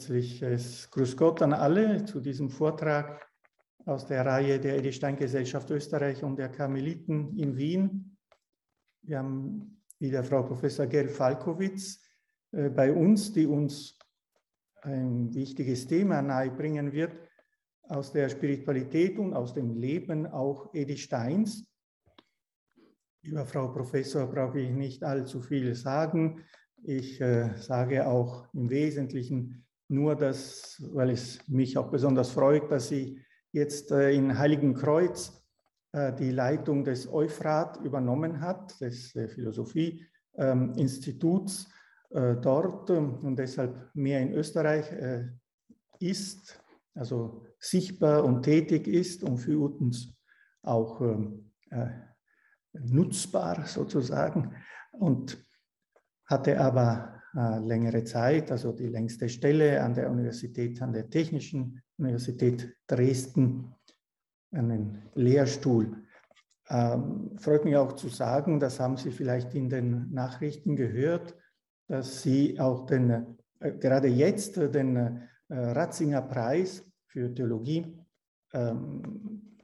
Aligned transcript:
Herzliches 0.00 0.90
Grüß 0.92 1.14
Gott 1.14 1.42
an 1.42 1.52
alle 1.52 2.06
zu 2.06 2.20
diesem 2.20 2.48
Vortrag 2.48 3.20
aus 3.84 4.06
der 4.06 4.24
Reihe 4.24 4.58
der 4.58 4.78
Edith 4.78 4.94
Stein 4.94 5.14
Gesellschaft 5.14 5.68
Österreich 5.68 6.24
und 6.24 6.38
der 6.38 6.48
Karmeliten 6.48 7.36
in 7.36 7.54
Wien. 7.54 8.16
Wir 9.02 9.18
haben 9.18 9.82
wieder 9.98 10.24
Frau 10.24 10.42
Professor 10.42 10.86
Gerd 10.86 11.10
Falkowitz 11.10 12.00
äh, 12.52 12.70
bei 12.70 12.90
uns, 12.90 13.34
die 13.34 13.44
uns 13.44 13.98
ein 14.80 15.34
wichtiges 15.34 15.86
Thema 15.86 16.22
nahebringen 16.22 16.92
wird 16.92 17.12
aus 17.82 18.10
der 18.10 18.30
Spiritualität 18.30 19.18
und 19.18 19.34
aus 19.34 19.52
dem 19.52 19.74
Leben 19.74 20.26
auch 20.26 20.72
Edith 20.72 21.00
Steins. 21.00 21.68
Über 23.20 23.44
Frau 23.44 23.68
Professor 23.68 24.26
brauche 24.26 24.60
ich 24.60 24.70
nicht 24.70 25.04
allzu 25.04 25.42
viel 25.42 25.74
sagen. 25.74 26.42
Ich 26.84 27.20
äh, 27.20 27.54
sage 27.58 28.08
auch 28.08 28.48
im 28.54 28.70
Wesentlichen 28.70 29.66
nur, 29.90 30.16
dass, 30.16 30.82
weil 30.92 31.10
es 31.10 31.46
mich 31.48 31.76
auch 31.76 31.90
besonders 31.90 32.30
freut, 32.30 32.70
dass 32.70 32.88
sie 32.88 33.20
jetzt 33.52 33.90
äh, 33.90 34.12
in 34.12 34.38
Heiligenkreuz 34.38 35.44
äh, 35.92 36.14
die 36.14 36.30
Leitung 36.30 36.84
des 36.84 37.12
Euphrat 37.12 37.76
übernommen 37.78 38.40
hat, 38.40 38.80
des 38.80 39.10
Philosophieinstituts 39.10 41.68
äh, 42.10 42.36
dort 42.36 42.88
und 42.90 43.34
deshalb 43.36 43.90
mehr 43.94 44.20
in 44.20 44.32
Österreich 44.32 44.86
ist, 45.98 46.62
also 46.94 47.44
sichtbar 47.58 48.22
und 48.24 48.42
tätig 48.42 48.86
ist 48.86 49.24
und 49.24 49.38
für 49.38 49.58
uns 49.58 50.14
auch 50.62 51.00
ähm, 51.00 51.50
nutzbar 52.72 53.66
sozusagen. 53.66 54.54
Und 54.92 55.44
hatte 56.26 56.60
aber 56.60 57.19
längere 57.32 58.04
Zeit, 58.04 58.50
also 58.50 58.72
die 58.72 58.88
längste 58.88 59.28
Stelle 59.28 59.82
an 59.82 59.94
der 59.94 60.10
Universität, 60.10 60.82
an 60.82 60.92
der 60.92 61.08
Technischen 61.08 61.80
Universität 61.96 62.76
Dresden, 62.86 63.74
einen 64.52 65.02
Lehrstuhl. 65.14 66.04
Ähm, 66.68 67.36
freut 67.36 67.64
mich 67.64 67.76
auch 67.76 67.94
zu 67.94 68.08
sagen, 68.08 68.60
das 68.60 68.80
haben 68.80 68.96
Sie 68.96 69.10
vielleicht 69.10 69.54
in 69.54 69.68
den 69.68 70.12
Nachrichten 70.12 70.76
gehört, 70.76 71.36
dass 71.88 72.22
Sie 72.22 72.58
auch 72.60 72.86
den, 72.86 73.38
äh, 73.60 73.72
gerade 73.72 74.08
jetzt 74.08 74.56
den 74.56 74.96
äh, 74.96 75.28
Ratzinger 75.48 76.22
Preis 76.22 76.84
für 77.06 77.34
Theologie 77.34 77.96
ähm, 78.52 79.58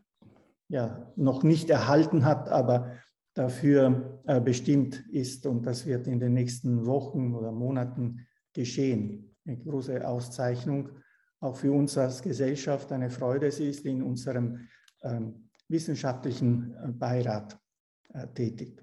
ja, 0.69 1.13
noch 1.15 1.45
nicht 1.45 1.71
erhalten 1.71 2.25
hat, 2.25 2.49
aber 2.49 2.93
dafür 3.37 4.23
äh, 4.27 4.41
bestimmt 4.41 5.05
ist. 5.11 5.47
Und 5.47 5.65
das 5.65 5.87
wird 5.87 6.07
in 6.07 6.19
den 6.19 6.33
nächsten 6.33 6.87
Wochen 6.87 7.35
oder 7.35 7.53
Monaten 7.53 8.27
geschehen. 8.53 9.37
Eine 9.45 9.59
große 9.59 10.07
Auszeichnung, 10.09 10.89
auch 11.41 11.57
für 11.57 11.71
uns 11.71 11.97
als 11.99 12.23
Gesellschaft 12.23 12.91
eine 12.93 13.11
Freude. 13.11 13.53
Sie 13.53 13.69
ist 13.69 13.85
in 13.85 14.03
unserem 14.03 14.67
ähm, 15.03 15.51
wissenschaftlichen 15.69 16.75
äh, 16.75 16.89
Beirat 16.93 17.59
äh, 18.15 18.27
tätig. 18.29 18.83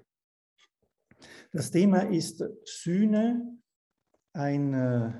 Das 1.52 1.70
Thema 1.70 2.02
ist 2.02 2.44
Sühne, 2.64 3.58
ein 4.32 4.72
äh, 4.72 5.12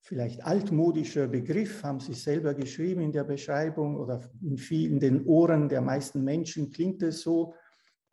vielleicht 0.00 0.44
altmodischer 0.44 1.26
Begriff, 1.26 1.82
haben 1.82 1.98
Sie 1.98 2.14
selber 2.14 2.54
geschrieben 2.54 3.00
in 3.00 3.12
der 3.12 3.24
Beschreibung 3.24 3.96
oder 3.96 4.30
in 4.42 4.58
vielen 4.58 5.00
den 5.00 5.26
Ohren 5.26 5.68
der 5.68 5.80
meisten 5.80 6.22
Menschen 6.22 6.70
klingt 6.70 7.02
es 7.02 7.22
so, 7.22 7.54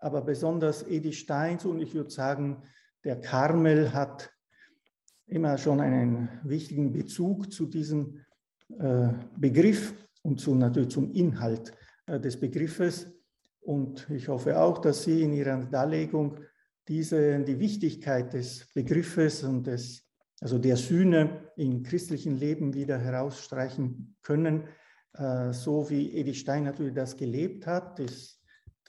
aber 0.03 0.21
besonders 0.21 0.83
Edith 0.83 1.15
Steins 1.15 1.63
und 1.65 1.81
ich 1.81 1.93
würde 1.95 2.09
sagen, 2.09 2.61
der 3.05 3.21
Karmel 3.21 3.93
hat 3.93 4.31
immer 5.27 5.57
schon 5.57 5.79
einen 5.79 6.27
wichtigen 6.43 6.91
Bezug 6.91 7.51
zu 7.53 7.65
diesem 7.67 8.19
äh, 8.79 9.09
Begriff 9.37 9.93
und 10.21 10.41
zu, 10.41 10.55
natürlich 10.55 10.89
zum 10.89 11.11
Inhalt 11.13 11.73
äh, 12.05 12.19
des 12.19 12.37
Begriffes. 12.37 13.07
Und 13.61 14.09
ich 14.09 14.27
hoffe 14.27 14.59
auch, 14.59 14.79
dass 14.79 15.03
Sie 15.03 15.21
in 15.21 15.31
Ihrer 15.31 15.63
Darlegung 15.65 16.37
diese, 16.89 17.39
die 17.39 17.59
Wichtigkeit 17.59 18.33
des 18.33 18.67
Begriffes 18.73 19.43
und 19.43 19.67
des, 19.67 20.05
also 20.41 20.57
der 20.57 20.75
Sühne 20.75 21.49
im 21.55 21.81
christlichen 21.81 22.37
Leben 22.37 22.73
wieder 22.73 22.97
herausstreichen 22.97 24.17
können, 24.21 24.67
äh, 25.13 25.53
so 25.53 25.89
wie 25.89 26.11
Edith 26.17 26.39
Stein 26.39 26.65
natürlich 26.65 26.93
das 26.93 27.15
gelebt 27.15 27.65
hat. 27.65 27.99
Das 27.99 28.42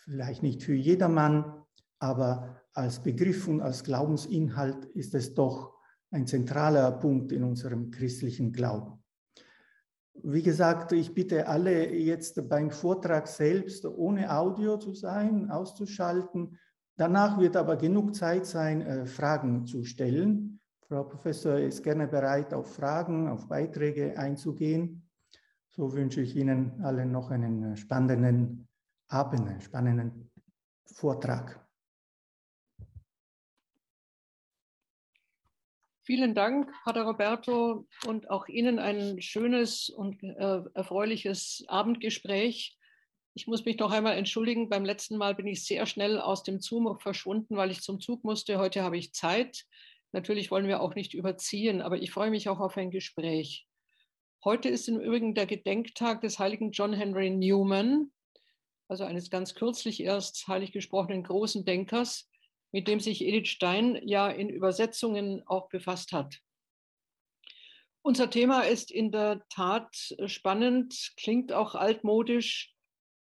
vielleicht 0.05 0.43
nicht 0.43 0.63
für 0.63 0.75
jedermann, 0.75 1.65
aber 1.99 2.61
als 2.75 3.03
Begriff 3.03 3.49
und 3.49 3.61
als 3.61 3.85
Glaubensinhalt 3.85 4.85
ist 4.87 5.15
es 5.15 5.35
doch 5.35 5.75
ein 6.11 6.27
zentraler 6.27 6.93
Punkt 6.93 7.33
in 7.33 7.45
unserem 7.45 7.91
christlichen 7.91 8.53
Glauben. 8.53 9.03
Wie 10.23 10.43
gesagt, 10.43 10.93
ich 10.93 11.13
bitte 11.13 11.49
alle 11.49 11.93
jetzt 11.93 12.49
beim 12.49 12.71
Vortrag 12.71 13.27
selbst 13.27 13.85
ohne 13.85 14.33
Audio 14.33 14.77
zu 14.77 14.95
sein, 14.95 15.51
auszuschalten. 15.51 16.59
Danach 16.97 17.39
wird 17.39 17.57
aber 17.57 17.77
genug 17.77 18.15
Zeit 18.15 18.47
sein, 18.47 18.83
äh, 18.83 19.07
Fragen 19.07 19.67
zu 19.67 19.83
stellen. 19.83 20.61
Frau 20.87 21.03
Professor 21.03 21.59
ist 21.59 21.83
gerne 21.83 22.07
bereit, 22.07 22.55
auf 22.55 22.75
Fragen, 22.75 23.29
auf 23.29 23.49
Beiträge 23.49 24.17
einzugehen. 24.17 25.09
So 25.71 25.93
wünsche 25.93 26.21
ich 26.21 26.37
Ihnen 26.37 26.81
allen 26.85 27.11
noch 27.11 27.31
einen 27.31 27.73
äh, 27.73 27.77
spannenden 27.77 28.69
Abend, 29.09 29.49
einen 29.49 29.61
spannenden 29.61 30.31
Vortrag. 30.87 31.65
Vielen 36.07 36.35
Dank, 36.35 36.71
Pater 36.85 37.05
Roberto, 37.05 37.87
und 38.07 38.29
auch 38.29 38.47
Ihnen 38.47 38.79
ein 38.79 39.23
schönes 39.23 39.89
und 39.89 40.23
äh, 40.23 40.61
erfreuliches 40.75 41.65
Abendgespräch. 41.67 42.79
Ich 43.33 43.47
muss 43.47 43.65
mich 43.65 43.79
noch 43.79 43.91
einmal 43.91 44.17
entschuldigen. 44.17 44.69
Beim 44.69 44.85
letzten 44.85 45.17
Mal 45.17 45.35
bin 45.35 45.47
ich 45.47 45.65
sehr 45.65 45.87
schnell 45.87 46.21
aus 46.21 46.43
dem 46.43 46.61
Zoom 46.61 46.99
verschwunden, 47.01 47.57
weil 47.57 47.71
ich 47.71 47.81
zum 47.81 48.01
Zug 48.01 48.23
musste. 48.23 48.59
Heute 48.59 48.83
habe 48.83 48.99
ich 48.99 49.15
Zeit. 49.15 49.65
Natürlich 50.13 50.51
wollen 50.51 50.69
wir 50.69 50.81
auch 50.81 50.95
nicht 50.95 51.15
überziehen, 51.15 51.81
aber 51.81 51.97
ich 51.97 52.13
freue 52.13 52.31
mich 52.31 52.49
auch 52.49 52.61
auf 52.61 52.77
ein 52.77 52.91
Gespräch. 52.91 53.67
Heute 54.45 54.69
ist 54.69 54.89
im 54.89 55.01
Übrigen 55.01 55.35
der 55.35 55.47
Gedenktag 55.47 56.21
des 56.21 56.39
heiligen 56.39 56.71
John 56.71 56.93
Henry 56.93 57.31
Newman, 57.31 58.13
also 58.89 59.05
eines 59.05 59.31
ganz 59.31 59.55
kürzlich 59.55 60.03
erst 60.03 60.47
heilig 60.49 60.73
gesprochenen 60.73 61.23
großen 61.23 61.65
Denkers, 61.65 62.29
mit 62.73 62.89
dem 62.89 63.01
sich 63.01 63.23
Edith 63.25 63.49
Stein 63.49 64.01
ja 64.05 64.29
in 64.29 64.49
Übersetzungen 64.49 65.43
auch 65.47 65.69
befasst 65.69 66.13
hat. 66.13 66.41
Unser 68.03 68.29
Thema 68.29 68.63
ist 68.63 68.91
in 68.91 69.13
der 69.13 69.43
Tat 69.49 70.15
spannend, 70.27 71.13
klingt 71.17 71.53
auch 71.53 71.75
altmodisch. 71.75 72.75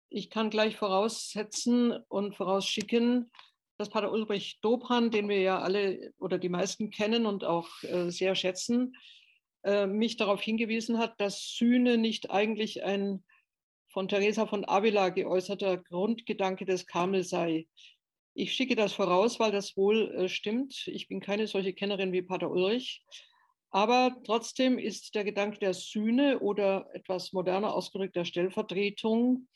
Ich 0.09 0.29
kann 0.29 0.49
gleich 0.49 0.75
voraussetzen 0.75 1.93
und 2.09 2.35
vorausschicken, 2.35 3.31
dass 3.77 3.89
Pater 3.89 4.11
Ulrich 4.11 4.59
Dobran, 4.61 5.11
den 5.11 5.29
wir 5.29 5.39
ja 5.39 5.59
alle 5.59 6.13
oder 6.17 6.37
die 6.37 6.49
meisten 6.49 6.89
kennen 6.89 7.25
und 7.25 7.43
auch 7.45 7.69
äh, 7.83 8.09
sehr 8.09 8.35
schätzen, 8.35 8.95
äh, 9.63 9.87
mich 9.87 10.17
darauf 10.17 10.41
hingewiesen 10.41 10.97
hat, 10.97 11.19
dass 11.19 11.55
Sühne 11.55 11.97
nicht 11.97 12.29
eigentlich 12.31 12.83
ein 12.83 13.23
von 13.95 14.09
Teresa 14.09 14.45
von 14.45 14.67
Avila 14.67 15.07
geäußerter 15.07 15.77
Grundgedanke 15.77 16.65
des 16.65 16.85
Karmel 16.85 17.23
sei. 17.23 17.65
Ich 18.33 18.51
schicke 18.51 18.75
das 18.75 18.91
voraus, 18.91 19.39
weil 19.39 19.53
das 19.53 19.77
wohl 19.77 20.13
äh, 20.13 20.27
stimmt. 20.27 20.85
Ich 20.87 21.07
bin 21.07 21.21
keine 21.21 21.47
solche 21.47 21.71
Kennerin 21.71 22.11
wie 22.11 22.21
Pater 22.21 22.51
Ulrich. 22.51 23.05
Aber 23.69 24.17
trotzdem 24.25 24.77
ist 24.79 25.15
der 25.15 25.23
Gedanke 25.23 25.59
der 25.59 25.73
Sühne 25.73 26.41
oder 26.41 26.89
etwas 26.93 27.31
moderner 27.31 27.73
ausgedrückt 27.73 28.17
der 28.17 28.25
Stellvertretung 28.25 29.47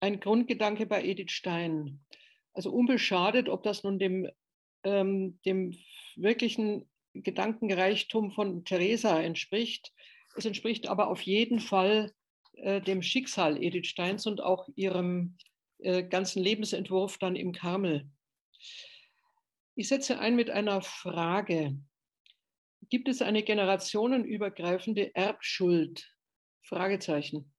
ein 0.00 0.18
Grundgedanke 0.18 0.84
bei 0.86 1.04
Edith 1.04 1.30
Stein. 1.30 2.00
Also 2.54 2.72
unbeschadet, 2.72 3.48
ob 3.48 3.62
das 3.62 3.84
nun 3.84 4.00
dem, 4.00 4.28
ähm, 4.82 5.38
dem 5.46 5.72
wirklichen 6.16 6.90
Gedankenreichtum 7.14 8.32
von 8.32 8.64
Teresa 8.64 9.20
entspricht. 9.20 9.92
Es 10.34 10.46
entspricht 10.46 10.88
aber 10.88 11.06
auf 11.06 11.22
jeden 11.22 11.60
Fall 11.60 12.12
äh, 12.62 12.80
dem 12.80 13.02
Schicksal 13.02 13.62
Edith 13.62 13.86
Steins 13.86 14.26
und 14.26 14.40
auch 14.40 14.68
ihrem 14.74 15.36
äh, 15.78 16.02
ganzen 16.02 16.42
Lebensentwurf 16.42 17.18
dann 17.18 17.36
im 17.36 17.52
Karmel. 17.52 18.08
Ich 19.74 19.88
setze 19.88 20.18
ein 20.18 20.34
mit 20.34 20.50
einer 20.50 20.82
Frage. 20.82 21.78
Gibt 22.90 23.08
es 23.08 23.22
eine 23.22 23.42
generationenübergreifende 23.42 25.14
Erbschuld? 25.14 26.06
Fragezeichen. 26.62 27.52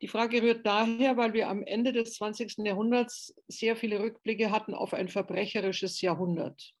Die 0.00 0.08
Frage 0.08 0.42
rührt 0.42 0.66
daher, 0.66 1.16
weil 1.16 1.34
wir 1.34 1.48
am 1.48 1.62
Ende 1.62 1.92
des 1.92 2.14
20. 2.14 2.58
Jahrhunderts 2.64 3.34
sehr 3.48 3.76
viele 3.76 4.00
Rückblicke 4.00 4.50
hatten 4.50 4.74
auf 4.74 4.94
ein 4.94 5.08
verbrecherisches 5.08 6.00
Jahrhundert, 6.00 6.72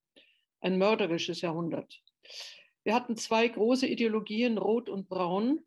ein 0.60 0.78
mörderisches 0.78 1.42
Jahrhundert. 1.42 2.00
Wir 2.82 2.94
hatten 2.94 3.16
zwei 3.16 3.46
große 3.46 3.86
Ideologien, 3.86 4.56
Rot 4.56 4.88
und 4.88 5.08
Braun, 5.08 5.60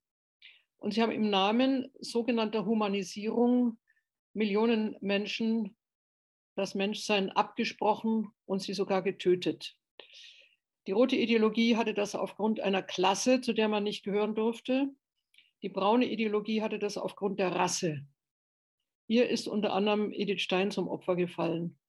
und 0.84 0.94
sie 0.94 1.02
haben 1.02 1.14
im 1.14 1.30
Namen 1.30 1.90
sogenannter 2.02 2.66
Humanisierung 2.66 3.78
Millionen 4.34 4.98
Menschen 5.00 5.78
das 6.56 6.76
Menschsein 6.76 7.32
abgesprochen 7.32 8.34
und 8.46 8.62
sie 8.62 8.74
sogar 8.74 9.02
getötet. 9.02 9.78
Die 10.86 10.92
rote 10.92 11.16
Ideologie 11.16 11.78
hatte 11.78 11.94
das 11.94 12.16
aufgrund 12.16 12.60
einer 12.60 12.84
Klasse, 12.84 13.40
zu 13.40 13.54
der 13.54 13.70
man 13.70 13.86
nicht 13.86 14.04
gehören 14.04 14.36
durfte. 14.36 14.90
Die 15.62 15.70
braune 15.70 16.06
Ideologie 16.06 16.62
hatte 16.62 16.80
das 16.80 16.98
aufgrund 16.98 17.40
der 17.40 17.56
Rasse. 17.56 18.06
Hier 19.08 19.30
ist 19.30 19.48
unter 19.48 19.72
anderem 19.72 20.12
Edith 20.12 20.42
Stein 20.42 20.70
zum 20.70 20.90
Opfer 20.90 21.16
gefallen. 21.16 21.80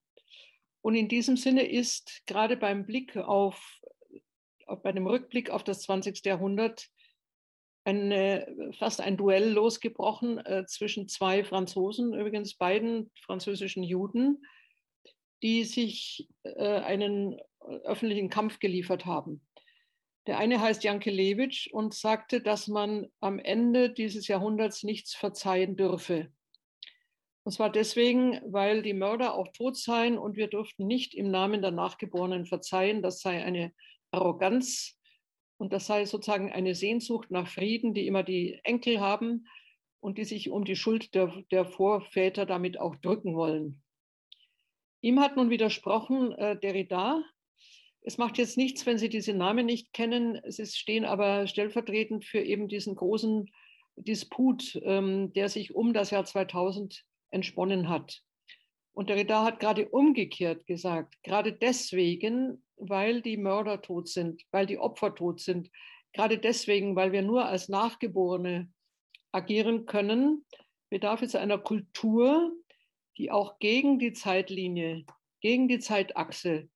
Und 0.82 0.94
in 0.94 1.08
diesem 1.08 1.36
Sinne 1.36 1.68
ist 1.68 2.22
gerade 2.26 2.56
beim 2.56 2.86
Blick 2.86 3.16
auf, 3.16 3.80
auf 4.66 4.82
bei 4.84 4.92
dem 4.92 5.08
Rückblick 5.08 5.50
auf 5.50 5.64
das 5.64 5.82
20. 5.82 6.24
Jahrhundert 6.24 6.93
eine, 7.84 8.72
fast 8.78 9.00
ein 9.00 9.16
Duell 9.16 9.50
losgebrochen 9.50 10.38
äh, 10.38 10.64
zwischen 10.66 11.08
zwei 11.08 11.44
Franzosen, 11.44 12.14
übrigens 12.14 12.54
beiden 12.54 13.10
französischen 13.20 13.82
Juden, 13.82 14.42
die 15.42 15.64
sich 15.64 16.28
äh, 16.42 16.80
einen 16.80 17.38
öffentlichen 17.84 18.30
Kampf 18.30 18.58
geliefert 18.58 19.04
haben. 19.04 19.42
Der 20.26 20.38
eine 20.38 20.60
heißt 20.60 20.84
Jankelewitsch 20.84 21.68
und 21.70 21.92
sagte, 21.92 22.40
dass 22.40 22.66
man 22.66 23.08
am 23.20 23.38
Ende 23.38 23.90
dieses 23.90 24.26
Jahrhunderts 24.26 24.82
nichts 24.82 25.14
verzeihen 25.14 25.76
dürfe. 25.76 26.32
Und 27.44 27.52
zwar 27.52 27.70
deswegen, 27.70 28.40
weil 28.46 28.82
die 28.82 28.94
Mörder 28.94 29.34
auch 29.34 29.48
tot 29.48 29.76
seien 29.76 30.16
und 30.16 30.36
wir 30.36 30.48
dürften 30.48 30.86
nicht 30.86 31.14
im 31.14 31.30
Namen 31.30 31.60
der 31.60 31.72
Nachgeborenen 31.72 32.46
verzeihen. 32.46 33.02
Das 33.02 33.20
sei 33.20 33.44
eine 33.44 33.74
Arroganz 34.12 34.98
und 35.56 35.72
das 35.72 35.86
sei 35.86 36.04
sozusagen 36.04 36.52
eine 36.52 36.74
Sehnsucht 36.74 37.30
nach 37.30 37.48
Frieden, 37.48 37.94
die 37.94 38.06
immer 38.06 38.22
die 38.22 38.60
Enkel 38.64 39.00
haben 39.00 39.46
und 40.00 40.18
die 40.18 40.24
sich 40.24 40.50
um 40.50 40.64
die 40.64 40.76
Schuld 40.76 41.14
der, 41.14 41.32
der 41.50 41.64
Vorväter 41.64 42.46
damit 42.46 42.78
auch 42.78 42.96
drücken 42.96 43.34
wollen. 43.34 43.82
Ihm 45.00 45.20
hat 45.20 45.36
nun 45.36 45.50
widersprochen 45.50 46.32
äh, 46.32 46.58
Derrida, 46.58 47.22
es 48.06 48.18
macht 48.18 48.36
jetzt 48.36 48.58
nichts, 48.58 48.84
wenn 48.84 48.98
Sie 48.98 49.08
diese 49.08 49.32
Namen 49.32 49.64
nicht 49.64 49.94
kennen. 49.94 50.38
Sie 50.46 50.66
stehen 50.66 51.06
aber 51.06 51.46
stellvertretend 51.46 52.26
für 52.26 52.40
eben 52.40 52.68
diesen 52.68 52.96
großen 52.96 53.50
Disput, 53.96 54.78
ähm, 54.84 55.32
der 55.32 55.48
sich 55.48 55.74
um 55.74 55.94
das 55.94 56.10
Jahr 56.10 56.26
2000 56.26 57.02
entsponnen 57.30 57.88
hat. 57.88 58.22
Und 58.94 59.10
Derrida 59.10 59.44
hat 59.44 59.60
gerade 59.60 59.88
umgekehrt 59.88 60.66
gesagt, 60.66 61.20
gerade 61.22 61.52
deswegen, 61.52 62.64
weil 62.76 63.22
die 63.22 63.36
Mörder 63.36 63.82
tot 63.82 64.08
sind, 64.08 64.42
weil 64.52 64.66
die 64.66 64.78
Opfer 64.78 65.14
tot 65.14 65.40
sind, 65.40 65.70
gerade 66.12 66.38
deswegen, 66.38 66.94
weil 66.94 67.12
wir 67.12 67.22
nur 67.22 67.44
als 67.44 67.68
Nachgeborene 67.68 68.72
agieren 69.32 69.84
können, 69.84 70.44
bedarf 70.90 71.22
es 71.22 71.34
einer 71.34 71.58
Kultur, 71.58 72.52
die 73.18 73.32
auch 73.32 73.58
gegen 73.58 73.98
die 73.98 74.12
Zeitlinie, 74.12 75.04
gegen 75.40 75.66
die 75.66 75.80
Zeitachse 75.80 76.68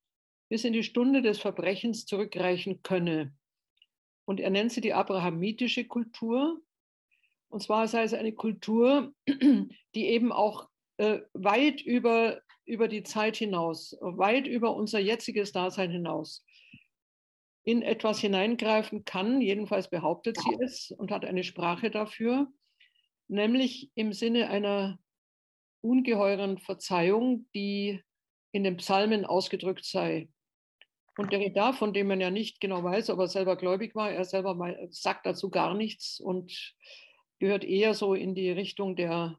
bis 0.48 0.64
in 0.64 0.72
die 0.72 0.82
Stunde 0.82 1.22
des 1.22 1.38
Verbrechens 1.38 2.06
zurückreichen 2.06 2.82
könne. 2.82 3.34
Und 4.24 4.40
er 4.40 4.50
nennt 4.50 4.72
sie 4.72 4.80
die 4.80 4.94
abrahamitische 4.94 5.84
Kultur. 5.84 6.60
Und 7.48 7.62
zwar 7.62 7.86
sei 7.86 8.02
es 8.02 8.14
eine 8.14 8.32
Kultur, 8.32 9.14
die 9.94 10.06
eben 10.06 10.32
auch 10.32 10.68
äh, 10.98 11.20
weit 11.32 11.80
über, 11.80 12.40
über 12.64 12.88
die 12.88 13.02
Zeit 13.02 13.36
hinaus, 13.36 13.96
weit 14.00 14.46
über 14.46 14.74
unser 14.74 14.98
jetziges 14.98 15.52
Dasein 15.52 15.90
hinaus 15.90 16.44
in 17.68 17.82
etwas 17.82 18.18
hineingreifen 18.20 19.04
kann, 19.04 19.42
jedenfalls 19.42 19.90
behauptet 19.90 20.38
sie 20.40 20.56
es 20.64 20.90
und 20.90 21.10
hat 21.10 21.26
eine 21.26 21.44
Sprache 21.44 21.90
dafür, 21.90 22.46
nämlich 23.28 23.90
im 23.94 24.14
Sinne 24.14 24.48
einer 24.48 24.98
ungeheuren 25.82 26.56
Verzeihung, 26.56 27.46
die 27.54 28.02
in 28.52 28.64
den 28.64 28.78
Psalmen 28.78 29.26
ausgedrückt 29.26 29.84
sei. 29.84 30.30
Und 31.18 31.30
Derrida, 31.30 31.74
von 31.74 31.92
dem 31.92 32.06
man 32.06 32.22
ja 32.22 32.30
nicht 32.30 32.58
genau 32.58 32.82
weiß, 32.82 33.10
ob 33.10 33.18
er 33.18 33.28
selber 33.28 33.56
gläubig 33.56 33.94
war, 33.94 34.10
er 34.10 34.24
selber 34.24 34.56
sagt 34.88 35.26
dazu 35.26 35.50
gar 35.50 35.74
nichts 35.74 36.20
und 36.20 36.74
gehört 37.38 37.64
eher 37.64 37.92
so 37.92 38.14
in 38.14 38.34
die 38.34 38.50
Richtung 38.50 38.96
der 38.96 39.38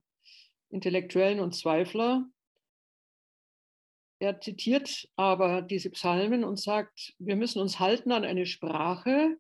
Intellektuellen 0.70 1.40
und 1.40 1.56
Zweifler. 1.56 2.26
Er 4.20 4.42
zitiert 4.42 5.10
aber 5.16 5.62
diese 5.62 5.90
Psalmen 5.92 6.44
und 6.44 6.60
sagt, 6.60 7.14
wir 7.20 7.36
müssen 7.36 7.62
uns 7.62 7.80
halten 7.80 8.12
an 8.12 8.26
eine 8.26 8.46
Sprache, 8.46 9.38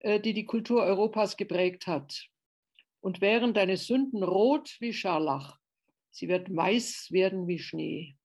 äh, 0.00 0.20
die 0.20 0.34
die 0.34 0.46
Kultur 0.46 0.82
Europas 0.82 1.36
geprägt 1.36 1.86
hat. 1.86 2.28
Und 3.00 3.20
wären 3.20 3.54
deine 3.54 3.76
Sünden 3.76 4.22
rot 4.22 4.76
wie 4.80 4.92
Scharlach, 4.92 5.58
sie 6.10 6.28
wird 6.28 6.54
weiß 6.54 7.08
werden 7.10 7.46
wie 7.46 7.58
Schnee. 7.58 8.16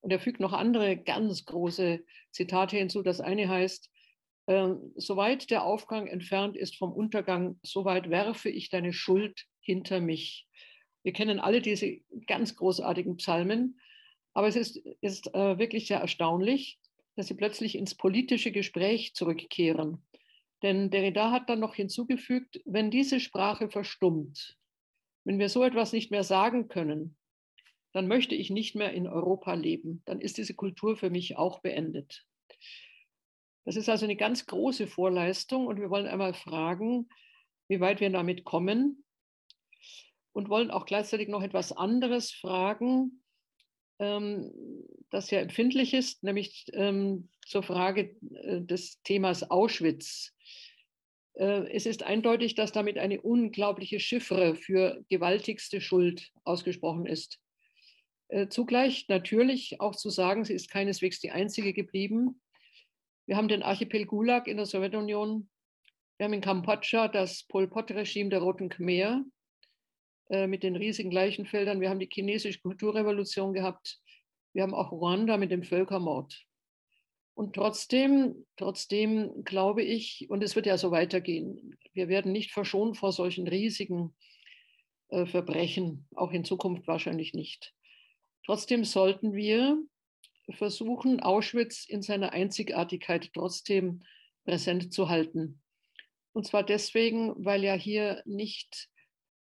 Und 0.00 0.12
er 0.12 0.20
fügt 0.20 0.38
noch 0.40 0.52
andere 0.52 0.96
ganz 0.96 1.44
große 1.44 2.04
Zitate 2.30 2.76
hinzu. 2.76 3.02
Das 3.02 3.20
eine 3.20 3.48
heißt, 3.48 3.90
äh, 4.46 4.74
soweit 4.94 5.50
der 5.50 5.64
Aufgang 5.64 6.06
entfernt 6.06 6.56
ist 6.56 6.76
vom 6.76 6.92
Untergang, 6.92 7.58
soweit 7.62 8.08
werfe 8.08 8.48
ich 8.48 8.70
deine 8.70 8.92
Schuld 8.92 9.46
hinter 9.60 10.00
mich. 10.00 10.45
Wir 11.06 11.12
kennen 11.12 11.38
alle 11.38 11.62
diese 11.62 12.00
ganz 12.26 12.56
großartigen 12.56 13.16
Psalmen, 13.18 13.78
aber 14.34 14.48
es 14.48 14.56
ist, 14.56 14.78
ist 15.00 15.32
äh, 15.36 15.56
wirklich 15.56 15.86
sehr 15.86 16.00
erstaunlich, 16.00 16.80
dass 17.14 17.28
sie 17.28 17.36
plötzlich 17.36 17.76
ins 17.76 17.94
politische 17.94 18.50
Gespräch 18.50 19.14
zurückkehren. 19.14 20.04
Denn 20.64 20.90
Derrida 20.90 21.30
hat 21.30 21.48
dann 21.48 21.60
noch 21.60 21.76
hinzugefügt, 21.76 22.60
wenn 22.64 22.90
diese 22.90 23.20
Sprache 23.20 23.68
verstummt, 23.68 24.58
wenn 25.22 25.38
wir 25.38 25.48
so 25.48 25.62
etwas 25.62 25.92
nicht 25.92 26.10
mehr 26.10 26.24
sagen 26.24 26.66
können, 26.66 27.16
dann 27.92 28.08
möchte 28.08 28.34
ich 28.34 28.50
nicht 28.50 28.74
mehr 28.74 28.92
in 28.92 29.06
Europa 29.06 29.54
leben. 29.54 30.02
Dann 30.06 30.20
ist 30.20 30.38
diese 30.38 30.54
Kultur 30.54 30.96
für 30.96 31.10
mich 31.10 31.36
auch 31.36 31.60
beendet. 31.60 32.26
Das 33.64 33.76
ist 33.76 33.88
also 33.88 34.06
eine 34.06 34.16
ganz 34.16 34.46
große 34.46 34.88
Vorleistung 34.88 35.68
und 35.68 35.78
wir 35.78 35.88
wollen 35.88 36.08
einmal 36.08 36.34
fragen, 36.34 37.08
wie 37.68 37.78
weit 37.78 38.00
wir 38.00 38.10
damit 38.10 38.42
kommen 38.42 39.04
und 40.36 40.50
wollen 40.50 40.70
auch 40.70 40.84
gleichzeitig 40.84 41.28
noch 41.28 41.42
etwas 41.42 41.72
anderes 41.72 42.30
fragen, 42.30 43.22
ähm, 43.98 44.52
das 45.08 45.30
ja 45.30 45.40
empfindlich 45.40 45.94
ist, 45.94 46.22
nämlich 46.22 46.66
ähm, 46.74 47.30
zur 47.46 47.62
Frage 47.62 48.14
äh, 48.42 48.60
des 48.60 49.00
Themas 49.02 49.50
Auschwitz. 49.50 50.34
Äh, 51.36 51.70
es 51.72 51.86
ist 51.86 52.02
eindeutig, 52.02 52.54
dass 52.54 52.70
damit 52.70 52.98
eine 52.98 53.22
unglaubliche 53.22 53.98
Chiffre 53.98 54.56
für 54.56 55.02
gewaltigste 55.08 55.80
Schuld 55.80 56.30
ausgesprochen 56.44 57.06
ist. 57.06 57.40
Äh, 58.28 58.48
zugleich 58.48 59.08
natürlich 59.08 59.80
auch 59.80 59.96
zu 59.96 60.10
sagen, 60.10 60.44
sie 60.44 60.52
ist 60.52 60.70
keineswegs 60.70 61.18
die 61.18 61.30
einzige 61.30 61.72
geblieben. 61.72 62.42
Wir 63.24 63.38
haben 63.38 63.48
den 63.48 63.62
Archipel 63.62 64.04
Gulag 64.04 64.48
in 64.48 64.58
der 64.58 64.66
Sowjetunion. 64.66 65.48
Wir 66.18 66.24
haben 66.24 66.34
in 66.34 66.42
Kambodscha 66.42 67.08
das 67.08 67.44
Pol 67.44 67.68
Pot-Regime 67.68 68.28
der 68.28 68.40
Roten 68.40 68.68
Khmer 68.68 69.24
äh, 70.28 70.46
mit 70.46 70.62
den 70.62 70.76
riesigen 70.76 71.10
Leichenfeldern. 71.10 71.80
Wir 71.80 71.90
haben 71.90 72.00
die 72.00 72.08
chinesische 72.10 72.60
Kulturrevolution 72.60 73.52
gehabt. 73.52 74.00
Wir 74.52 74.62
haben 74.62 74.74
auch 74.74 74.90
Ruanda 74.90 75.36
mit 75.36 75.50
dem 75.50 75.62
Völkermord. 75.62 76.46
Und 77.34 77.54
trotzdem, 77.54 78.46
trotzdem 78.56 79.44
glaube 79.44 79.82
ich, 79.82 80.26
und 80.30 80.42
es 80.42 80.56
wird 80.56 80.66
ja 80.66 80.78
so 80.78 80.90
weitergehen, 80.90 81.76
wir 81.92 82.08
werden 82.08 82.32
nicht 82.32 82.50
verschont 82.50 82.96
vor 82.96 83.12
solchen 83.12 83.46
riesigen 83.46 84.16
äh, 85.08 85.26
Verbrechen, 85.26 86.08
auch 86.16 86.32
in 86.32 86.44
Zukunft 86.44 86.86
wahrscheinlich 86.86 87.34
nicht. 87.34 87.74
Trotzdem 88.44 88.84
sollten 88.84 89.34
wir 89.34 89.78
versuchen, 90.50 91.20
Auschwitz 91.20 91.84
in 91.84 92.02
seiner 92.02 92.32
Einzigartigkeit 92.32 93.30
trotzdem 93.34 94.02
präsent 94.44 94.92
zu 94.92 95.08
halten. 95.08 95.60
Und 96.32 96.46
zwar 96.46 96.62
deswegen, 96.62 97.34
weil 97.44 97.64
ja 97.64 97.74
hier 97.74 98.22
nicht 98.24 98.88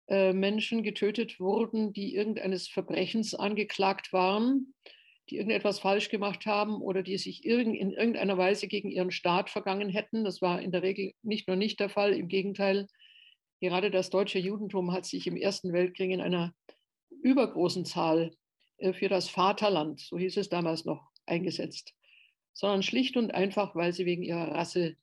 Menschen 0.09 0.85
getötet 0.85 1.41
wurden, 1.41 1.93
die 1.93 2.15
irgendeines 2.15 2.69
Verbrechens 2.69 3.35
angeklagt 3.35 4.13
waren, 4.13 4.73
die 5.31 5.37
irgendetwas 5.37 5.81
falsch 5.81 6.11
gemacht 6.11 6.47
haben 6.47 6.81
oder 6.81 7.03
die 7.03 7.19
sich 7.19 7.45
in 7.45 7.75
irgendeiner 7.75 8.39
Weise 8.39 8.69
gegen 8.69 8.91
ihren 8.91 9.11
Staat 9.11 9.51
vergangen 9.51 9.89
hätten. 9.89 10.23
Das 10.23 10.41
war 10.41 10.63
in 10.63 10.71
der 10.71 10.83
Regel 10.83 11.13
nicht 11.23 11.49
nur 11.49 11.57
nicht 11.57 11.81
der 11.81 11.89
Fall, 11.89 12.13
im 12.13 12.29
Gegenteil, 12.29 12.87
gerade 13.61 13.91
das 13.91 14.11
deutsche 14.11 14.39
Judentum 14.39 14.93
hat 14.93 15.07
sich 15.07 15.27
im 15.27 15.37
Ersten 15.37 15.73
Weltkrieg 15.73 16.11
in 16.11 16.21
einer 16.21 16.55
übergroßen 17.23 17.85
Zahl 17.85 18.33
äh, 18.79 18.93
für 18.93 19.09
das 19.09 19.29
Vaterland, 19.29 20.01
so 20.01 20.19
hieß 20.19 20.37
es 20.37 20.49
damals 20.49 20.85
noch, 20.85 21.09
eingesetzt, 21.27 21.95
sondern 22.53 22.83
schlicht 22.83 23.17
und 23.17 23.35
einfach, 23.35 23.75
weil 23.75 23.93
sie 23.93 24.07
wegen 24.07 24.23
ihrer 24.23 24.53
Rasse, 24.53 24.97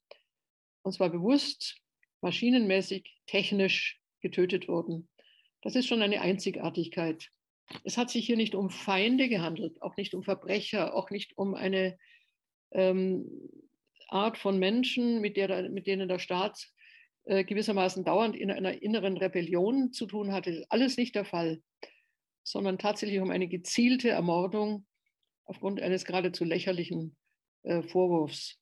und 0.84 0.94
zwar 0.94 1.10
bewusst, 1.10 1.78
maschinenmäßig, 2.22 3.04
technisch 3.26 4.00
getötet 4.24 4.68
wurden. 4.68 5.08
Das 5.62 5.76
ist 5.76 5.88
schon 5.88 6.02
eine 6.02 6.22
Einzigartigkeit. 6.22 7.30
Es 7.84 7.98
hat 7.98 8.10
sich 8.10 8.26
hier 8.26 8.38
nicht 8.38 8.56
um 8.56 8.72
Feinde 8.72 9.30
gehandelt, 9.30 9.80
auch 9.82 9.96
nicht 9.96 10.16
um 10.16 10.24
Verbrecher, 10.24 10.96
auch 10.96 11.12
nicht 11.12 11.38
um 11.38 11.54
eine 11.54 11.98
ähm, 12.72 13.30
Art 14.08 14.40
von 14.40 14.58
Menschen, 14.58 15.22
mit, 15.22 15.38
der, 15.38 15.70
mit 15.70 15.86
denen 15.86 16.08
der 16.08 16.20
Staat 16.20 16.70
äh, 17.26 17.44
gewissermaßen 17.44 18.04
dauernd 18.04 18.36
in 18.36 18.50
einer 18.50 18.82
inneren 18.82 19.18
Rebellion 19.18 19.94
zu 19.94 20.08
tun 20.08 20.32
hatte. 20.32 20.66
Alles 20.70 20.98
nicht 20.98 21.16
der 21.16 21.26
Fall 21.26 21.62
sondern 22.44 22.78
tatsächlich 22.78 23.20
um 23.20 23.32
eine 23.32 23.48
gezielte 23.48 24.10
Ermordung 24.10 24.86
aufgrund 25.46 25.82
eines 25.82 26.06
geradezu 26.06 26.44
lächerlichen 26.44 27.16
äh, 27.64 27.82
Vorwurfs. 27.82 28.60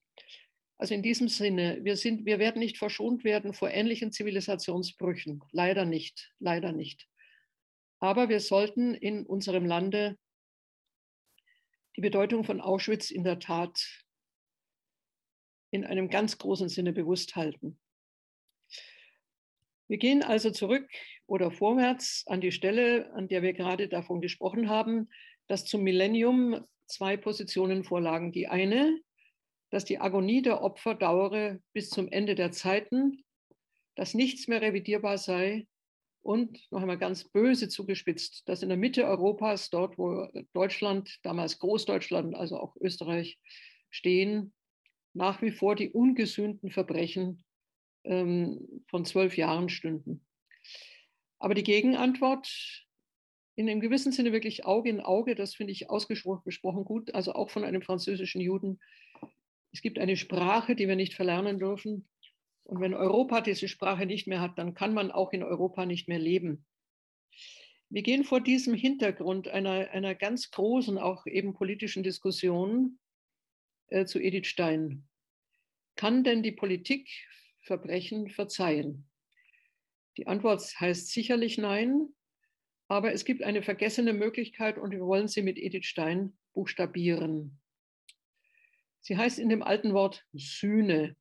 Also 0.81 0.95
in 0.95 1.03
diesem 1.03 1.27
Sinne, 1.27 1.77
wir, 1.83 1.95
sind, 1.95 2.25
wir 2.25 2.39
werden 2.39 2.57
nicht 2.57 2.79
verschont 2.79 3.23
werden 3.23 3.53
vor 3.53 3.69
ähnlichen 3.69 4.11
Zivilisationsbrüchen. 4.11 5.43
Leider 5.51 5.85
nicht, 5.85 6.33
leider 6.39 6.71
nicht. 6.71 7.07
Aber 7.99 8.29
wir 8.29 8.39
sollten 8.39 8.95
in 8.95 9.27
unserem 9.27 9.67
Lande 9.67 10.17
die 11.95 12.01
Bedeutung 12.01 12.43
von 12.43 12.59
Auschwitz 12.59 13.11
in 13.11 13.23
der 13.23 13.37
Tat 13.37 13.79
in 15.69 15.85
einem 15.85 16.09
ganz 16.09 16.39
großen 16.39 16.67
Sinne 16.67 16.93
bewusst 16.93 17.35
halten. 17.35 17.79
Wir 19.87 19.99
gehen 19.99 20.23
also 20.23 20.49
zurück 20.49 20.89
oder 21.27 21.51
vorwärts 21.51 22.23
an 22.25 22.41
die 22.41 22.51
Stelle, 22.51 23.13
an 23.13 23.27
der 23.27 23.43
wir 23.43 23.53
gerade 23.53 23.87
davon 23.87 24.19
gesprochen 24.19 24.67
haben, 24.67 25.09
dass 25.45 25.65
zum 25.65 25.83
Millennium 25.83 26.65
zwei 26.87 27.17
Positionen 27.17 27.83
vorlagen. 27.83 28.31
Die 28.31 28.47
eine, 28.47 28.99
dass 29.71 29.85
die 29.85 29.99
Agonie 29.99 30.41
der 30.41 30.61
Opfer 30.61 30.93
dauere 30.95 31.59
bis 31.73 31.89
zum 31.89 32.07
Ende 32.09 32.35
der 32.35 32.51
Zeiten, 32.51 33.23
dass 33.95 34.13
nichts 34.13 34.47
mehr 34.47 34.61
revidierbar 34.61 35.17
sei 35.17 35.67
und 36.21 36.59
noch 36.71 36.81
einmal 36.81 36.97
ganz 36.97 37.23
böse 37.23 37.69
zugespitzt, 37.69 38.47
dass 38.47 38.61
in 38.61 38.69
der 38.69 38.77
Mitte 38.77 39.05
Europas, 39.05 39.69
dort 39.69 39.97
wo 39.97 40.27
Deutschland, 40.53 41.19
damals 41.23 41.57
Großdeutschland, 41.59 42.35
also 42.35 42.59
auch 42.59 42.75
Österreich 42.79 43.39
stehen, 43.89 44.53
nach 45.13 45.41
wie 45.41 45.51
vor 45.51 45.75
die 45.75 45.89
ungesühnten 45.89 46.69
Verbrechen 46.69 47.43
ähm, 48.03 48.83
von 48.87 49.05
zwölf 49.05 49.35
Jahren 49.37 49.69
stünden. 49.69 50.25
Aber 51.39 51.55
die 51.55 51.63
Gegenantwort 51.63 52.85
in 53.55 53.69
einem 53.69 53.81
gewissen 53.81 54.11
Sinne 54.11 54.31
wirklich 54.31 54.65
Auge 54.65 54.89
in 54.89 55.01
Auge, 55.01 55.35
das 55.35 55.55
finde 55.55 55.73
ich 55.73 55.89
ausgesprochen 55.89 56.85
gut, 56.85 57.13
also 57.13 57.33
auch 57.33 57.49
von 57.49 57.63
einem 57.63 57.81
französischen 57.81 58.41
Juden, 58.41 58.79
es 59.71 59.81
gibt 59.81 59.99
eine 59.99 60.17
Sprache, 60.17 60.75
die 60.75 60.87
wir 60.87 60.95
nicht 60.95 61.13
verlernen 61.13 61.59
dürfen. 61.59 62.07
Und 62.63 62.81
wenn 62.81 62.93
Europa 62.93 63.41
diese 63.41 63.67
Sprache 63.67 64.05
nicht 64.05 64.27
mehr 64.27 64.41
hat, 64.41 64.57
dann 64.57 64.73
kann 64.73 64.93
man 64.93 65.11
auch 65.11 65.33
in 65.33 65.43
Europa 65.43 65.85
nicht 65.85 66.07
mehr 66.07 66.19
leben. 66.19 66.65
Wir 67.89 68.03
gehen 68.03 68.23
vor 68.23 68.39
diesem 68.39 68.73
Hintergrund 68.73 69.47
einer, 69.49 69.89
einer 69.91 70.15
ganz 70.15 70.51
großen, 70.51 70.97
auch 70.97 71.25
eben 71.25 71.53
politischen 71.53 72.03
Diskussion 72.03 72.99
äh, 73.87 74.05
zu 74.05 74.19
Edith 74.19 74.47
Stein. 74.47 75.07
Kann 75.95 76.23
denn 76.23 76.43
die 76.43 76.53
Politik 76.53 77.09
Verbrechen 77.61 78.29
verzeihen? 78.29 79.09
Die 80.17 80.27
Antwort 80.27 80.61
heißt 80.79 81.09
sicherlich 81.09 81.57
nein, 81.57 82.07
aber 82.87 83.13
es 83.13 83.25
gibt 83.25 83.43
eine 83.43 83.63
vergessene 83.63 84.13
Möglichkeit 84.13 84.77
und 84.77 84.91
wir 84.91 85.01
wollen 85.01 85.27
sie 85.27 85.41
mit 85.41 85.57
Edith 85.57 85.85
Stein 85.85 86.37
buchstabieren. 86.53 87.60
Sie 89.01 89.17
heißt 89.17 89.39
in 89.39 89.49
dem 89.49 89.63
alten 89.63 89.93
Wort 89.93 90.23
Sühne. 90.33 91.15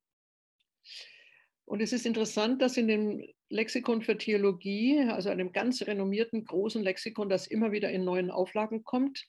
Und 1.65 1.81
es 1.81 1.93
ist 1.93 2.05
interessant, 2.05 2.61
dass 2.61 2.77
in 2.77 2.87
dem 2.87 3.25
Lexikon 3.49 4.01
für 4.01 4.17
Theologie, 4.17 4.99
also 5.09 5.29
einem 5.29 5.51
ganz 5.51 5.81
renommierten 5.81 6.45
großen 6.45 6.83
Lexikon, 6.83 7.29
das 7.29 7.47
immer 7.47 7.71
wieder 7.71 7.91
in 7.91 8.03
neuen 8.03 8.31
Auflagen 8.31 8.83
kommt, 8.83 9.25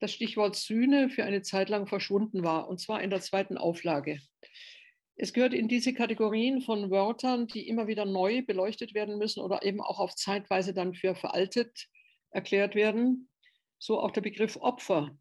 das 0.00 0.12
Stichwort 0.12 0.56
Sühne 0.56 1.10
für 1.10 1.24
eine 1.24 1.42
Zeit 1.42 1.68
lang 1.68 1.86
verschwunden 1.86 2.44
war, 2.44 2.68
und 2.68 2.78
zwar 2.78 3.02
in 3.02 3.10
der 3.10 3.20
zweiten 3.20 3.56
Auflage. 3.56 4.20
Es 5.16 5.32
gehört 5.32 5.52
in 5.52 5.66
diese 5.66 5.94
Kategorien 5.94 6.60
von 6.60 6.90
Wörtern, 6.90 7.46
die 7.48 7.66
immer 7.66 7.88
wieder 7.88 8.04
neu 8.04 8.42
beleuchtet 8.42 8.94
werden 8.94 9.18
müssen 9.18 9.40
oder 9.40 9.64
eben 9.64 9.80
auch 9.80 9.98
auf 9.98 10.14
Zeitweise 10.14 10.72
dann 10.72 10.94
für 10.94 11.14
veraltet 11.14 11.88
erklärt 12.30 12.74
werden. 12.74 13.28
So 13.78 13.98
auch 14.00 14.12
der 14.12 14.20
Begriff 14.20 14.56
Opfer 14.56 15.16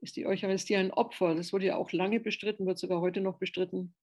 ist 0.00 0.16
die 0.16 0.26
Eucharistie 0.26 0.76
ein 0.76 0.90
Opfer. 0.90 1.34
Das 1.34 1.52
wurde 1.52 1.66
ja 1.66 1.76
auch 1.76 1.92
lange 1.92 2.20
bestritten, 2.20 2.66
wird 2.66 2.78
sogar 2.78 3.00
heute 3.00 3.20
noch 3.20 3.38
bestritten. 3.38 3.94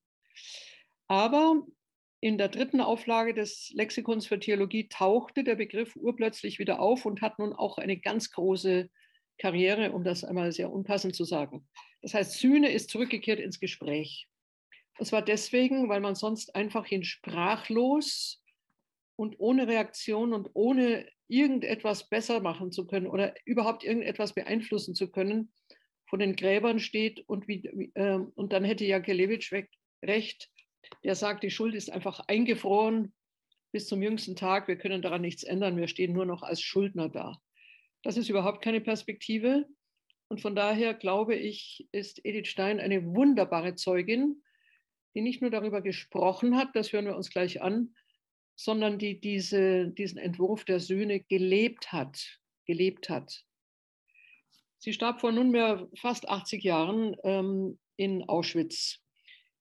Aber 1.07 1.65
in 2.21 2.37
der 2.37 2.49
dritten 2.49 2.81
Auflage 2.81 3.33
des 3.33 3.71
Lexikons 3.73 4.25
für 4.25 4.39
Theologie 4.39 4.87
tauchte 4.89 5.43
der 5.43 5.55
Begriff 5.55 5.95
urplötzlich 5.95 6.59
wieder 6.59 6.79
auf 6.79 7.05
und 7.05 7.21
hat 7.21 7.39
nun 7.39 7.53
auch 7.53 7.77
eine 7.77 7.97
ganz 7.97 8.31
große 8.31 8.89
Karriere, 9.37 9.91
um 9.91 10.03
das 10.03 10.23
einmal 10.23 10.51
sehr 10.51 10.71
unpassend 10.71 11.15
zu 11.15 11.23
sagen. 11.23 11.67
Das 12.01 12.13
heißt, 12.13 12.39
Sühne 12.39 12.71
ist 12.71 12.89
zurückgekehrt 12.89 13.39
ins 13.39 13.59
Gespräch. 13.59 14.27
Und 14.97 15.05
zwar 15.05 15.21
deswegen, 15.21 15.89
weil 15.89 15.99
man 15.99 16.15
sonst 16.15 16.55
einfach 16.55 16.85
hin 16.85 17.03
sprachlos 17.03 18.41
und 19.17 19.35
ohne 19.39 19.67
Reaktion 19.67 20.33
und 20.33 20.49
ohne 20.53 21.07
irgendetwas 21.27 22.09
besser 22.09 22.39
machen 22.39 22.71
zu 22.71 22.87
können 22.87 23.07
oder 23.07 23.33
überhaupt 23.45 23.83
irgendetwas 23.83 24.33
beeinflussen 24.33 24.95
zu 24.95 25.11
können, 25.11 25.51
vor 26.15 26.19
den 26.19 26.37
Gräbern 26.37 26.79
steht 26.79 27.27
und, 27.27 27.49
wie, 27.49 27.91
äh, 27.95 28.19
und 28.35 28.53
dann 28.53 28.63
hätte 28.63 28.85
Jankelewitsch 28.85 29.53
recht, 30.01 30.49
der 31.03 31.13
sagt, 31.13 31.43
die 31.43 31.51
Schuld 31.51 31.75
ist 31.75 31.91
einfach 31.91 32.21
eingefroren 32.29 33.13
bis 33.73 33.89
zum 33.89 34.01
jüngsten 34.01 34.37
Tag, 34.37 34.69
wir 34.69 34.77
können 34.77 35.01
daran 35.01 35.19
nichts 35.19 35.43
ändern, 35.43 35.75
wir 35.75 35.89
stehen 35.89 36.13
nur 36.13 36.25
noch 36.25 36.41
als 36.41 36.61
Schuldner 36.61 37.09
da. 37.09 37.41
Das 38.01 38.15
ist 38.15 38.29
überhaupt 38.29 38.63
keine 38.63 38.79
Perspektive. 38.79 39.65
Und 40.29 40.39
von 40.39 40.55
daher 40.55 40.93
glaube 40.93 41.35
ich, 41.35 41.85
ist 41.91 42.23
Edith 42.23 42.47
Stein 42.47 42.79
eine 42.79 43.03
wunderbare 43.03 43.75
Zeugin, 43.75 44.41
die 45.15 45.21
nicht 45.21 45.41
nur 45.41 45.51
darüber 45.51 45.81
gesprochen 45.81 46.55
hat, 46.55 46.69
das 46.75 46.93
hören 46.93 47.07
wir 47.07 47.17
uns 47.17 47.29
gleich 47.29 47.61
an, 47.61 47.93
sondern 48.55 48.99
die 48.99 49.19
diese, 49.19 49.89
diesen 49.89 50.19
Entwurf 50.19 50.63
der 50.63 50.79
Söhne 50.79 51.19
gelebt 51.19 51.91
hat, 51.91 52.39
gelebt 52.65 53.09
hat. 53.09 53.43
Sie 54.85 54.93
starb 54.93 55.19
vor 55.19 55.31
nunmehr 55.31 55.89
fast 55.95 56.29
80 56.29 56.63
Jahren 56.63 57.15
ähm, 57.23 57.79
in 57.97 58.29
Auschwitz. 58.29 58.99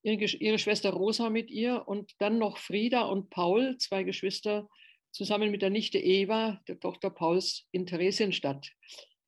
Ihre, 0.02 0.22
ihre, 0.22 0.58
Schwester 0.58 0.90
Rosa 0.90 1.30
mit 1.30 1.50
ihr 1.50 1.88
und 1.88 2.12
dann 2.18 2.36
noch 2.36 2.58
Frieda 2.58 3.04
und 3.04 3.30
Paul, 3.30 3.78
zwei 3.78 4.02
Geschwister, 4.02 4.68
zusammen 5.12 5.50
mit 5.50 5.62
der 5.62 5.70
Nichte 5.70 5.98
Eva, 5.98 6.60
der 6.68 6.78
Tochter 6.78 7.08
Pauls, 7.08 7.66
in 7.70 7.86
Theresienstadt. 7.86 8.70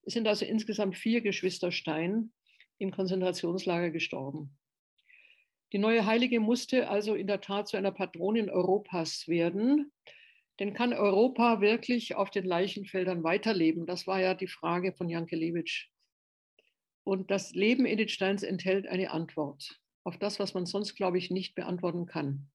Es 0.02 0.12
sind 0.12 0.28
also 0.28 0.44
insgesamt 0.44 0.98
vier 0.98 1.22
Geschwister 1.22 1.72
Stein 1.72 2.30
im 2.76 2.90
Konzentrationslager 2.90 3.90
gestorben. 3.90 4.54
Die 5.72 5.78
neue 5.78 6.04
Heilige 6.04 6.40
musste 6.40 6.90
also 6.90 7.14
in 7.14 7.26
der 7.26 7.40
Tat 7.40 7.68
zu 7.68 7.78
einer 7.78 7.92
Patronin 7.92 8.50
Europas 8.50 9.26
werden. 9.28 9.92
Denn 10.58 10.72
kann 10.72 10.92
Europa 10.92 11.60
wirklich 11.60 12.14
auf 12.14 12.30
den 12.30 12.44
Leichenfeldern 12.44 13.22
weiterleben? 13.22 13.86
Das 13.86 14.06
war 14.06 14.20
ja 14.20 14.34
die 14.34 14.48
Frage 14.48 14.92
von 14.92 15.08
Jankelewitsch. 15.08 15.88
Und 17.04 17.30
das 17.30 17.52
Leben 17.52 17.86
Edith 17.86 18.10
Steins 18.10 18.42
enthält 18.42 18.86
eine 18.86 19.10
Antwort 19.10 19.80
auf 20.06 20.18
das, 20.18 20.38
was 20.38 20.54
man 20.54 20.66
sonst, 20.66 20.94
glaube 20.94 21.18
ich, 21.18 21.30
nicht 21.30 21.56
beantworten 21.56 22.06
kann. 22.06 22.48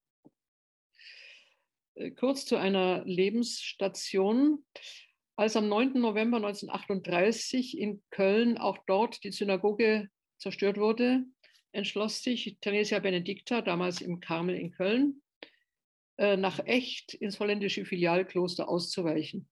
Äh, 1.94 2.10
kurz 2.12 2.46
zu 2.46 2.56
einer 2.56 3.04
Lebensstation. 3.04 4.64
Als 5.36 5.56
am 5.56 5.68
9. 5.68 6.00
November 6.00 6.38
1938 6.38 7.78
in 7.78 8.02
Köln 8.10 8.56
auch 8.56 8.78
dort 8.86 9.22
die 9.24 9.32
Synagoge 9.32 10.08
zerstört 10.38 10.78
wurde, 10.78 11.24
entschloss 11.72 12.22
sich 12.22 12.58
Theresia 12.60 12.98
Benedicta, 12.98 13.60
damals 13.60 14.00
im 14.00 14.20
Karmel 14.20 14.56
in 14.56 14.72
Köln, 14.72 15.22
nach 16.36 16.60
Echt 16.66 17.14
ins 17.14 17.40
holländische 17.40 17.84
Filialkloster 17.84 18.68
auszuweichen. 18.68 19.48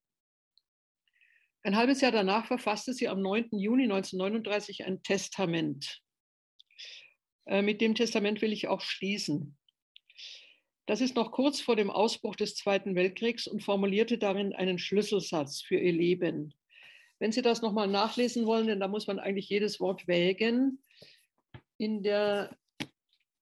Ein 1.63 1.77
halbes 1.77 2.01
Jahr 2.01 2.13
danach 2.13 2.47
verfasste 2.47 2.95
sie 2.95 3.09
am 3.09 3.21
9. 3.21 3.51
Juni 3.53 3.85
1939 3.85 4.85
ein 4.85 5.03
Testament. 5.03 6.01
Äh, 7.47 7.63
mit 7.63 7.81
dem 7.81 7.95
Testament 7.95 8.41
will 8.41 8.53
ich 8.53 8.69
auch 8.69 8.81
schließen. 8.81 9.59
Das 10.87 11.01
ist 11.01 11.17
noch 11.17 11.33
kurz 11.33 11.61
vor 11.61 11.77
dem 11.77 11.91
Ausbruch 11.91 12.35
des 12.35 12.55
Zweiten 12.55 12.95
Weltkriegs 12.95 13.47
und 13.47 13.63
formulierte 13.63 14.17
darin 14.17 14.55
einen 14.55 14.79
Schlüsselsatz 14.79 15.61
für 15.61 15.77
ihr 15.77 15.93
Leben. 15.93 16.55
Wenn 17.19 17.33
Sie 17.33 17.43
das 17.43 17.61
nochmal 17.61 17.89
nachlesen 17.89 18.47
wollen, 18.47 18.67
denn 18.67 18.81
da 18.81 18.89
muss 18.89 19.07
man 19.07 19.19
eigentlich 19.19 19.49
jedes 19.49 19.79
Wort 19.81 20.09
wägen. 20.09 20.83
In 21.77 22.03
der 22.03 22.57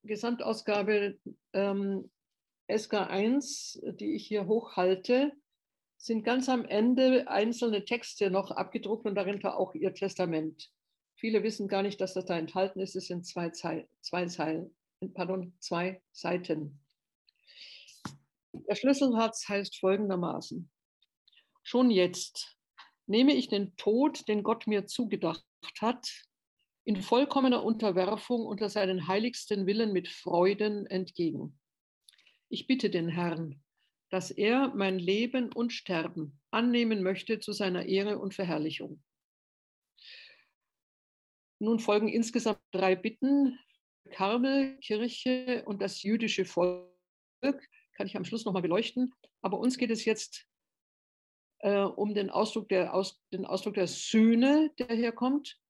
Gesamtausgabe 0.03 1.19
ähm, 1.53 2.11
SK1, 2.69 3.95
die 3.97 4.15
ich 4.15 4.27
hier 4.27 4.47
hochhalte, 4.47 5.33
sind 5.97 6.23
ganz 6.23 6.49
am 6.49 6.65
Ende 6.65 7.29
einzelne 7.29 7.85
Texte 7.85 8.31
noch 8.31 8.51
abgedruckt 8.51 9.07
und 9.07 9.15
darunter 9.15 9.59
auch 9.59 9.75
ihr 9.75 9.95
Testament. 9.95 10.71
Viele 11.17 11.43
wissen 11.43 11.67
gar 11.67 11.83
nicht, 11.83 12.01
dass 12.01 12.15
das 12.15 12.27
da 12.27 12.39
enthalten 12.39 12.79
ist. 12.81 12.95
Es 12.95 13.07
sind 13.07 13.27
zwei, 13.27 13.51
Zei 13.51 13.89
zwei, 14.01 14.27
Zeilen, 14.27 14.77
pardon, 15.15 15.55
zwei 15.59 16.01
Seiten. 16.13 16.81
Der 18.53 18.77
Schlüsselsatz 18.77 19.49
heißt 19.49 19.79
folgendermaßen. 19.79 20.71
Schon 21.65 21.91
jetzt 21.91 22.57
nehme 23.07 23.35
ich 23.35 23.49
den 23.49 23.75
Tod, 23.77 24.29
den 24.29 24.43
Gott 24.43 24.67
mir 24.67 24.87
zugedacht 24.87 25.45
hat, 25.81 26.09
in 26.85 27.03
vollkommener 27.03 27.65
Unterwerfung 27.65 28.47
unter 28.47 28.69
seinen 28.69 29.09
heiligsten 29.09 29.67
Willen 29.67 29.93
mit 29.93 30.09
Freuden 30.09 30.87
entgegen. 30.87 31.59
Ich 32.51 32.67
bitte 32.67 32.89
den 32.89 33.09
Herrn, 33.09 33.63
dass 34.11 34.31
er 34.31 34.75
mein 34.75 34.99
Leben 34.99 35.53
und 35.53 35.73
Sterben 35.73 36.41
annehmen 36.51 37.03
möchte 37.03 37.41
zu 37.41 37.53
seiner 37.53 37.87
Ehre 37.87 38.19
und 38.19 38.35
Verherrlichung. 38.35 39.03
Nun 41.61 41.81
folgen 41.81 42.09
insgesamt 42.09 42.61
drei 42.71 42.97
Bitten 42.97 43.59
Karmel, 44.11 44.79
Kirche 44.79 45.65
und 45.67 45.83
das 45.83 46.03
jüdische 46.03 46.45
Volk 46.45 46.89
kann 47.43 48.07
ich 48.07 48.17
am 48.17 48.25
Schluss 48.25 48.45
nochmal 48.45 48.63
beleuchten. 48.63 49.13
Aber 49.43 49.59
uns 49.59 49.77
geht 49.77 49.91
es 49.91 50.05
jetzt 50.05 50.47
äh, 51.59 51.81
um 51.81 52.15
den 52.15 52.31
Ausdruck, 52.31 52.69
der, 52.69 52.95
aus, 52.95 53.21
den 53.33 53.45
Ausdruck 53.45 53.75
der 53.75 53.89
Sühne, 53.89 54.71
der 54.79 54.97
hier 54.97 55.13
kommt. 55.13 55.61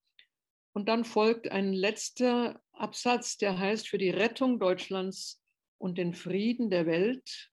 Und 0.74 0.88
dann 0.88 1.04
folgt 1.04 1.50
ein 1.50 1.72
letzter 1.72 2.62
Absatz, 2.72 3.38
der 3.38 3.58
heißt 3.58 3.88
für 3.88 3.98
die 3.98 4.10
Rettung 4.10 4.60
Deutschlands 4.60 5.42
und 5.78 5.98
den 5.98 6.14
Frieden 6.14 6.70
der 6.70 6.86
Welt. 6.86 7.50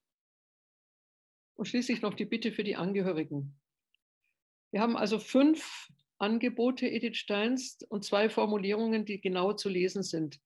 Und 1.54 1.66
schließlich 1.66 2.02
noch 2.02 2.14
die 2.14 2.26
Bitte 2.26 2.52
für 2.52 2.64
die 2.64 2.76
Angehörigen. 2.76 3.58
Wir 4.72 4.80
haben 4.80 4.96
also 4.96 5.18
fünf 5.18 5.88
Angebote 6.18 6.86
Edith 6.86 7.16
Steins 7.16 7.78
und 7.88 8.04
zwei 8.04 8.28
Formulierungen, 8.28 9.04
die 9.04 9.20
genau 9.20 9.52
zu 9.52 9.68
lesen 9.68 10.02
sind. 10.02 10.40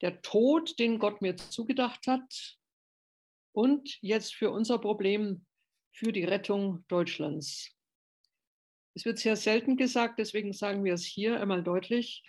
Der 0.00 0.22
Tod, 0.22 0.78
den 0.78 0.98
Gott 0.98 1.22
mir 1.22 1.36
zugedacht 1.36 2.06
hat 2.06 2.58
und 3.52 3.98
jetzt 4.00 4.34
für 4.34 4.50
unser 4.50 4.78
Problem, 4.78 5.46
für 5.92 6.12
die 6.12 6.24
Rettung 6.24 6.84
Deutschlands. 6.88 7.70
Es 8.94 9.04
wird 9.04 9.18
sehr 9.18 9.36
selten 9.36 9.76
gesagt, 9.76 10.18
deswegen 10.18 10.52
sagen 10.52 10.84
wir 10.84 10.94
es 10.94 11.04
hier 11.04 11.40
einmal 11.40 11.62
deutlich. 11.62 12.22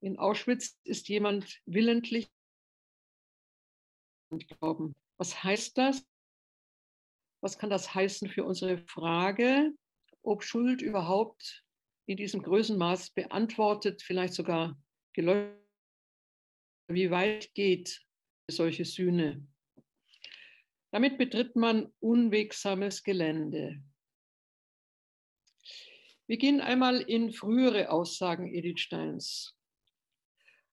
In 0.00 0.18
Auschwitz 0.18 0.78
ist 0.84 1.08
jemand 1.08 1.60
willentlich 1.66 2.30
glauben. 4.30 4.94
Was 5.16 5.42
heißt 5.42 5.78
das? 5.78 6.04
Was 7.40 7.58
kann 7.58 7.70
das 7.70 7.94
heißen 7.94 8.28
für 8.28 8.44
unsere 8.44 8.78
Frage, 8.78 9.72
ob 10.22 10.42
Schuld 10.42 10.82
überhaupt 10.82 11.64
in 12.06 12.16
diesem 12.16 12.42
Größenmaß 12.42 13.10
beantwortet, 13.10 14.02
vielleicht 14.02 14.34
sogar 14.34 14.76
gelöscht? 15.12 15.56
Wie 16.88 17.10
weit 17.10 17.52
geht 17.54 18.00
solche 18.50 18.84
Sühne? 18.84 19.46
Damit 20.90 21.18
betritt 21.18 21.54
man 21.54 21.92
unwegsames 22.00 23.02
Gelände. 23.02 23.82
Wir 26.26 26.38
gehen 26.38 26.60
einmal 26.60 27.00
in 27.02 27.32
frühere 27.32 27.90
Aussagen 27.90 28.52
Edith 28.52 28.80
Steins. 28.80 29.57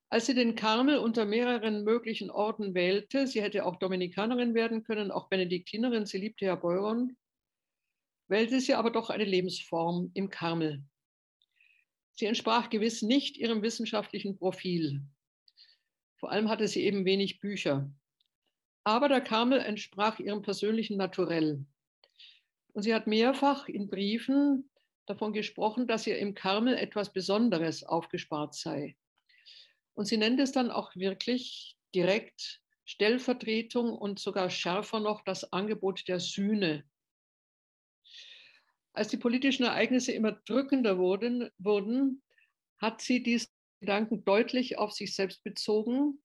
Als 0.10 0.28
sie 0.28 0.36
den 0.36 0.56
Karmel 0.56 0.98
unter 0.98 1.26
mehreren 1.26 1.84
möglichen 1.84 2.30
Orden 2.30 2.74
wählte, 2.76 3.28
sie 3.28 3.42
hätte 3.42 3.66
auch 3.66 3.78
Dominikanerin 3.78 4.54
werden 4.54 4.84
können, 4.84 5.12
auch 5.12 5.30
Benediktinerin, 5.30 6.06
sie 6.06 6.20
liebte 6.20 6.46
ja 6.46 6.56
Beuron, 6.56 7.18
wählte 8.28 8.60
sie 8.60 8.76
aber 8.76 8.92
doch 8.92 9.10
eine 9.10 9.26
Lebensform 9.26 10.12
im 10.14 10.30
Karmel. 10.30 10.84
Sie 12.14 12.26
entsprach 12.28 12.70
gewiss 12.70 13.02
nicht 13.02 13.38
ihrem 13.38 13.62
wissenschaftlichen 13.62 14.38
Profil. 14.38 15.02
Vor 16.18 16.32
allem 16.32 16.50
hatte 16.50 16.68
sie 16.68 16.84
eben 16.84 17.04
wenig 17.04 17.40
Bücher. 17.40 17.92
Aber 18.84 19.10
der 19.10 19.22
Karmel 19.22 19.60
entsprach 19.60 20.20
ihrem 20.20 20.42
persönlichen 20.42 20.98
Naturell. 20.98 21.66
Und 22.74 22.84
sie 22.84 22.94
hat 22.94 23.08
mehrfach 23.08 23.68
in 23.68 23.90
Briefen 23.90 24.70
davon 25.08 25.34
gesprochen, 25.34 25.88
dass 25.88 26.08
ihr 26.08 26.18
im 26.20 26.36
Karmel 26.36 26.76
etwas 26.76 27.12
Besonderes 27.12 27.84
aufgespart 27.84 28.54
sei. 28.56 28.96
Und 29.96 30.06
sie 30.06 30.18
nennt 30.18 30.40
es 30.40 30.52
dann 30.52 30.72
auch 30.72 30.96
wirklich 30.96 31.76
direkt 31.96 32.62
Stellvertretung 32.86 33.94
und 33.94 34.20
sogar 34.20 34.50
schärfer 34.50 35.00
noch 35.00 35.24
das 35.24 35.52
Angebot 35.52 36.08
der 36.08 36.20
Sühne. 36.20 36.84
Als 38.94 39.08
die 39.08 39.18
politischen 39.18 39.64
Ereignisse 39.64 40.12
immer 40.12 40.34
drückender 40.34 40.98
wurden, 40.98 41.50
wurden 41.58 42.22
hat 42.78 43.02
sie 43.02 43.24
diesen 43.24 43.50
Gedanken 43.80 44.24
deutlich 44.24 44.78
auf 44.78 44.92
sich 44.92 45.16
selbst 45.16 45.44
bezogen. 45.44 46.22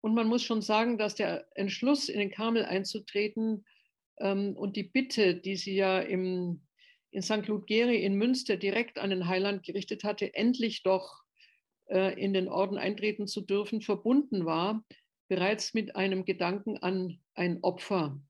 Und 0.00 0.14
man 0.14 0.26
muss 0.26 0.42
schon 0.42 0.60
sagen, 0.60 0.98
dass 0.98 1.14
der 1.14 1.46
Entschluss, 1.54 2.08
in 2.08 2.18
den 2.18 2.30
Karmel 2.30 2.64
einzutreten 2.64 3.64
ähm, 4.18 4.56
und 4.56 4.76
die 4.76 4.82
Bitte, 4.82 5.34
die 5.36 5.56
sie 5.56 5.76
ja 5.76 6.00
im 6.00 6.66
in 7.10 7.22
St. 7.22 7.46
Ludgeri 7.46 8.02
in 8.02 8.16
Münster 8.16 8.56
direkt 8.56 8.98
an 8.98 9.10
den 9.10 9.28
Heiland 9.28 9.62
gerichtet 9.62 10.02
hatte, 10.02 10.34
endlich 10.34 10.82
doch 10.82 11.23
in 11.86 12.32
den 12.32 12.48
Orden 12.48 12.78
eintreten 12.78 13.26
zu 13.26 13.42
dürfen, 13.42 13.82
verbunden 13.82 14.46
war, 14.46 14.84
bereits 15.28 15.74
mit 15.74 15.96
einem 15.96 16.24
Gedanken 16.24 16.78
an 16.78 17.20
ein 17.34 17.62
Opfer. 17.62 18.20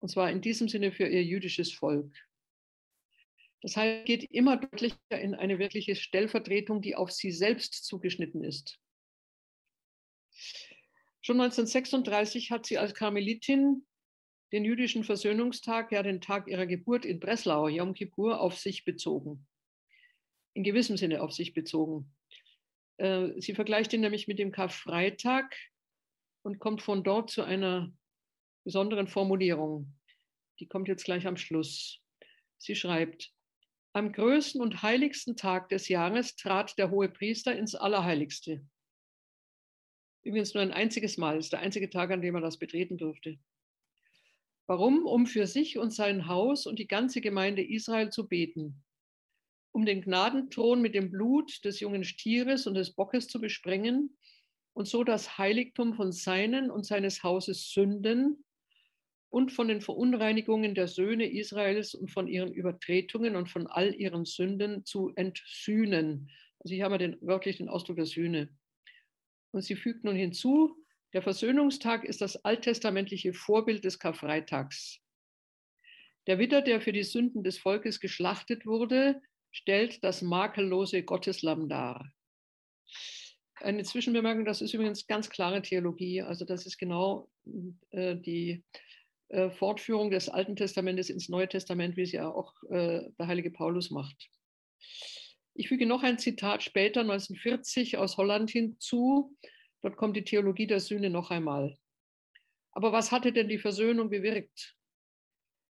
Und 0.00 0.08
zwar 0.08 0.30
in 0.30 0.40
diesem 0.40 0.68
Sinne 0.68 0.92
für 0.92 1.06
ihr 1.06 1.24
jüdisches 1.24 1.72
Volk. 1.72 2.12
Das 3.60 3.76
heißt, 3.76 4.06
geht 4.06 4.24
immer 4.24 4.56
deutlicher 4.56 4.98
in 5.10 5.34
eine 5.34 5.58
wirkliche 5.58 5.94
Stellvertretung, 5.94 6.82
die 6.82 6.96
auf 6.96 7.12
sie 7.12 7.30
selbst 7.30 7.84
zugeschnitten 7.84 8.42
ist. 8.42 8.80
Schon 11.20 11.40
1936 11.40 12.50
hat 12.50 12.66
sie 12.66 12.78
als 12.78 12.94
Karmelitin 12.94 13.86
den 14.50 14.64
jüdischen 14.64 15.04
Versöhnungstag, 15.04 15.92
ja 15.92 16.02
den 16.02 16.20
Tag 16.20 16.48
ihrer 16.48 16.66
Geburt 16.66 17.04
in 17.04 17.20
Breslau, 17.20 17.68
Yom 17.68 17.94
Kippur, 17.94 18.40
auf 18.40 18.58
sich 18.58 18.84
bezogen. 18.84 19.46
In 20.54 20.64
gewissem 20.64 20.96
Sinne 20.96 21.22
auf 21.22 21.32
sich 21.32 21.54
bezogen. 21.54 22.12
Äh, 23.02 23.40
sie 23.40 23.54
vergleicht 23.54 23.92
ihn 23.92 24.00
nämlich 24.00 24.28
mit 24.28 24.38
dem 24.38 24.52
Karfreitag 24.52 25.56
und 26.42 26.60
kommt 26.60 26.82
von 26.82 27.02
dort 27.02 27.30
zu 27.30 27.42
einer 27.42 27.92
besonderen 28.64 29.08
Formulierung. 29.08 29.92
Die 30.60 30.68
kommt 30.68 30.86
jetzt 30.86 31.04
gleich 31.04 31.26
am 31.26 31.36
Schluss. 31.36 32.00
Sie 32.58 32.76
schreibt, 32.76 33.32
am 33.92 34.12
größten 34.12 34.60
und 34.60 34.82
heiligsten 34.82 35.36
Tag 35.36 35.68
des 35.68 35.88
Jahres 35.88 36.36
trat 36.36 36.78
der 36.78 36.92
hohe 36.92 37.08
Priester 37.08 37.56
ins 37.56 37.74
Allerheiligste. 37.74 38.64
Übrigens 40.22 40.54
nur 40.54 40.62
ein 40.62 40.70
einziges 40.70 41.18
Mal, 41.18 41.38
ist 41.38 41.52
der 41.52 41.58
einzige 41.58 41.90
Tag, 41.90 42.12
an 42.12 42.22
dem 42.22 42.36
er 42.36 42.40
das 42.40 42.56
betreten 42.56 42.98
durfte. 42.98 43.36
Warum? 44.68 45.06
Um 45.06 45.26
für 45.26 45.48
sich 45.48 45.76
und 45.76 45.92
sein 45.92 46.28
Haus 46.28 46.66
und 46.66 46.78
die 46.78 46.86
ganze 46.86 47.20
Gemeinde 47.20 47.66
Israel 47.66 48.10
zu 48.10 48.28
beten, 48.28 48.84
um 49.72 49.86
den 49.86 50.02
Gnadenthron 50.02 50.80
mit 50.80 50.94
dem 50.94 51.10
Blut 51.10 51.64
des 51.64 51.80
jungen 51.80 52.04
Stieres 52.04 52.66
und 52.66 52.74
des 52.74 52.94
Bockes 52.94 53.26
zu 53.28 53.40
besprengen 53.40 54.16
und 54.74 54.86
so 54.86 55.02
das 55.02 55.38
Heiligtum 55.38 55.94
von 55.94 56.12
seinen 56.12 56.70
und 56.70 56.86
seines 56.86 57.22
Hauses 57.22 57.72
Sünden 57.72 58.44
und 59.30 59.50
von 59.50 59.68
den 59.68 59.80
Verunreinigungen 59.80 60.74
der 60.74 60.88
Söhne 60.88 61.30
Israels 61.30 61.94
und 61.94 62.10
von 62.10 62.28
ihren 62.28 62.52
Übertretungen 62.52 63.34
und 63.34 63.48
von 63.48 63.66
all 63.66 63.94
ihren 63.94 64.26
Sünden 64.26 64.84
zu 64.84 65.10
entsühnen. 65.16 66.30
Also 66.58 66.74
hier 66.74 66.84
haben 66.84 66.92
wir 66.92 66.98
den, 66.98 67.18
wörtlich 67.22 67.56
den 67.56 67.70
Ausdruck 67.70 67.96
der 67.96 68.06
Sühne. 68.06 68.50
Und 69.52 69.62
sie 69.62 69.74
fügt 69.74 70.04
nun 70.04 70.16
hinzu, 70.16 70.76
der 71.14 71.22
Versöhnungstag 71.22 72.04
ist 72.04 72.20
das 72.20 72.42
alttestamentliche 72.44 73.32
Vorbild 73.34 73.84
des 73.84 73.98
Karfreitags. 73.98 75.00
Der 76.26 76.38
Widder, 76.38 76.62
der 76.62 76.80
für 76.80 76.92
die 76.92 77.02
Sünden 77.02 77.42
des 77.42 77.58
Volkes 77.58 78.00
geschlachtet 78.00 78.64
wurde, 78.64 79.20
stellt 79.52 80.02
das 80.02 80.22
makellose 80.22 81.04
Gotteslamm 81.04 81.68
dar. 81.68 82.10
Eine 83.56 83.84
Zwischenbemerkung, 83.84 84.44
das 84.44 84.60
ist 84.60 84.74
übrigens 84.74 85.06
ganz 85.06 85.30
klare 85.30 85.62
Theologie. 85.62 86.22
Also 86.22 86.44
das 86.44 86.66
ist 86.66 86.78
genau 86.78 87.30
äh, 87.90 88.16
die 88.16 88.64
äh, 89.28 89.50
Fortführung 89.50 90.10
des 90.10 90.28
Alten 90.28 90.56
Testamentes 90.56 91.10
ins 91.10 91.28
Neue 91.28 91.48
Testament, 91.48 91.96
wie 91.96 92.02
es 92.02 92.12
ja 92.12 92.28
auch 92.28 92.54
äh, 92.70 93.02
der 93.18 93.26
heilige 93.28 93.50
Paulus 93.50 93.90
macht. 93.90 94.30
Ich 95.54 95.68
füge 95.68 95.86
noch 95.86 96.02
ein 96.02 96.18
Zitat 96.18 96.62
später, 96.62 97.02
1940 97.02 97.98
aus 97.98 98.16
Holland 98.16 98.50
hinzu. 98.50 99.36
Dort 99.82 99.96
kommt 99.96 100.16
die 100.16 100.24
Theologie 100.24 100.66
der 100.66 100.80
Sühne 100.80 101.10
noch 101.10 101.30
einmal. 101.30 101.76
Aber 102.72 102.90
was 102.90 103.12
hatte 103.12 103.32
denn 103.32 103.48
die 103.48 103.58
Versöhnung 103.58 104.08
bewirkt? 104.08 104.76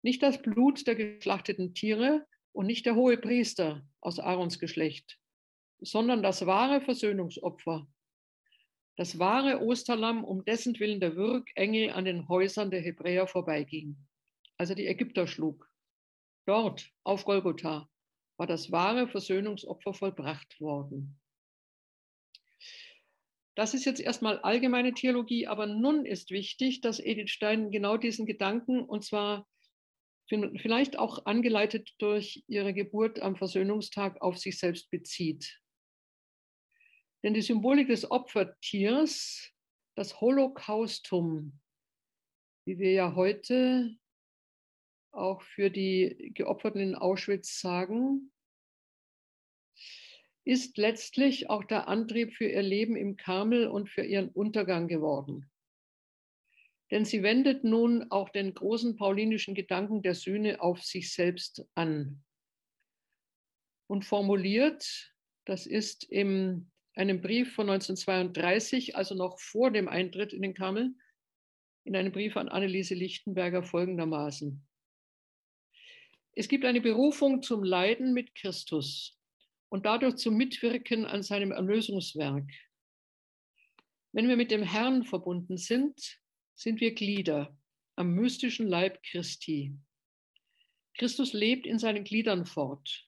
Nicht 0.02 0.22
das 0.22 0.40
Blut 0.40 0.86
der 0.86 0.94
geschlachteten 0.94 1.74
Tiere 1.74 2.26
und 2.56 2.64
nicht 2.64 2.86
der 2.86 2.94
hohe 2.94 3.18
Priester 3.18 3.86
aus 4.00 4.18
Aarons 4.18 4.58
Geschlecht, 4.58 5.18
sondern 5.78 6.22
das 6.22 6.46
wahre 6.46 6.80
Versöhnungsopfer, 6.80 7.86
das 8.96 9.18
wahre 9.18 9.60
Osterlamm, 9.60 10.24
um 10.24 10.42
dessen 10.42 10.80
Willen 10.80 10.98
der 10.98 11.16
Würgengel 11.16 11.90
an 11.90 12.06
den 12.06 12.30
Häusern 12.30 12.70
der 12.70 12.80
Hebräer 12.80 13.26
vorbeiging, 13.26 13.98
also 14.56 14.74
die 14.74 14.86
Ägypter 14.86 15.26
schlug. 15.26 15.70
Dort, 16.46 16.90
auf 17.04 17.26
Golgotha, 17.26 17.90
war 18.38 18.46
das 18.46 18.72
wahre 18.72 19.06
Versöhnungsopfer 19.06 19.92
vollbracht 19.92 20.58
worden. 20.58 21.20
Das 23.54 23.74
ist 23.74 23.84
jetzt 23.84 24.00
erstmal 24.00 24.38
allgemeine 24.38 24.94
Theologie, 24.94 25.46
aber 25.46 25.66
nun 25.66 26.06
ist 26.06 26.30
wichtig, 26.30 26.80
dass 26.80 27.00
Edith 27.00 27.30
Stein 27.30 27.70
genau 27.70 27.98
diesen 27.98 28.24
Gedanken, 28.24 28.80
und 28.80 29.04
zwar 29.04 29.46
vielleicht 30.28 30.98
auch 30.98 31.26
angeleitet 31.26 31.94
durch 31.98 32.44
ihre 32.48 32.74
Geburt 32.74 33.20
am 33.20 33.36
Versöhnungstag, 33.36 34.20
auf 34.20 34.38
sich 34.38 34.58
selbst 34.58 34.90
bezieht. 34.90 35.60
Denn 37.22 37.34
die 37.34 37.42
Symbolik 37.42 37.88
des 37.88 38.10
Opfertiers, 38.10 39.52
das 39.96 40.20
Holocaustum, 40.20 41.58
wie 42.66 42.78
wir 42.78 42.92
ja 42.92 43.14
heute 43.14 43.96
auch 45.12 45.42
für 45.42 45.70
die 45.70 46.32
Geopferten 46.34 46.80
in 46.80 46.94
Auschwitz 46.94 47.60
sagen, 47.60 48.32
ist 50.44 50.76
letztlich 50.76 51.50
auch 51.50 51.64
der 51.64 51.88
Antrieb 51.88 52.34
für 52.34 52.46
ihr 52.46 52.62
Leben 52.62 52.96
im 52.96 53.16
Karmel 53.16 53.66
und 53.66 53.88
für 53.88 54.04
ihren 54.04 54.28
Untergang 54.28 54.86
geworden. 54.86 55.50
Denn 56.90 57.04
sie 57.04 57.22
wendet 57.22 57.64
nun 57.64 58.10
auch 58.10 58.28
den 58.28 58.54
großen 58.54 58.96
paulinischen 58.96 59.54
Gedanken 59.54 60.02
der 60.02 60.14
Sühne 60.14 60.60
auf 60.60 60.82
sich 60.82 61.12
selbst 61.12 61.66
an 61.74 62.22
und 63.88 64.04
formuliert, 64.04 65.14
das 65.44 65.66
ist 65.66 66.04
in 66.04 66.70
einem 66.94 67.20
Brief 67.20 67.54
von 67.54 67.68
1932, 67.68 68.96
also 68.96 69.14
noch 69.14 69.38
vor 69.38 69.70
dem 69.70 69.88
Eintritt 69.88 70.32
in 70.32 70.42
den 70.42 70.54
Karmel, 70.54 70.94
in 71.84 71.94
einem 71.94 72.12
Brief 72.12 72.36
an 72.36 72.48
Anneliese 72.48 72.94
Lichtenberger 72.94 73.62
folgendermaßen. 73.62 74.66
Es 76.32 76.48
gibt 76.48 76.64
eine 76.64 76.80
Berufung 76.80 77.42
zum 77.42 77.62
Leiden 77.62 78.12
mit 78.12 78.34
Christus 78.34 79.18
und 79.68 79.86
dadurch 79.86 80.16
zum 80.16 80.36
Mitwirken 80.36 81.06
an 81.06 81.22
seinem 81.22 81.52
Erlösungswerk. 81.52 82.50
Wenn 84.12 84.28
wir 84.28 84.36
mit 84.36 84.50
dem 84.50 84.62
Herrn 84.62 85.04
verbunden 85.04 85.58
sind, 85.58 86.20
sind 86.56 86.80
wir 86.80 86.94
Glieder 86.94 87.56
am 87.96 88.14
mystischen 88.14 88.66
Leib 88.66 89.02
Christi. 89.02 89.76
Christus 90.98 91.34
lebt 91.34 91.66
in 91.66 91.78
seinen 91.78 92.04
Gliedern 92.04 92.46
fort. 92.46 93.06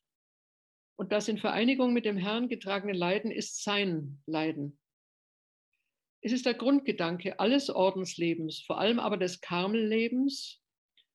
Und 0.96 1.12
das 1.12 1.28
in 1.28 1.38
Vereinigung 1.38 1.92
mit 1.94 2.04
dem 2.04 2.18
Herrn 2.18 2.48
getragene 2.48 2.92
Leiden 2.92 3.30
ist 3.30 3.62
sein 3.62 4.22
Leiden. 4.26 4.78
Es 6.20 6.32
ist 6.32 6.44
der 6.44 6.54
Grundgedanke 6.54 7.40
alles 7.40 7.70
Ordenslebens, 7.70 8.60
vor 8.60 8.78
allem 8.78 8.98
aber 8.98 9.16
des 9.16 9.40
Karmellebens, 9.40 10.62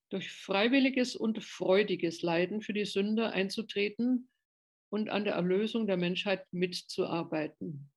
durch 0.10 0.32
freiwilliges 0.32 1.16
und 1.16 1.44
freudiges 1.44 2.22
Leiden 2.22 2.62
für 2.62 2.74
die 2.74 2.86
Sünder 2.86 3.32
einzutreten 3.32 4.30
und 4.90 5.10
an 5.10 5.24
der 5.24 5.34
Erlösung 5.34 5.86
der 5.86 5.98
Menschheit 5.98 6.46
mitzuarbeiten. 6.52 7.93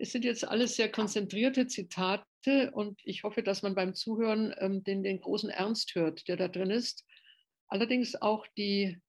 Es 0.00 0.12
sind 0.12 0.24
jetzt 0.24 0.46
alles 0.46 0.76
sehr 0.76 0.90
konzentrierte 0.90 1.66
Zitate 1.66 2.70
und 2.72 3.00
ich 3.04 3.24
hoffe, 3.24 3.42
dass 3.42 3.62
man 3.62 3.74
beim 3.74 3.94
Zuhören 3.94 4.54
ähm, 4.58 4.84
den, 4.84 5.02
den 5.02 5.20
großen 5.20 5.50
Ernst 5.50 5.94
hört, 5.96 6.28
der 6.28 6.36
da 6.36 6.46
drin 6.46 6.70
ist. 6.70 7.04
Allerdings 7.66 8.14
auch 8.14 8.46
die 8.56 9.00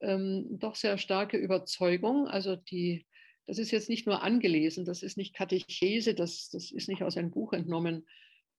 ähm, 0.00 0.46
doch 0.58 0.76
sehr 0.76 0.96
starke 0.96 1.36
Überzeugung, 1.36 2.28
also 2.28 2.54
die, 2.54 3.04
das 3.46 3.58
ist 3.58 3.72
jetzt 3.72 3.88
nicht 3.88 4.06
nur 4.06 4.22
angelesen, 4.22 4.84
das 4.84 5.02
ist 5.02 5.16
nicht 5.16 5.34
Katechese, 5.34 6.14
das, 6.14 6.50
das 6.50 6.70
ist 6.70 6.88
nicht 6.88 7.02
aus 7.02 7.16
einem 7.16 7.32
Buch 7.32 7.52
entnommen, 7.52 8.06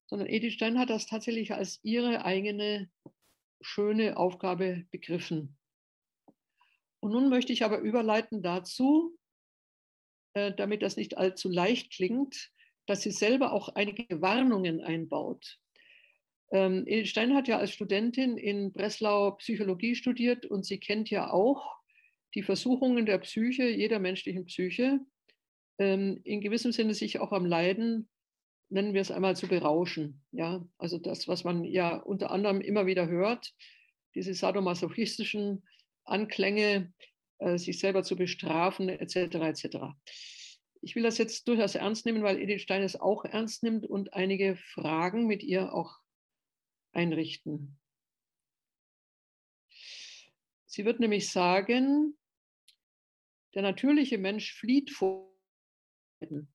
sondern 0.08 0.28
Edith 0.28 0.54
Stein 0.54 0.78
hat 0.78 0.89
das 0.89 1.06
tatsächlich 1.06 1.54
als 1.54 1.80
ihre 1.84 2.26
eigene 2.26 2.89
schöne 3.62 4.17
Aufgabe 4.17 4.86
begriffen. 4.91 5.58
Und 6.99 7.12
nun 7.12 7.30
möchte 7.30 7.54
ich 7.54 7.63
aber 7.63 7.80
überleiten 7.80 8.41
dazu, 8.41 9.17
damit 10.34 10.82
das 10.82 10.98
nicht 10.98 11.17
allzu 11.17 11.50
leicht 11.50 11.91
klingt, 11.91 12.52
dass 12.86 13.02
sie 13.02 13.12
selber 13.12 13.54
auch 13.54 13.69
einige 13.69 14.22
Warnungen 14.22 14.82
einbaut. 14.82 15.60
Ähm, 16.52 16.86
Stein 17.06 17.34
hat 17.34 17.48
ja 17.48 17.58
als 17.58 17.72
Studentin 17.72 18.38
in 18.38 18.74
Breslau 18.74 19.32
Psychologie 19.32 19.96
studiert 19.96 20.46
und 20.46 20.65
sie 20.65 20.80
kennt 20.80 21.10
ja 21.10 21.32
auch 21.32 21.78
die 22.36 22.43
Versuchungen 22.43 23.06
der 23.06 23.19
Psyche, 23.19 23.69
jeder 23.69 24.00
menschlichen 24.00 24.46
Psyche, 24.46 25.00
ähm, 25.80 26.22
in 26.24 26.41
gewissem 26.41 26.72
Sinne 26.72 26.93
sich 26.93 27.19
auch 27.19 27.32
am 27.32 27.46
Leiden, 27.46 28.10
nennen 28.69 28.93
wir 28.93 29.02
es 29.02 29.12
einmal, 29.12 29.36
zu 29.36 29.48
berauschen. 29.48 30.22
Ja, 30.32 30.67
also 30.78 30.98
das, 30.98 31.28
was 31.28 31.43
man 31.43 31.63
ja 31.63 31.96
unter 31.98 32.32
anderem 32.32 32.62
immer 32.62 32.86
wieder 32.86 33.08
hört, 33.08 33.54
diese 34.15 34.34
sadomasochistischen 34.34 35.63
Anklänge, 36.06 36.93
äh, 37.00 37.12
sich 37.58 37.79
selber 37.79 38.03
zu 38.03 38.15
bestrafen, 38.15 38.89
etc. 38.89 39.15
etc. 39.36 39.77
Ich 40.82 40.95
will 40.95 41.03
das 41.03 41.17
jetzt 41.17 41.47
durchaus 41.47 41.75
ernst 41.75 42.06
nehmen, 42.06 42.23
weil 42.23 42.39
Edith 42.39 42.62
Stein 42.62 42.84
es 42.84 42.99
auch 42.99 43.25
ernst 43.25 43.63
nimmt 43.63 43.86
und 43.86 44.13
einige 44.13 44.56
Fragen 44.56 45.27
mit 45.27 45.43
ihr 45.43 45.73
auch 45.73 45.99
einrichten. 46.91 47.79
Sie 50.65 50.86
wird 50.86 50.99
nämlich 50.99 51.32
sagen, 51.32 52.17
der 53.53 53.62
natürliche 53.62 54.17
Mensch 54.17 54.53
flieht 54.53 54.89
vor 54.89 55.32
Leiden. 56.19 56.51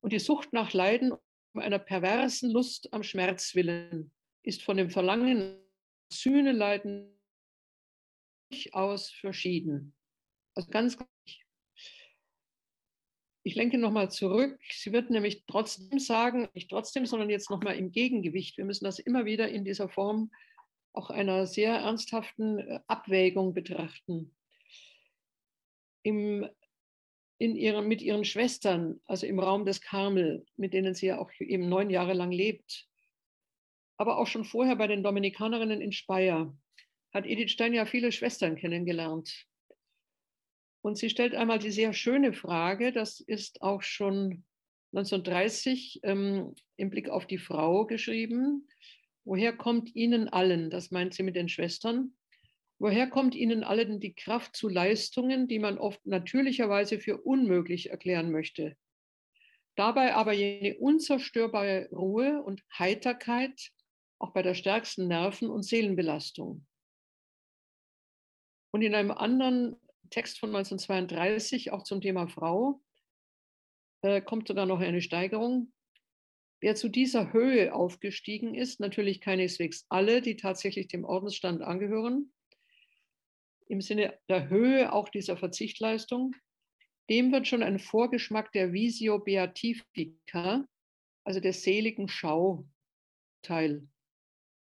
Und 0.00 0.12
die 0.12 0.18
Sucht 0.18 0.52
nach 0.52 0.72
Leiden 0.72 1.12
um 1.12 1.60
einer 1.60 1.78
perversen 1.78 2.50
Lust 2.50 2.92
am 2.92 3.02
Schmerz 3.02 3.54
willen 3.54 4.10
ist 4.42 4.62
von 4.62 4.76
dem 4.76 4.90
Verlangen 4.90 5.38
nach 5.38 6.16
Sühneleiden 6.16 7.18
durchaus 8.50 9.10
verschieden. 9.10 9.94
Also 10.54 10.70
ganz 10.70 10.98
ich 13.44 13.54
lenke 13.56 13.78
nochmal 13.78 14.10
zurück. 14.10 14.58
Sie 14.70 14.92
wird 14.92 15.10
nämlich 15.10 15.44
trotzdem 15.46 15.98
sagen, 15.98 16.48
nicht 16.54 16.70
trotzdem, 16.70 17.06
sondern 17.06 17.30
jetzt 17.30 17.50
nochmal 17.50 17.76
im 17.76 17.90
Gegengewicht. 17.90 18.56
Wir 18.56 18.64
müssen 18.64 18.84
das 18.84 18.98
immer 18.98 19.24
wieder 19.24 19.48
in 19.48 19.64
dieser 19.64 19.88
Form 19.88 20.30
auch 20.92 21.10
einer 21.10 21.46
sehr 21.46 21.74
ernsthaften 21.74 22.58
äh, 22.58 22.80
Abwägung 22.86 23.54
betrachten. 23.54 24.34
Im, 26.04 26.48
in 27.38 27.56
ihren, 27.56 27.88
mit 27.88 28.02
ihren 28.02 28.24
Schwestern, 28.24 29.00
also 29.06 29.26
im 29.26 29.38
Raum 29.38 29.64
des 29.64 29.80
Karmel, 29.80 30.44
mit 30.56 30.74
denen 30.74 30.94
sie 30.94 31.06
ja 31.06 31.18
auch 31.18 31.30
eben 31.40 31.68
neun 31.68 31.90
Jahre 31.90 32.12
lang 32.12 32.30
lebt, 32.30 32.86
aber 33.96 34.18
auch 34.18 34.26
schon 34.26 34.44
vorher 34.44 34.76
bei 34.76 34.86
den 34.86 35.02
Dominikanerinnen 35.02 35.80
in 35.80 35.92
Speyer, 35.92 36.56
hat 37.12 37.26
Edith 37.26 37.50
Stein 37.50 37.74
ja 37.74 37.86
viele 37.86 38.12
Schwestern 38.12 38.56
kennengelernt. 38.56 39.46
Und 40.82 40.98
sie 40.98 41.10
stellt 41.10 41.34
einmal 41.34 41.60
die 41.60 41.70
sehr 41.70 41.92
schöne 41.92 42.32
Frage, 42.32 42.92
das 42.92 43.20
ist 43.20 43.62
auch 43.62 43.82
schon 43.82 44.44
1930 44.92 46.00
ähm, 46.02 46.54
im 46.76 46.90
Blick 46.90 47.08
auf 47.08 47.26
die 47.26 47.38
Frau 47.38 47.86
geschrieben. 47.86 48.68
Woher 49.24 49.56
kommt 49.56 49.94
Ihnen 49.94 50.28
allen, 50.28 50.68
das 50.68 50.90
meint 50.90 51.14
sie 51.14 51.22
mit 51.22 51.36
den 51.36 51.48
Schwestern, 51.48 52.14
woher 52.80 53.06
kommt 53.06 53.36
Ihnen 53.36 53.62
allen 53.62 54.00
die 54.00 54.12
Kraft 54.12 54.56
zu 54.56 54.68
Leistungen, 54.68 55.46
die 55.46 55.60
man 55.60 55.78
oft 55.78 56.04
natürlicherweise 56.04 56.98
für 56.98 57.18
unmöglich 57.18 57.90
erklären 57.90 58.32
möchte? 58.32 58.76
Dabei 59.76 60.14
aber 60.14 60.32
jene 60.32 60.76
unzerstörbare 60.78 61.88
Ruhe 61.92 62.42
und 62.42 62.62
Heiterkeit 62.76 63.70
auch 64.18 64.32
bei 64.32 64.42
der 64.42 64.54
stärksten 64.54 65.08
Nerven- 65.08 65.48
und 65.48 65.62
Seelenbelastung. 65.62 66.66
Und 68.72 68.82
in 68.82 68.94
einem 68.94 69.10
anderen 69.10 69.76
Text 70.12 70.38
von 70.38 70.50
1932, 70.50 71.72
auch 71.72 71.82
zum 71.82 72.00
Thema 72.00 72.28
Frau, 72.28 72.80
äh, 74.02 74.20
kommt 74.20 74.46
sogar 74.46 74.66
noch 74.66 74.80
eine 74.80 75.00
Steigerung. 75.00 75.72
Wer 76.60 76.76
zu 76.76 76.88
dieser 76.88 77.32
Höhe 77.32 77.74
aufgestiegen 77.74 78.54
ist, 78.54 78.78
natürlich 78.78 79.20
keineswegs 79.20 79.86
alle, 79.88 80.20
die 80.20 80.36
tatsächlich 80.36 80.86
dem 80.86 81.04
Ordensstand 81.04 81.62
angehören, 81.62 82.32
im 83.68 83.80
Sinne 83.80 84.18
der 84.28 84.48
Höhe 84.48 84.92
auch 84.92 85.08
dieser 85.08 85.36
Verzichtleistung, 85.36 86.36
dem 87.08 87.32
wird 87.32 87.48
schon 87.48 87.62
ein 87.62 87.78
Vorgeschmack 87.78 88.52
der 88.52 88.72
Visio 88.72 89.18
Beatifica, 89.18 90.66
also 91.24 91.40
der 91.40 91.54
seligen 91.54 92.08
Schau, 92.08 92.66
teil. 93.40 93.88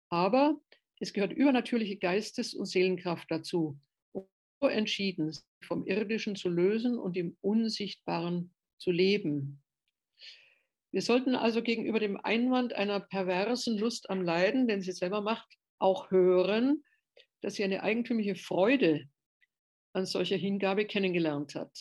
Aber 0.10 0.60
es 1.00 1.12
gehört 1.12 1.34
übernatürliche 1.34 1.98
Geistes- 1.98 2.54
und 2.54 2.68
Seelenkraft 2.68 3.30
dazu, 3.30 3.78
entschieden, 4.68 5.32
sich 5.32 5.44
vom 5.62 5.86
Irdischen 5.86 6.36
zu 6.36 6.50
lösen 6.50 6.98
und 6.98 7.18
im 7.18 7.38
Unsichtbaren 7.42 8.54
zu 8.78 8.92
leben. 8.92 9.62
Wir 10.92 11.02
sollten 11.02 11.36
also 11.36 11.62
gegenüber 11.62 12.00
dem 12.00 12.18
Einwand 12.18 12.74
einer 12.74 13.00
perversen 13.00 13.78
Lust 13.78 14.10
am 14.10 14.22
Leiden, 14.22 14.68
den 14.68 14.82
sie 14.82 14.94
selber 14.94 15.22
macht, 15.22 15.58
auch 15.78 16.10
hören, 16.10 16.84
dass 17.42 17.56
sie 17.56 17.64
eine 17.64 17.84
eigentümliche 17.84 18.36
Freude 18.36 19.08
an 19.94 20.06
solcher 20.06 20.38
Hingabe 20.38 20.86
kennengelernt 20.86 21.56
hat. 21.56 21.78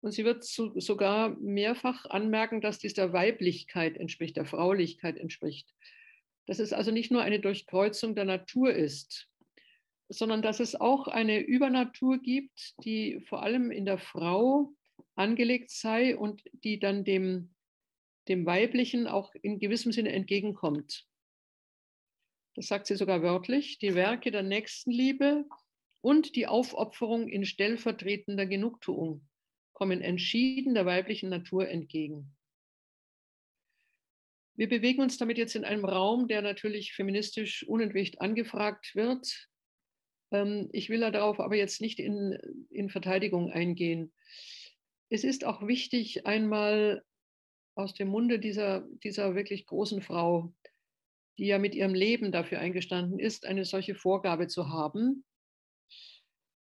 Und 0.00 0.12
sie 0.12 0.24
wird 0.24 0.44
zu, 0.44 0.78
sogar 0.78 1.30
mehrfach 1.40 2.04
anmerken, 2.06 2.60
dass 2.60 2.78
dies 2.78 2.94
der 2.94 3.12
Weiblichkeit 3.12 3.96
entspricht, 3.96 4.36
der 4.36 4.46
Fraulichkeit 4.46 5.16
entspricht. 5.16 5.74
Dass 6.46 6.60
es 6.60 6.72
also 6.72 6.92
nicht 6.92 7.10
nur 7.10 7.22
eine 7.22 7.40
Durchkreuzung 7.40 8.14
der 8.14 8.24
Natur 8.24 8.72
ist, 8.72 9.28
sondern 10.08 10.42
dass 10.42 10.60
es 10.60 10.74
auch 10.74 11.08
eine 11.08 11.40
Übernatur 11.40 12.18
gibt, 12.18 12.74
die 12.84 13.20
vor 13.20 13.42
allem 13.42 13.70
in 13.70 13.84
der 13.84 13.98
Frau 13.98 14.72
angelegt 15.14 15.70
sei 15.70 16.16
und 16.16 16.42
die 16.52 16.78
dann 16.78 17.04
dem, 17.04 17.54
dem 18.28 18.46
Weiblichen 18.46 19.06
auch 19.06 19.34
in 19.34 19.58
gewissem 19.58 19.92
Sinne 19.92 20.12
entgegenkommt. 20.12 21.06
Das 22.54 22.68
sagt 22.68 22.86
sie 22.86 22.96
sogar 22.96 23.22
wörtlich, 23.22 23.78
die 23.78 23.94
Werke 23.94 24.30
der 24.30 24.42
Nächstenliebe 24.42 25.44
und 26.00 26.36
die 26.36 26.46
Aufopferung 26.46 27.28
in 27.28 27.44
stellvertretender 27.44 28.46
Genugtuung 28.46 29.28
kommen 29.72 30.00
entschieden 30.00 30.72
der 30.72 30.86
weiblichen 30.86 31.28
Natur 31.28 31.68
entgegen. 31.68 32.34
Wir 34.54 34.70
bewegen 34.70 35.02
uns 35.02 35.18
damit 35.18 35.36
jetzt 35.36 35.54
in 35.54 35.66
einem 35.66 35.84
Raum, 35.84 36.28
der 36.28 36.40
natürlich 36.40 36.94
feministisch 36.94 37.62
unentwegt 37.68 38.22
angefragt 38.22 38.94
wird, 38.94 39.50
ich 40.30 40.88
will 40.90 41.00
darauf 41.00 41.38
aber 41.38 41.54
jetzt 41.54 41.80
nicht 41.80 42.00
in, 42.00 42.36
in 42.70 42.90
Verteidigung 42.90 43.50
eingehen. 43.50 44.12
Es 45.08 45.22
ist 45.22 45.44
auch 45.44 45.66
wichtig, 45.66 46.26
einmal 46.26 47.04
aus 47.76 47.94
dem 47.94 48.08
Munde 48.08 48.40
dieser, 48.40 48.86
dieser 49.04 49.34
wirklich 49.34 49.66
großen 49.66 50.02
Frau, 50.02 50.52
die 51.38 51.46
ja 51.46 51.58
mit 51.58 51.74
ihrem 51.74 51.94
Leben 51.94 52.32
dafür 52.32 52.58
eingestanden 52.58 53.18
ist, 53.18 53.46
eine 53.46 53.64
solche 53.64 53.94
Vorgabe 53.94 54.48
zu 54.48 54.68
haben 54.68 55.24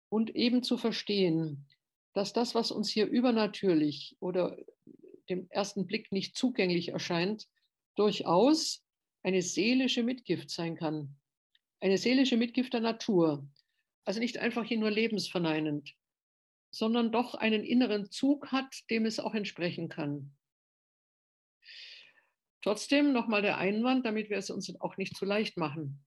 und 0.09 0.35
eben 0.35 0.63
zu 0.63 0.77
verstehen, 0.77 1.67
dass 2.13 2.33
das, 2.33 2.55
was 2.55 2.71
uns 2.71 2.91
hier 2.91 3.07
übernatürlich 3.07 4.17
oder 4.21 4.57
dem 5.29 5.47
ersten 5.51 5.87
Blick 5.87 6.13
nicht 6.13 6.37
zugänglich 6.37 6.89
erscheint, 6.89 7.47
durchaus 7.95 8.85
eine 9.23 9.43
seelische 9.43 10.03
Mitgift 10.03 10.51
sein 10.51 10.77
kann. 10.77 11.17
Eine 11.81 11.99
seelische 11.99 12.37
Mitgift 12.37 12.73
der 12.73 12.81
Natur. 12.81 13.47
Also 14.05 14.21
nicht 14.21 14.39
einfach 14.39 14.65
hier 14.65 14.79
nur 14.79 14.91
lebensverneinend, 14.91 15.95
sondern 16.71 17.13
doch 17.13 17.35
einen 17.35 17.65
inneren 17.65 18.11
Zug 18.11 18.53
hat, 18.53 18.89
dem 18.91 19.05
es 19.05 19.19
auch 19.19 19.35
entsprechen 19.35 19.89
kann. 19.89 20.37
Trotzdem 22.63 23.13
nochmal 23.13 23.43
der 23.43 23.59
Einwand, 23.59 24.05
damit 24.07 24.31
wir 24.31 24.39
es 24.39 24.51
uns 24.51 24.75
auch 24.81 24.97
nicht 24.97 25.17
zu 25.17 25.25
leicht 25.25 25.57
machen. 25.57 26.05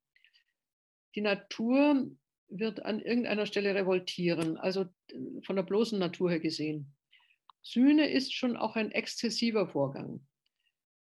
Die 1.15 1.21
Natur 1.21 2.09
wird 2.47 2.83
an 2.83 2.99
irgendeiner 2.99 3.45
Stelle 3.45 3.75
revoltieren, 3.75 4.57
also 4.57 4.85
von 5.43 5.55
der 5.55 5.63
bloßen 5.63 5.99
Natur 5.99 6.31
her 6.31 6.39
gesehen. 6.39 6.95
Sühne 7.61 8.09
ist 8.09 8.33
schon 8.33 8.57
auch 8.57 8.75
ein 8.75 8.91
exzessiver 8.91 9.67
Vorgang. 9.67 10.25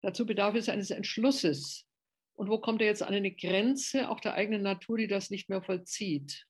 Dazu 0.02 0.26
bedarf 0.26 0.54
es 0.54 0.68
eines 0.68 0.90
Entschlusses. 0.90 1.88
Und 2.34 2.48
wo 2.48 2.58
kommt 2.58 2.80
er 2.80 2.88
jetzt 2.88 3.02
an 3.02 3.14
eine 3.14 3.32
Grenze 3.32 4.08
auch 4.08 4.20
der 4.20 4.34
eigenen 4.34 4.62
Natur, 4.62 4.98
die 4.98 5.06
das 5.06 5.30
nicht 5.30 5.48
mehr 5.48 5.62
vollzieht? 5.62 6.46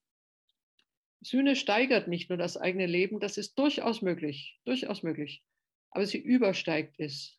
Sühne 1.21 1.55
steigert 1.55 2.09
nicht 2.09 2.31
nur 2.31 2.39
das 2.39 2.57
eigene 2.57 2.87
Leben, 2.87 3.21
das 3.21 3.37
ist 3.39 3.59
durchaus 3.59 4.03
möglich, 4.03 4.59
durchaus 4.65 5.03
möglich, 5.03 5.43
aber 5.91 6.05
sie 6.07 6.19
übersteigt 6.19 6.99
es. 6.99 7.39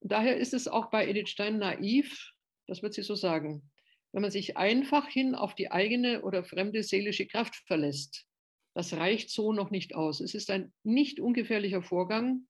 Und 0.00 0.12
daher 0.12 0.36
ist 0.36 0.54
es 0.54 0.68
auch 0.68 0.90
bei 0.90 1.08
Edith 1.08 1.28
Stein 1.28 1.58
naiv, 1.58 2.32
das 2.66 2.82
wird 2.82 2.94
sie 2.94 3.02
so 3.02 3.16
sagen, 3.16 3.68
wenn 4.12 4.22
man 4.22 4.30
sich 4.30 4.56
einfach 4.56 5.08
hin 5.08 5.34
auf 5.34 5.54
die 5.54 5.70
eigene 5.72 6.22
oder 6.22 6.44
fremde 6.44 6.82
seelische 6.82 7.26
Kraft 7.26 7.56
verlässt. 7.66 8.26
Das 8.74 8.92
reicht 8.92 9.30
so 9.30 9.52
noch 9.52 9.70
nicht 9.70 9.96
aus. 9.96 10.20
Es 10.20 10.34
ist 10.34 10.50
ein 10.50 10.72
nicht 10.84 11.18
ungefährlicher 11.18 11.82
Vorgang. 11.82 12.46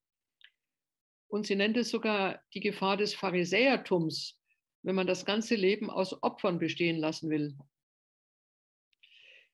Und 1.29 1.47
sie 1.47 1.57
nennt 1.57 1.77
es 1.77 1.89
sogar 1.89 2.43
die 2.53 2.61
Gefahr 2.61 2.97
des 2.97 3.15
Pharisäertums, 3.15 4.38
wenn 4.83 4.95
man 4.95 5.07
das 5.07 5.25
ganze 5.25 5.55
Leben 5.55 5.91
aus 5.91 6.23
Opfern 6.23 6.59
bestehen 6.59 6.99
lassen 6.99 7.31
will. 7.31 7.57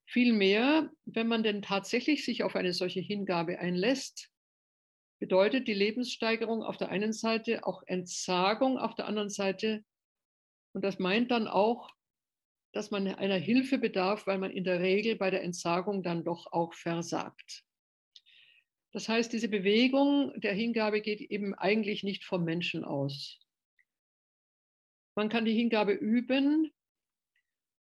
Vielmehr, 0.07 0.91
wenn 1.07 1.29
man 1.29 1.43
denn 1.43 1.63
tatsächlich 1.63 2.25
sich 2.25 2.43
auf 2.43 2.57
eine 2.57 2.73
solche 2.73 3.01
Hingabe 3.01 3.59
einlässt, 3.59 4.31
bedeutet 5.19 5.67
die 5.67 5.75
Lebenssteigerung 5.75 6.63
auf 6.63 6.77
der 6.77 6.91
einen 6.91 7.13
Seite 7.13 7.67
auch 7.67 7.83
Entsagung 7.87 8.79
auf 8.79 8.95
der 8.95 9.07
anderen 9.07 9.31
Seite. 9.31 9.85
Und 10.73 10.85
das 10.85 10.99
meint 10.99 11.31
dann 11.31 11.49
auch, 11.49 11.91
dass 12.73 12.91
man 12.91 13.07
einer 13.07 13.39
Hilfe 13.39 13.79
bedarf, 13.79 14.27
weil 14.27 14.39
man 14.39 14.51
in 14.51 14.65
der 14.65 14.81
Regel 14.81 15.17
bei 15.17 15.31
der 15.31 15.43
Entsagung 15.43 16.03
dann 16.03 16.25
doch 16.25 16.53
auch 16.53 16.75
versagt. 16.75 17.65
Das 18.93 19.09
heißt, 19.09 19.33
diese 19.33 19.49
Bewegung 19.49 20.39
der 20.41 20.55
Hingabe 20.55 21.01
geht 21.01 21.21
eben 21.21 21.55
eigentlich 21.55 22.03
nicht 22.03 22.25
vom 22.25 22.45
Menschen 22.45 22.85
aus. 22.85 23.44
Man 25.15 25.29
kann 25.29 25.45
die 25.45 25.55
Hingabe 25.55 25.93
üben. 25.93 26.73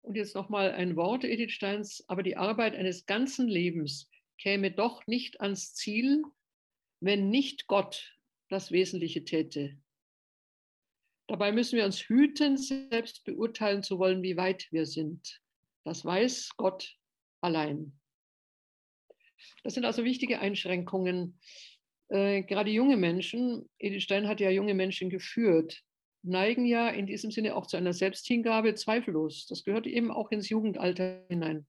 Und 0.02 0.16
jetzt 0.16 0.36
nochmal 0.36 0.72
ein 0.74 0.96
Wort 0.98 1.24
Edith 1.24 1.54
Steins, 1.54 2.04
aber 2.08 2.24
die 2.24 2.36
Arbeit 2.36 2.76
eines 2.76 3.06
ganzen 3.06 3.48
Lebens 3.48 4.10
käme 4.38 4.70
doch 4.70 5.08
nicht 5.08 5.40
ans 5.40 5.74
Ziel, 5.76 6.24
wenn 7.00 7.30
nicht 7.30 7.68
Gott 7.68 8.18
das 8.50 8.72
Wesentliche 8.72 9.24
täte. 9.24 9.78
Dabei 11.28 11.54
müssen 11.54 11.78
wir 11.78 11.86
uns 11.86 12.02
hüten, 12.02 12.58
selbst 12.58 13.24
beurteilen 13.24 13.82
zu 13.82 13.98
wollen, 13.98 14.22
wie 14.24 14.36
weit 14.36 14.68
wir 14.72 14.86
sind. 14.86 15.42
Das 15.86 16.04
weiß 16.04 16.52
Gott 16.58 16.98
allein. 17.40 17.98
Das 19.64 19.74
sind 19.74 19.86
also 19.86 20.04
wichtige 20.04 20.40
Einschränkungen. 20.40 21.40
Äh, 22.10 22.44
gerade 22.44 22.72
junge 22.72 22.98
Menschen, 22.98 23.70
Edith 23.80 24.04
Stein 24.04 24.28
hat 24.28 24.42
ja 24.42 24.50
junge 24.50 24.74
Menschen 24.74 25.10
geführt, 25.10 25.84
neigen 26.24 26.66
ja 26.66 26.90
in 26.90 27.06
diesem 27.06 27.32
Sinne 27.32 27.56
auch 27.56 27.68
zu 27.68 27.78
einer 27.78 27.94
Selbsthingabe, 27.94 28.76
zweifellos. 28.76 29.46
Das 29.48 29.64
gehört 29.64 29.86
eben 29.86 30.12
auch 30.12 30.32
ins 30.32 30.50
Jugendalter 30.50 31.26
hinein. 31.30 31.68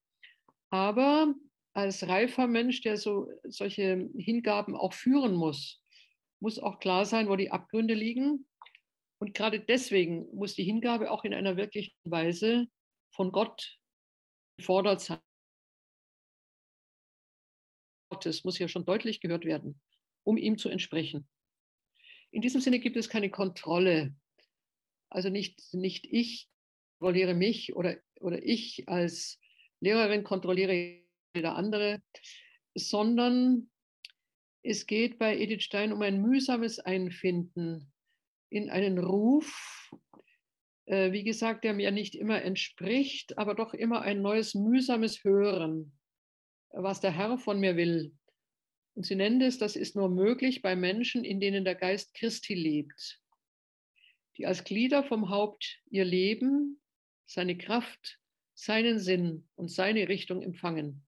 Aber 0.71 1.35
als 1.73 2.07
reifer 2.07 2.47
Mensch, 2.47 2.81
der 2.83 2.97
so 2.97 3.29
solche 3.45 4.09
Hingaben 4.17 4.77
auch 4.77 4.93
führen 4.93 5.35
muss, 5.35 5.83
muss 6.40 6.59
auch 6.59 6.79
klar 6.79 7.05
sein, 7.05 7.29
wo 7.29 7.37
die 7.37 7.51
Abgründe 7.51 7.95
liegen. 7.95 8.47
Und 9.19 9.35
gerade 9.35 9.61
deswegen 9.61 10.27
muss 10.35 10.55
die 10.55 10.64
Hingabe 10.64 11.11
auch 11.11 11.25
in 11.25 11.35
einer 11.35 11.57
wirklichen 11.57 11.95
Weise 12.05 12.67
von 13.12 13.33
Gott 13.33 13.79
gefordert 14.57 15.01
sein. 15.01 15.19
Gottes 18.11 18.45
muss 18.45 18.59
ja 18.59 18.69
schon 18.69 18.85
deutlich 18.85 19.21
gehört 19.21 19.45
werden, 19.45 19.81
um 20.23 20.37
ihm 20.37 20.59
zu 20.59 20.69
entsprechen. 20.69 21.29
In 22.31 22.43
diesem 22.43 22.61
Sinne 22.61 22.79
gibt 22.79 22.97
es 22.97 23.09
keine 23.09 23.31
Kontrolle. 23.31 24.14
Also 25.14 25.29
nicht, 25.29 25.72
nicht 25.72 26.09
ich 26.11 26.48
kontrolliere 26.98 27.35
mich 27.35 27.77
oder, 27.77 27.96
oder 28.18 28.42
ich 28.42 28.88
als 28.88 29.38
Lehrerin 29.79 30.24
kontrolliere 30.24 31.03
der 31.37 31.55
andere, 31.55 32.03
sondern 32.74 33.70
es 34.64 34.87
geht 34.87 35.18
bei 35.18 35.38
Edith 35.38 35.62
Stein 35.62 35.92
um 35.92 36.03
ein 36.03 36.20
mühsames 36.20 36.81
Einfinden 36.81 37.92
in 38.50 38.70
einen 38.70 38.98
Ruf, 38.98 39.88
äh, 40.87 41.12
wie 41.12 41.22
gesagt, 41.22 41.62
der 41.62 41.74
mir 41.74 41.92
nicht 41.92 42.16
immer 42.16 42.42
entspricht, 42.42 43.38
aber 43.38 43.55
doch 43.55 43.72
immer 43.72 44.03
ein 44.03 44.20
neues 44.20 44.55
mühsames 44.57 45.22
Hören, 45.22 45.96
was 46.70 47.00
der 47.00 47.12
Herr 47.12 47.38
von 47.38 47.61
mir 47.61 47.77
will. 47.77 48.12
Und 48.94 49.07
sie 49.07 49.14
nennt 49.14 49.42
es, 49.44 49.59
das 49.59 49.77
ist 49.77 49.94
nur 49.94 50.09
möglich 50.09 50.61
bei 50.61 50.74
Menschen, 50.74 51.22
in 51.22 51.38
denen 51.38 51.64
der 51.64 51.77
Geist 51.77 52.14
Christi 52.14 52.55
lebt, 52.55 53.20
die 54.37 54.47
als 54.47 54.64
Glieder 54.64 55.05
vom 55.05 55.31
Haupt 55.31 55.83
ihr 55.90 56.05
Leben, 56.05 56.81
seine 57.27 57.57
Kraft, 57.57 58.20
seinen 58.55 58.99
Sinn 58.99 59.49
und 59.55 59.70
seine 59.70 60.09
Richtung 60.09 60.42
empfangen. 60.42 61.07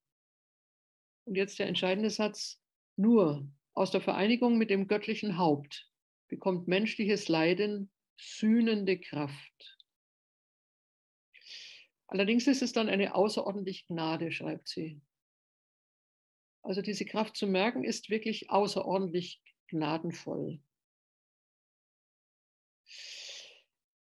Und 1.25 1.37
jetzt 1.37 1.59
der 1.59 1.67
entscheidende 1.67 2.11
Satz, 2.11 2.61
nur 2.97 3.49
aus 3.75 3.91
der 3.91 4.01
Vereinigung 4.01 4.59
mit 4.59 4.71
dem 4.71 4.89
göttlichen 4.89 5.39
Haupt 5.39 5.91
bekommt 6.29 6.67
menschliches 6.67 7.29
Leiden 7.29 7.91
sühnende 8.17 8.99
Kraft. 8.99 9.79
Allerdings 12.09 12.47
ist 12.47 12.63
es 12.63 12.73
dann 12.73 12.89
eine 12.89 13.15
außerordentliche 13.15 13.87
Gnade, 13.87 14.31
schreibt 14.31 14.69
sie. 14.69 15.01
Also 16.63 16.83
diese 16.83 17.05
Kraft 17.05 17.37
zu 17.37 17.47
merken 17.47 17.85
ist 17.85 18.11
wirklich 18.11 18.51
außerordentlich 18.51 19.41
gnadenvoll. 19.69 20.61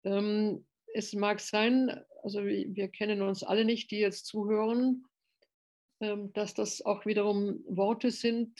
Ähm, 0.06 0.64
es 0.94 1.12
mag 1.12 1.40
sein, 1.40 2.00
also 2.22 2.44
wir 2.44 2.88
kennen 2.88 3.22
uns 3.22 3.42
alle 3.42 3.64
nicht, 3.64 3.90
die 3.90 3.98
jetzt 3.98 4.26
zuhören, 4.26 5.04
ähm, 6.00 6.32
dass 6.32 6.54
das 6.54 6.80
auch 6.80 7.06
wiederum 7.06 7.64
Worte 7.68 8.10
sind, 8.10 8.58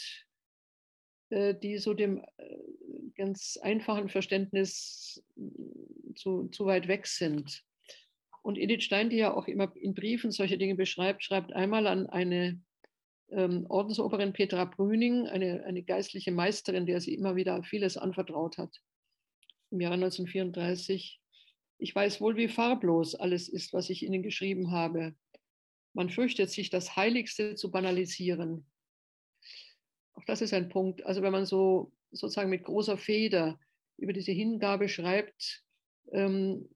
äh, 1.31 1.55
die 1.55 1.79
so 1.79 1.95
dem 1.95 2.25
äh, 2.37 2.59
ganz 3.15 3.59
einfachen 3.63 4.09
Verständnis 4.09 5.25
mm, 5.37 6.15
zu, 6.17 6.49
zu 6.49 6.67
weit 6.67 6.89
weg 6.89 7.07
sind. 7.07 7.65
Und 8.43 8.59
Edith 8.59 8.85
Stein, 8.85 9.09
die 9.11 9.17
ja 9.17 9.33
auch 9.35 9.49
immer 9.49 9.75
in 9.77 9.95
Briefen 9.95 10.33
solche 10.33 10.59
Dinge 10.59 10.75
beschreibt, 10.75 11.23
schreibt 11.23 11.53
einmal 11.53 11.87
an 11.87 12.09
eine 12.09 12.61
ähm, 13.31 13.67
Ordensoberin 13.69 14.33
Petra 14.33 14.65
Brüning, 14.65 15.27
eine, 15.27 15.65
eine 15.65 15.83
geistliche 15.83 16.33
Meisterin, 16.33 16.87
der 16.87 17.01
sie 17.01 17.15
immer 17.15 17.37
wieder 17.37 17.63
vieles 17.63 17.97
anvertraut 17.97 18.59
hat, 18.59 18.81
im 19.71 19.81
Jahre 19.81 19.95
1934. 19.95 21.21
Ich 21.79 21.95
weiß 21.95 22.21
wohl, 22.21 22.37
wie 22.37 22.49
farblos 22.49 23.15
alles 23.15 23.49
ist, 23.49 23.73
was 23.73 23.91
ich 23.91 24.03
Ihnen 24.03 24.23
geschrieben 24.23 24.71
habe. 24.71 25.15
Man 25.93 26.11
fürchtet 26.11 26.51
sich, 26.51 26.71
das 26.71 26.97
Heiligste 26.97 27.55
zu 27.55 27.71
banalisieren. 27.71 28.67
Auch 30.15 30.25
das 30.25 30.41
ist 30.41 30.55
ein 30.55 30.69
Punkt. 30.69 31.05
Also 31.05 31.23
wenn 31.23 31.33
man 31.33 31.47
so 31.47 31.93
sozusagen 32.11 32.51
mit 32.51 32.65
großer 32.65 32.97
Feder 32.97 33.59
über 33.99 34.12
diese 34.12 34.33
Hingabe 34.33 34.89
schreibt, 34.89 35.65
ähm, 36.12 36.69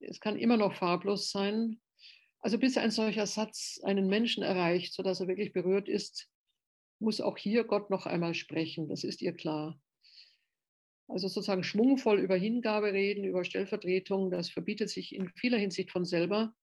es 0.00 0.20
kann 0.20 0.38
immer 0.38 0.56
noch 0.56 0.74
farblos 0.74 1.30
sein. 1.30 1.80
Also 2.40 2.58
bis 2.58 2.76
ein 2.76 2.90
solcher 2.90 3.26
Satz 3.26 3.80
einen 3.84 4.08
Menschen 4.08 4.42
erreicht, 4.42 4.92
sodass 4.92 5.20
er 5.20 5.28
wirklich 5.28 5.52
berührt 5.52 5.88
ist, 5.88 6.28
muss 6.98 7.20
auch 7.20 7.38
hier 7.38 7.64
Gott 7.64 7.90
noch 7.90 8.06
einmal 8.06 8.34
sprechen. 8.34 8.88
Das 8.88 9.04
ist 9.04 9.22
ihr 9.22 9.32
klar. 9.32 9.80
Also 11.08 11.28
sozusagen 11.28 11.62
schwungvoll 11.62 12.20
über 12.20 12.36
Hingabe 12.36 12.92
reden, 12.92 13.24
über 13.24 13.44
Stellvertretung, 13.44 14.30
das 14.30 14.50
verbietet 14.50 14.88
sich 14.90 15.14
in 15.14 15.28
vieler 15.28 15.58
Hinsicht 15.58 15.90
von 15.90 16.04
selber. 16.04 16.54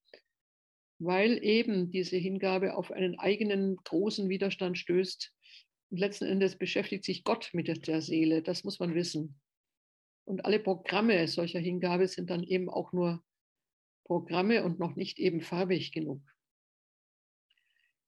weil 0.99 1.43
eben 1.43 1.89
diese 1.91 2.17
Hingabe 2.17 2.75
auf 2.75 2.91
einen 2.91 3.17
eigenen 3.17 3.77
großen 3.77 4.27
Widerstand 4.29 4.77
stößt. 4.77 5.33
Und 5.91 5.97
letzten 5.97 6.25
Endes 6.25 6.57
beschäftigt 6.57 7.05
sich 7.05 7.23
Gott 7.23 7.49
mit 7.53 7.67
der 7.67 8.01
Seele, 8.01 8.43
das 8.43 8.63
muss 8.63 8.79
man 8.79 8.93
wissen. 8.93 9.39
Und 10.25 10.45
alle 10.45 10.59
Programme 10.59 11.27
solcher 11.27 11.59
Hingabe 11.59 12.07
sind 12.07 12.29
dann 12.29 12.43
eben 12.43 12.69
auch 12.69 12.91
nur 12.93 13.23
Programme 14.03 14.63
und 14.63 14.77
noch 14.77 14.95
nicht 14.95 15.17
eben 15.17 15.41
farbig 15.41 15.91
genug. 15.91 16.21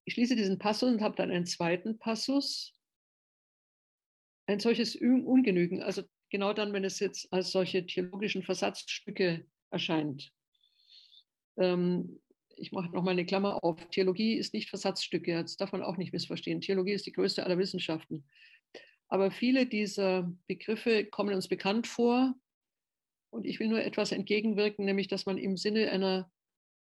Ich 0.04 0.14
schließe 0.14 0.36
diesen 0.36 0.58
Passus 0.58 0.92
und 0.92 1.00
habe 1.00 1.16
dann 1.16 1.30
einen 1.30 1.46
zweiten 1.46 1.98
Passus. 1.98 2.74
Ein 4.46 4.60
solches 4.60 4.96
Ungenügen, 4.96 5.82
also 5.82 6.02
genau 6.32 6.52
dann, 6.52 6.72
wenn 6.72 6.84
es 6.84 6.98
jetzt 6.98 7.32
als 7.32 7.52
solche 7.52 7.86
theologischen 7.86 8.42
Versatzstücke 8.42 9.46
erscheint. 9.70 10.32
Ähm, 11.56 12.18
ich 12.56 12.72
mache 12.72 12.90
nochmal 12.90 13.12
eine 13.12 13.26
Klammer 13.26 13.62
auf. 13.62 13.78
Theologie 13.90 14.34
ist 14.34 14.54
nicht 14.54 14.68
Versatzstücke, 14.68 15.40
das 15.42 15.56
darf 15.56 15.72
man 15.72 15.82
auch 15.82 15.96
nicht 15.96 16.12
missverstehen. 16.12 16.60
Theologie 16.60 16.92
ist 16.92 17.06
die 17.06 17.12
größte 17.12 17.44
aller 17.44 17.58
Wissenschaften. 17.58 18.24
Aber 19.08 19.30
viele 19.30 19.66
dieser 19.66 20.32
Begriffe 20.46 21.04
kommen 21.04 21.34
uns 21.34 21.48
bekannt 21.48 21.86
vor. 21.86 22.34
Und 23.30 23.46
ich 23.46 23.60
will 23.60 23.68
nur 23.68 23.82
etwas 23.82 24.12
entgegenwirken, 24.12 24.84
nämlich 24.84 25.08
dass 25.08 25.26
man 25.26 25.38
im 25.38 25.56
Sinne 25.56 25.90
einer, 25.90 26.30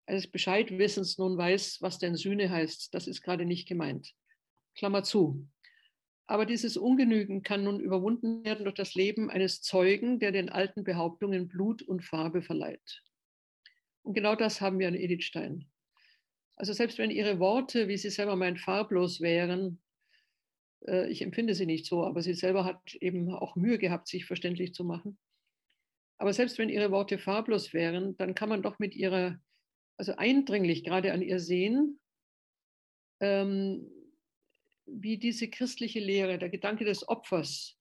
eines 0.07 0.27
Bescheidwissens 0.31 1.19
nun 1.19 1.37
weiß, 1.37 1.79
was 1.81 1.99
denn 1.99 2.17
Sühne 2.17 2.51
heißt. 2.51 2.95
Das 2.95 3.07
ist 3.07 3.23
gerade 3.23 3.45
nicht 3.45 3.69
gemeint. 3.69 4.15
Klammer 4.75 5.03
zu. 5.03 5.47
Aber 6.27 6.47
dieses 6.47 6.77
Ungenügen 6.77 7.43
kann 7.43 7.65
nun 7.65 7.81
überwunden 7.81 8.45
werden 8.45 8.65
durch 8.65 8.77
das 8.77 8.95
Leben 8.95 9.31
eines 9.31 9.61
Zeugen, 9.61 10.19
der 10.19 10.33
den 10.33 10.49
alten 10.49 10.85
Behauptungen 10.85 11.49
Blut 11.49 11.83
und 11.83 12.03
Farbe 12.03 12.41
verleiht. 12.41 13.03
Und 14.03 14.15
genau 14.15 14.35
das 14.35 14.61
haben 14.61 14.79
wir 14.79 14.89
an 14.89 14.95
Edith 14.95 15.25
Stein. 15.25 15.67
Also 16.57 16.73
selbst 16.73 16.99
wenn 16.99 17.11
ihre 17.11 17.39
Worte, 17.41 17.89
wie 17.89 17.99
sie 17.99 18.11
selber 18.11 18.37
meint, 18.37 18.61
farblos 18.61 19.21
wären, 19.21 19.83
äh, 20.87 21.11
ich 21.11 21.23
empfinde 21.23 21.55
sie 21.55 21.67
nicht 21.67 21.87
so, 21.87 22.05
aber 22.05 22.23
sie 22.23 22.35
selber 22.35 22.65
hat 22.65 22.95
eben 22.95 23.31
auch 23.31 23.57
Mühe 23.57 23.79
gehabt, 23.79 24.09
sich 24.09 24.25
verständlich 24.25 24.73
zu 24.73 24.85
machen. 24.85 25.19
Aber 26.17 26.33
selbst 26.33 26.59
wenn 26.59 26.69
ihre 26.69 26.91
Worte 26.91 27.19
farblos 27.19 27.73
wären, 27.73 28.17
dann 28.17 28.35
kann 28.35 28.49
man 28.49 28.63
doch 28.63 28.79
mit 28.79 28.95
ihrer, 28.95 29.39
also 29.97 30.15
eindringlich 30.17 30.85
gerade 30.85 31.13
an 31.13 31.23
ihr 31.23 31.41
sehen, 31.41 31.99
ähm, 33.21 33.91
wie 34.87 35.19
diese 35.19 35.49
christliche 35.49 36.01
Lehre, 36.01 36.39
der 36.39 36.51
Gedanke 36.51 36.85
des 36.85 37.07
Opfers, 37.09 37.79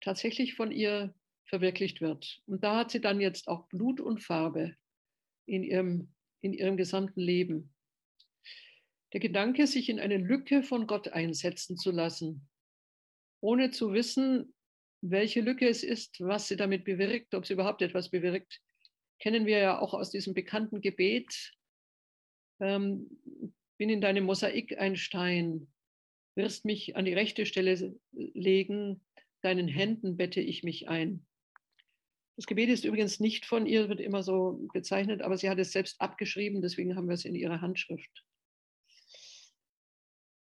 tatsächlich 0.00 0.54
von 0.54 0.70
ihr 0.70 1.14
verwirklicht 1.46 2.00
wird. 2.00 2.42
Und 2.46 2.64
da 2.64 2.78
hat 2.78 2.90
sie 2.90 3.00
dann 3.00 3.20
jetzt 3.20 3.48
auch 3.48 3.68
Blut 3.68 4.00
und 4.00 4.22
Farbe 4.22 4.76
in 5.46 5.62
ihrem, 5.62 6.12
in 6.40 6.52
ihrem 6.52 6.76
gesamten 6.76 7.20
Leben. 7.20 7.74
Der 9.12 9.20
Gedanke, 9.20 9.66
sich 9.66 9.88
in 9.88 10.00
eine 10.00 10.16
Lücke 10.16 10.62
von 10.62 10.86
Gott 10.86 11.08
einsetzen 11.08 11.76
zu 11.76 11.90
lassen, 11.90 12.48
ohne 13.40 13.70
zu 13.70 13.92
wissen, 13.92 14.54
welche 15.02 15.42
Lücke 15.42 15.68
es 15.68 15.84
ist, 15.84 16.20
was 16.20 16.48
sie 16.48 16.56
damit 16.56 16.84
bewirkt, 16.84 17.34
ob 17.34 17.46
sie 17.46 17.52
überhaupt 17.52 17.82
etwas 17.82 18.10
bewirkt, 18.10 18.60
kennen 19.20 19.46
wir 19.46 19.58
ja 19.58 19.78
auch 19.78 19.94
aus 19.94 20.10
diesem 20.10 20.34
bekannten 20.34 20.80
Gebet. 20.80 21.52
Ähm, 22.60 23.10
bin 23.76 23.90
in 23.90 24.00
deinem 24.00 24.24
Mosaik 24.24 24.78
ein 24.78 24.96
Stein, 24.96 25.68
wirst 26.34 26.64
mich 26.64 26.96
an 26.96 27.04
die 27.04 27.14
rechte 27.14 27.46
Stelle 27.46 27.94
legen, 28.12 29.00
deinen 29.42 29.68
Händen 29.68 30.16
bette 30.16 30.40
ich 30.40 30.62
mich 30.62 30.88
ein. 30.88 31.26
Das 32.36 32.46
Gebet 32.46 32.68
ist 32.68 32.84
übrigens 32.84 33.20
nicht 33.20 33.46
von 33.46 33.66
ihr, 33.66 33.88
wird 33.88 34.00
immer 34.00 34.22
so 34.22 34.66
bezeichnet, 34.72 35.22
aber 35.22 35.38
sie 35.38 35.48
hat 35.48 35.58
es 35.58 35.70
selbst 35.70 36.00
abgeschrieben, 36.00 36.62
deswegen 36.62 36.96
haben 36.96 37.06
wir 37.06 37.14
es 37.14 37.24
in 37.24 37.36
ihrer 37.36 37.60
Handschrift. 37.60 38.24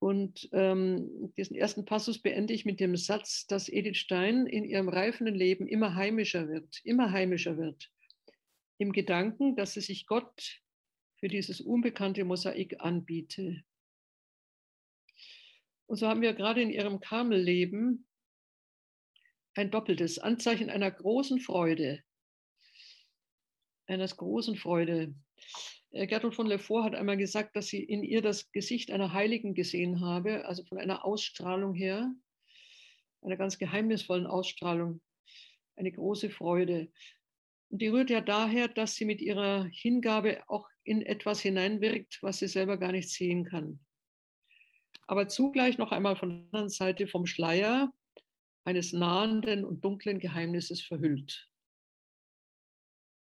Und 0.00 0.48
ähm, 0.52 1.32
diesen 1.36 1.56
ersten 1.56 1.84
Passus 1.84 2.22
beende 2.22 2.54
ich 2.54 2.64
mit 2.64 2.80
dem 2.80 2.96
Satz, 2.96 3.46
dass 3.46 3.68
Edith 3.68 3.98
Stein 3.98 4.46
in 4.46 4.64
ihrem 4.64 4.88
reifenden 4.88 5.34
Leben 5.34 5.66
immer 5.66 5.94
heimischer 5.94 6.48
wird, 6.48 6.80
immer 6.84 7.10
heimischer 7.10 7.58
wird. 7.58 7.90
Im 8.78 8.92
Gedanken, 8.92 9.56
dass 9.56 9.74
sie 9.74 9.82
sich 9.82 10.06
Gott 10.06 10.62
für 11.20 11.28
dieses 11.28 11.60
unbekannte 11.60 12.24
Mosaik 12.24 12.80
anbiete. 12.80 13.62
Und 15.86 15.96
so 15.96 16.08
haben 16.08 16.22
wir 16.22 16.32
gerade 16.32 16.62
in 16.62 16.70
ihrem 16.70 17.00
Karmelleben 17.00 18.06
ein 19.54 19.70
doppeltes 19.70 20.18
Anzeichen 20.18 20.70
einer 20.70 20.90
großen 20.90 21.40
Freude. 21.40 22.02
Eines 23.86 24.16
großen 24.16 24.56
Freude. 24.56 25.14
Äh, 25.90 26.06
Gertrud 26.06 26.34
von 26.34 26.46
Lefort 26.46 26.84
hat 26.84 26.94
einmal 26.94 27.16
gesagt, 27.16 27.56
dass 27.56 27.66
sie 27.66 27.82
in 27.82 28.02
ihr 28.02 28.22
das 28.22 28.50
Gesicht 28.52 28.90
einer 28.90 29.12
Heiligen 29.12 29.54
gesehen 29.54 30.00
habe, 30.00 30.46
also 30.46 30.64
von 30.64 30.78
einer 30.78 31.04
Ausstrahlung 31.04 31.74
her, 31.74 32.14
einer 33.22 33.36
ganz 33.36 33.58
geheimnisvollen 33.58 34.26
Ausstrahlung, 34.26 35.02
eine 35.76 35.92
große 35.92 36.30
Freude. 36.30 36.90
Und 37.68 37.82
die 37.82 37.88
rührt 37.88 38.10
ja 38.10 38.20
daher, 38.20 38.68
dass 38.68 38.94
sie 38.94 39.04
mit 39.04 39.20
ihrer 39.20 39.64
Hingabe 39.64 40.48
auch 40.48 40.69
in 40.84 41.02
etwas 41.02 41.40
hineinwirkt, 41.40 42.22
was 42.22 42.38
sie 42.38 42.48
selber 42.48 42.76
gar 42.76 42.92
nicht 42.92 43.10
sehen 43.10 43.44
kann. 43.44 43.80
Aber 45.06 45.28
zugleich 45.28 45.78
noch 45.78 45.92
einmal 45.92 46.16
von 46.16 46.30
der 46.30 46.38
anderen 46.46 46.68
Seite 46.68 47.06
vom 47.06 47.26
Schleier 47.26 47.92
eines 48.64 48.92
nahenden 48.92 49.64
und 49.64 49.84
dunklen 49.84 50.18
Geheimnisses 50.18 50.82
verhüllt. 50.82 51.50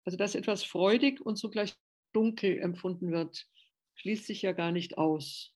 Also 0.04 0.16
dass 0.16 0.34
etwas 0.34 0.64
freudig 0.64 1.20
und 1.20 1.36
zugleich 1.36 1.76
dunkel 2.12 2.58
empfunden 2.58 3.12
wird, 3.12 3.46
schließt 3.96 4.26
sich 4.26 4.42
ja 4.42 4.52
gar 4.52 4.72
nicht 4.72 4.98
aus. 4.98 5.54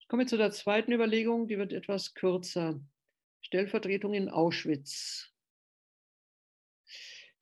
Ich 0.00 0.08
komme 0.08 0.26
zu 0.26 0.36
der 0.36 0.50
zweiten 0.50 0.92
Überlegung, 0.92 1.48
die 1.48 1.58
wird 1.58 1.72
etwas 1.72 2.14
kürzer. 2.14 2.80
Stellvertretung 3.40 4.14
in 4.14 4.28
Auschwitz. 4.28 5.33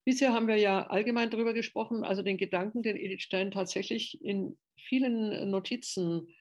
Bisher 0.05 0.33
haben 0.33 0.49
wir 0.49 0.57
ja 0.57 0.87
allgemein 0.89 1.31
darüber 1.31 1.55
gesprochen, 1.55 2.05
also 2.05 2.23
den 2.23 2.37
Gedanken, 2.37 2.83
den 2.83 2.97
Edith 2.97 3.23
Stein 3.23 3.51
tatsächlich 3.51 4.21
in 4.23 4.59
vielen 4.77 5.51
Notizen 5.51 6.35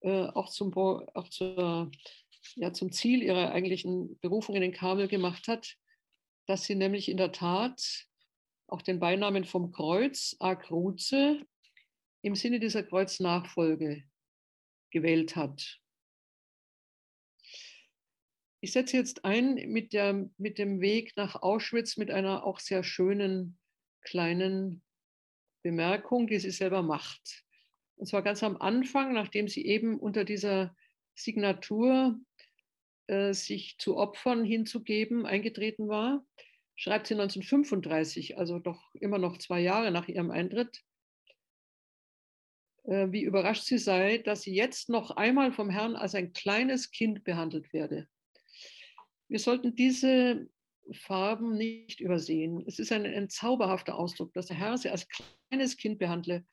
äh, 0.00 0.26
auch, 0.28 0.48
zum, 0.48 0.76
auch 0.76 1.28
zur, 1.28 1.90
ja, 2.54 2.72
zum 2.72 2.92
Ziel 2.92 3.22
ihrer 3.22 3.50
eigentlichen 3.50 4.18
Berufung 4.20 4.54
in 4.54 4.62
den 4.62 4.72
Kabel 4.72 5.08
gemacht 5.08 5.48
hat, 5.48 5.76
dass 6.46 6.64
sie 6.64 6.76
nämlich 6.76 7.08
in 7.08 7.16
der 7.16 7.32
Tat 7.32 8.06
auch 8.68 8.82
den 8.82 9.00
Beinamen 9.00 9.44
vom 9.44 9.72
Kreuz, 9.72 10.36
A 10.38 10.54
Kruze, 10.54 11.44
im 12.22 12.34
Sinne 12.34 12.60
dieser 12.60 12.82
Kreuznachfolge 12.82 14.04
gewählt 14.90 15.36
hat. 15.36 15.80
Ich 18.64 18.72
setze 18.72 18.96
jetzt 18.96 19.26
ein 19.26 19.56
mit, 19.70 19.92
der, 19.92 20.30
mit 20.38 20.56
dem 20.56 20.80
Weg 20.80 21.18
nach 21.18 21.42
Auschwitz 21.42 21.98
mit 21.98 22.10
einer 22.10 22.46
auch 22.46 22.60
sehr 22.60 22.82
schönen 22.82 23.58
kleinen 24.00 24.82
Bemerkung, 25.62 26.28
die 26.28 26.38
sie 26.38 26.50
selber 26.50 26.80
macht. 26.80 27.44
Und 27.96 28.06
zwar 28.06 28.22
ganz 28.22 28.42
am 28.42 28.56
Anfang, 28.56 29.12
nachdem 29.12 29.48
sie 29.48 29.66
eben 29.66 30.00
unter 30.00 30.24
dieser 30.24 30.74
Signatur 31.14 32.18
äh, 33.06 33.34
sich 33.34 33.76
zu 33.76 33.98
Opfern 33.98 34.46
hinzugeben 34.46 35.26
eingetreten 35.26 35.86
war, 35.86 36.24
schreibt 36.74 37.08
sie 37.08 37.14
1935, 37.16 38.38
also 38.38 38.60
doch 38.60 38.94
immer 38.94 39.18
noch 39.18 39.36
zwei 39.36 39.60
Jahre 39.60 39.90
nach 39.90 40.08
ihrem 40.08 40.30
Eintritt, 40.30 40.82
äh, 42.84 43.08
wie 43.10 43.24
überrascht 43.24 43.64
sie 43.64 43.76
sei, 43.76 44.16
dass 44.16 44.40
sie 44.40 44.54
jetzt 44.54 44.88
noch 44.88 45.10
einmal 45.10 45.52
vom 45.52 45.68
Herrn 45.68 45.96
als 45.96 46.14
ein 46.14 46.32
kleines 46.32 46.92
Kind 46.92 47.24
behandelt 47.24 47.74
werde. 47.74 48.08
Wir 49.28 49.38
sollten 49.38 49.74
diese 49.74 50.48
Farben 50.92 51.56
nicht 51.56 52.00
übersehen. 52.00 52.62
Es 52.66 52.78
ist 52.78 52.92
ein, 52.92 53.06
ein 53.06 53.28
zauberhafter 53.28 53.98
Ausdruck, 53.98 54.32
dass 54.34 54.46
der 54.46 54.56
Herr 54.56 54.76
sie 54.76 54.90
als 54.90 55.08
kleines 55.08 55.76
Kind 55.76 55.98
behandle. 55.98 56.44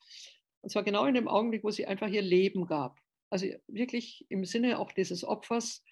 Und 0.62 0.70
zwar 0.70 0.82
genau 0.82 1.04
in 1.06 1.14
dem 1.14 1.28
Augenblick, 1.28 1.64
wo 1.64 1.70
sie 1.70 1.86
einfach 1.86 2.08
ihr 2.08 2.22
Leben 2.22 2.66
gab. 2.66 2.98
Also 3.30 3.46
wirklich 3.66 4.26
im 4.28 4.44
Sinne 4.44 4.78
auch 4.78 4.92
dieses 4.92 5.24
Opfers. 5.24 5.84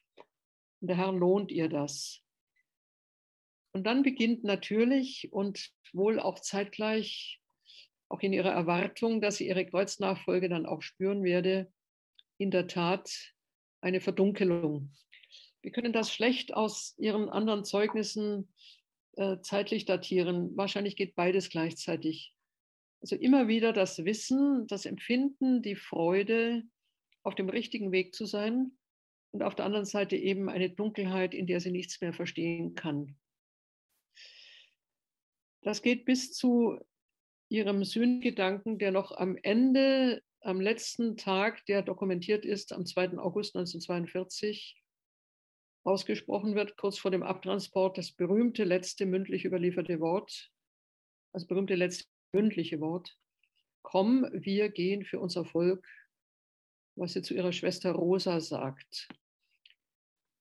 Und 0.81 0.89
der 0.89 0.97
Herr 0.97 1.13
lohnt 1.13 1.51
ihr 1.51 1.69
das. 1.69 2.23
Und 3.73 3.85
dann 3.87 4.03
beginnt 4.03 4.45
natürlich 4.45 5.33
und 5.33 5.71
wohl 5.93 6.19
auch 6.19 6.41
zeitgleich, 6.41 7.41
auch 8.09 8.21
in 8.21 8.33
ihrer 8.33 8.51
Erwartung, 8.51 9.21
dass 9.21 9.37
sie 9.37 9.47
ihre 9.47 9.67
Kreuznachfolge 9.67 10.49
dann 10.49 10.67
auch 10.67 10.83
spüren 10.83 11.23
werde, 11.23 11.73
in 12.39 12.51
der 12.51 12.67
Tat 12.67 13.35
eine 13.81 14.01
Verdunkelung 14.01 14.93
wir 15.63 15.71
können 15.73 15.93
das 15.93 16.13
schlecht 16.13 16.55
aus 16.55 16.95
Ihren 16.99 17.29
anderen 17.29 17.65
Zeugnissen 17.65 18.53
äh, 19.17 19.39
zeitlich 19.43 19.85
datieren. 19.85 20.57
Wahrscheinlich 20.57 20.97
geht 20.97 21.15
beides 21.15 21.51
gleichzeitig. 21.51 22.35
Also 23.01 23.17
immer 23.17 23.49
wieder 23.49 23.73
das 23.73 24.05
Wissen, 24.05 24.67
das 24.67 24.87
Empfinden, 24.87 25.63
die 25.63 25.77
Freude, 25.77 26.63
auf 27.23 27.35
dem 27.35 27.49
richtigen 27.49 27.93
Weg 27.93 28.15
zu 28.15 28.27
sein 28.27 28.73
und 29.33 29.43
auf 29.43 29.55
der 29.55 29.67
anderen 29.67 29.85
Seite 29.85 30.17
eben 30.17 30.49
eine 30.49 30.71
Dunkelheit, 30.71 31.35
in 31.35 31.47
der 31.47 31.61
sie 31.61 31.71
nichts 31.71 32.01
mehr 32.01 32.13
verstehen 32.13 32.75
kann. 32.75 33.17
Das 35.63 35.83
geht 35.83 36.07
bis 36.07 36.33
zu 36.33 36.79
ihrem 37.51 37.85
Sühngedanken, 37.85 38.79
der 38.79 38.93
noch 38.93 39.13
am 39.13 39.37
Ende, 39.37 40.23
am 40.41 40.61
letzten 40.61 41.17
Tag, 41.17 41.67
der 41.67 41.83
dokumentiert 41.83 42.47
ist, 42.47 42.73
am 42.73 42.87
2. 42.87 43.19
August 43.19 43.55
1942, 43.57 44.81
ausgesprochen 45.85 46.55
wird, 46.55 46.77
kurz 46.77 46.99
vor 46.99 47.11
dem 47.11 47.23
Abtransport, 47.23 47.99
das 47.99 48.13
berühmte 48.13 48.65
letzte 48.65 49.07
mündlich 49.07 49.45
überlieferte 49.45 50.01
Wort, 50.01 50.51
das 51.33 51.47
berühmte 51.47 51.75
letzte 51.75 52.07
mündliche 52.33 52.81
Wort, 52.81 53.17
komm, 53.83 54.27
wir 54.33 54.69
gehen 54.69 55.05
für 55.05 55.21
unser 55.21 55.45
Volk, 55.45 55.87
was 56.97 57.15
sie 57.15 57.23
zu 57.23 57.35
ihrer 57.35 57.53
Schwester 57.53 57.93
Rosa 57.93 58.41
sagt. 58.41 59.09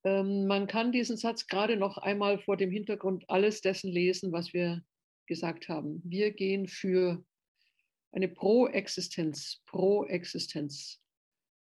Ähm, 0.03 0.47
man 0.47 0.67
kann 0.67 0.91
diesen 0.91 1.17
Satz 1.17 1.47
gerade 1.47 1.77
noch 1.77 1.97
einmal 1.97 2.39
vor 2.39 2.57
dem 2.57 2.71
Hintergrund 2.71 3.29
alles 3.29 3.61
dessen 3.61 3.91
lesen, 3.91 4.31
was 4.31 4.53
wir 4.53 4.83
gesagt 5.25 5.69
haben. 5.69 6.01
Wir 6.03 6.31
gehen 6.31 6.67
für 6.67 7.23
eine 8.11 8.27
Pro-Existenz, 8.27 9.61
Pro-Existenz. 9.65 11.01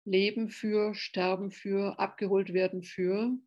Leben 0.06 0.50
für, 0.50 0.96
sterben 0.96 1.52
für, 1.52 2.00
abgeholt 2.00 2.54
werden 2.54 2.84
für. 2.84 3.38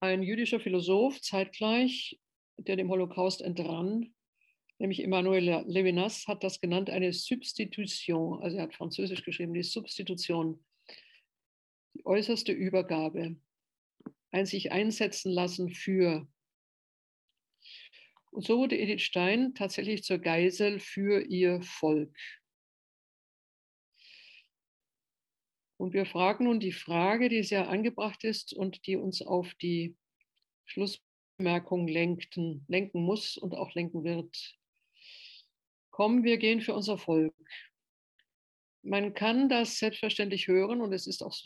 Ein 0.00 0.22
jüdischer 0.22 0.60
Philosoph 0.60 1.20
zeitgleich, 1.20 2.20
der 2.56 2.76
dem 2.76 2.88
Holocaust 2.88 3.42
entrann, 3.42 4.14
nämlich 4.78 5.02
Emmanuel 5.02 5.64
Levinas, 5.66 6.28
hat 6.28 6.44
das 6.44 6.60
genannt 6.60 6.88
eine 6.88 7.12
Substitution, 7.12 8.40
also 8.40 8.56
er 8.56 8.64
hat 8.64 8.74
Französisch 8.74 9.24
geschrieben, 9.24 9.54
die 9.54 9.64
Substitution, 9.64 10.64
die 11.94 12.06
äußerste 12.06 12.52
Übergabe, 12.52 13.36
ein 14.30 14.46
sich 14.46 14.70
einsetzen 14.70 15.32
lassen 15.32 15.70
für. 15.70 16.28
Und 18.30 18.44
so 18.44 18.58
wurde 18.58 18.78
Edith 18.78 19.02
Stein 19.02 19.54
tatsächlich 19.54 20.04
zur 20.04 20.18
Geisel 20.18 20.78
für 20.78 21.22
ihr 21.22 21.60
Volk. 21.62 22.16
Und 25.78 25.92
wir 25.92 26.06
fragen 26.06 26.44
nun 26.44 26.58
die 26.58 26.72
Frage, 26.72 27.28
die 27.28 27.44
sehr 27.44 27.68
angebracht 27.68 28.24
ist 28.24 28.52
und 28.52 28.84
die 28.86 28.96
uns 28.96 29.22
auf 29.22 29.54
die 29.54 29.96
Schlussbemerkung 30.64 31.86
lenkten, 31.86 32.64
lenken 32.68 33.02
muss 33.02 33.36
und 33.36 33.54
auch 33.54 33.72
lenken 33.74 34.02
wird. 34.02 34.58
Komm, 35.90 36.24
wir 36.24 36.36
gehen 36.38 36.60
für 36.60 36.74
unser 36.74 36.98
Volk. 36.98 37.32
Man 38.82 39.14
kann 39.14 39.48
das 39.48 39.78
selbstverständlich 39.78 40.48
hören 40.48 40.80
und 40.80 40.92
es 40.92 41.06
ist 41.06 41.22
auch, 41.22 41.36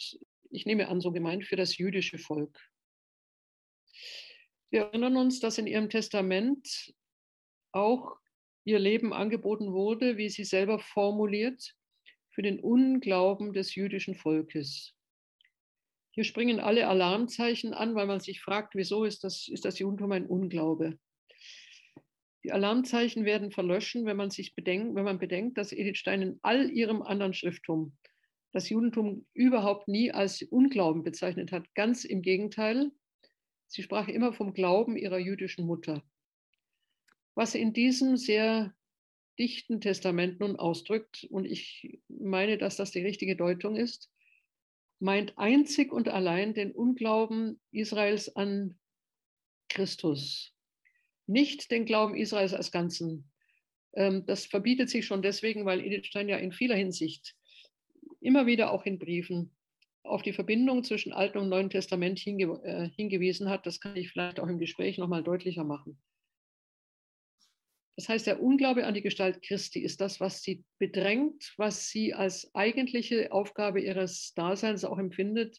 ich 0.50 0.66
nehme 0.66 0.88
an, 0.88 1.02
so 1.02 1.12
gemeint 1.12 1.44
für 1.44 1.56
das 1.56 1.76
jüdische 1.76 2.18
Volk. 2.18 2.58
Wir 4.70 4.84
erinnern 4.84 5.18
uns, 5.18 5.40
dass 5.40 5.58
in 5.58 5.66
ihrem 5.66 5.90
Testament 5.90 6.94
auch 7.72 8.16
ihr 8.64 8.78
Leben 8.78 9.12
angeboten 9.12 9.72
wurde, 9.72 10.16
wie 10.16 10.30
sie 10.30 10.44
selber 10.44 10.78
formuliert, 10.78 11.74
für 12.32 12.42
den 12.42 12.60
Unglauben 12.60 13.52
des 13.52 13.74
jüdischen 13.74 14.14
Volkes. 14.14 14.94
Hier 16.10 16.24
springen 16.24 16.60
alle 16.60 16.88
Alarmzeichen 16.88 17.72
an, 17.72 17.94
weil 17.94 18.06
man 18.06 18.20
sich 18.20 18.40
fragt, 18.40 18.74
wieso 18.74 19.04
ist 19.04 19.24
das, 19.24 19.48
ist 19.48 19.64
das 19.64 19.78
Judentum 19.78 20.12
ein 20.12 20.26
Unglaube? 20.26 20.98
Die 22.44 22.52
Alarmzeichen 22.52 23.24
werden 23.24 23.50
verlöschen, 23.50 24.04
wenn 24.04 24.16
man 24.16 24.30
sich 24.30 24.54
bedenkt, 24.54 24.94
wenn 24.94 25.04
man 25.04 25.18
bedenkt, 25.18 25.56
dass 25.56 25.72
Edith 25.72 25.98
Stein 25.98 26.22
in 26.22 26.40
all 26.42 26.70
ihrem 26.70 27.02
anderen 27.02 27.34
Schrifttum 27.34 27.96
das 28.50 28.68
Judentum 28.68 29.26
überhaupt 29.32 29.88
nie 29.88 30.10
als 30.10 30.42
Unglauben 30.42 31.02
bezeichnet 31.02 31.52
hat. 31.52 31.72
Ganz 31.74 32.04
im 32.04 32.20
Gegenteil. 32.20 32.90
Sie 33.66 33.82
sprach 33.82 34.08
immer 34.08 34.34
vom 34.34 34.52
Glauben 34.52 34.96
ihrer 34.96 35.18
jüdischen 35.18 35.66
Mutter. 35.66 36.02
Was 37.34 37.54
in 37.54 37.72
diesem 37.72 38.18
sehr 38.18 38.74
dichten 39.38 39.80
Testament 39.80 40.40
nun 40.40 40.56
ausdrückt, 40.56 41.26
und 41.30 41.44
ich 41.44 42.00
meine, 42.08 42.58
dass 42.58 42.76
das 42.76 42.90
die 42.90 43.02
richtige 43.02 43.36
Deutung 43.36 43.76
ist, 43.76 44.10
meint 45.00 45.36
einzig 45.36 45.92
und 45.92 46.08
allein 46.08 46.54
den 46.54 46.72
Unglauben 46.72 47.60
Israels 47.72 48.34
an 48.36 48.78
Christus, 49.68 50.54
nicht 51.26 51.70
den 51.70 51.86
Glauben 51.86 52.14
Israels 52.14 52.54
als 52.54 52.70
Ganzen. 52.70 53.30
Ähm, 53.94 54.24
das 54.26 54.46
verbietet 54.46 54.90
sich 54.90 55.06
schon 55.06 55.22
deswegen, 55.22 55.64
weil 55.64 55.80
Edith 55.80 56.06
Stein 56.06 56.28
ja 56.28 56.36
in 56.36 56.52
vieler 56.52 56.76
Hinsicht 56.76 57.34
immer 58.20 58.46
wieder 58.46 58.70
auch 58.70 58.84
in 58.86 58.98
Briefen 58.98 59.50
auf 60.04 60.22
die 60.22 60.32
Verbindung 60.32 60.84
zwischen 60.84 61.12
Alten 61.12 61.38
und 61.38 61.48
Neuen 61.48 61.70
Testament 61.70 62.18
hinge 62.18 62.60
äh, 62.64 62.88
hingewiesen 62.96 63.48
hat. 63.48 63.66
Das 63.66 63.80
kann 63.80 63.96
ich 63.96 64.10
vielleicht 64.10 64.40
auch 64.40 64.48
im 64.48 64.58
Gespräch 64.58 64.98
nochmal 64.98 65.22
deutlicher 65.22 65.64
machen. 65.64 65.98
Das 67.96 68.08
heißt, 68.08 68.26
der 68.26 68.42
Unglaube 68.42 68.86
an 68.86 68.94
die 68.94 69.02
Gestalt 69.02 69.42
Christi 69.42 69.80
ist 69.80 70.00
das, 70.00 70.18
was 70.18 70.42
sie 70.42 70.64
bedrängt, 70.78 71.52
was 71.58 71.88
sie 71.88 72.14
als 72.14 72.52
eigentliche 72.54 73.30
Aufgabe 73.32 73.80
ihres 73.80 74.32
Daseins 74.34 74.84
auch 74.84 74.98
empfindet, 74.98 75.58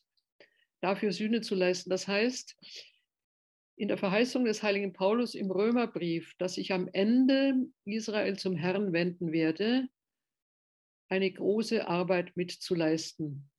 dafür 0.81 1.11
Sühne 1.11 1.41
zu 1.41 1.53
leisten. 1.53 1.89
Das 1.91 2.07
heißt, 2.07 2.57
in 3.75 3.87
der 3.87 3.97
Verheißung 3.97 4.45
des 4.45 4.63
heiligen 4.63 4.93
Paulus 4.93 5.35
im 5.35 5.51
Römerbrief, 5.51 6.33
dass 6.37 6.57
ich 6.57 6.73
am 6.73 6.89
Ende 6.91 7.55
Israel 7.85 8.37
zum 8.37 8.55
Herrn 8.55 8.93
wenden 8.93 9.31
werde, 9.31 9.87
eine 11.09 11.31
große 11.31 11.87
Arbeit 11.87 12.35
mitzuleisten. 12.35 13.49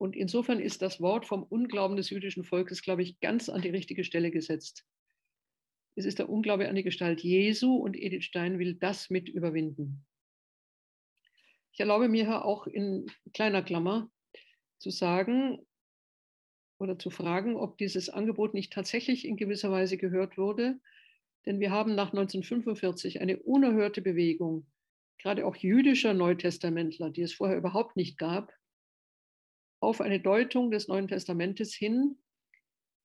Und 0.00 0.16
insofern 0.16 0.60
ist 0.60 0.82
das 0.82 1.00
Wort 1.00 1.26
vom 1.26 1.42
Unglauben 1.42 1.96
des 1.96 2.10
jüdischen 2.10 2.44
Volkes, 2.44 2.82
glaube 2.82 3.02
ich, 3.02 3.18
ganz 3.20 3.48
an 3.48 3.62
die 3.62 3.70
richtige 3.70 4.04
Stelle 4.04 4.30
gesetzt. 4.30 4.84
Es 5.98 6.04
ist 6.04 6.20
der 6.20 6.28
Unglaube 6.28 6.68
an 6.68 6.76
die 6.76 6.84
Gestalt 6.84 7.24
Jesu 7.24 7.74
und 7.74 7.96
Edith 7.96 8.22
Stein 8.22 8.60
will 8.60 8.74
das 8.74 9.10
mit 9.10 9.28
überwinden. 9.28 10.06
Ich 11.72 11.80
erlaube 11.80 12.08
mir 12.08 12.24
hier 12.24 12.44
auch 12.44 12.68
in 12.68 13.10
kleiner 13.34 13.64
Klammer 13.64 14.08
zu 14.78 14.90
sagen 14.90 15.58
oder 16.78 17.00
zu 17.00 17.10
fragen, 17.10 17.56
ob 17.56 17.78
dieses 17.78 18.10
Angebot 18.10 18.54
nicht 18.54 18.72
tatsächlich 18.72 19.26
in 19.26 19.36
gewisser 19.36 19.72
Weise 19.72 19.96
gehört 19.96 20.38
wurde. 20.38 20.78
Denn 21.46 21.58
wir 21.58 21.72
haben 21.72 21.96
nach 21.96 22.12
1945 22.12 23.20
eine 23.20 23.38
unerhörte 23.38 24.00
Bewegung, 24.00 24.68
gerade 25.20 25.44
auch 25.44 25.56
jüdischer 25.56 26.14
Neutestamentler, 26.14 27.10
die 27.10 27.22
es 27.22 27.32
vorher 27.32 27.58
überhaupt 27.58 27.96
nicht 27.96 28.18
gab, 28.18 28.52
auf 29.80 30.00
eine 30.00 30.20
Deutung 30.20 30.70
des 30.70 30.86
Neuen 30.86 31.08
Testamentes 31.08 31.74
hin, 31.74 32.22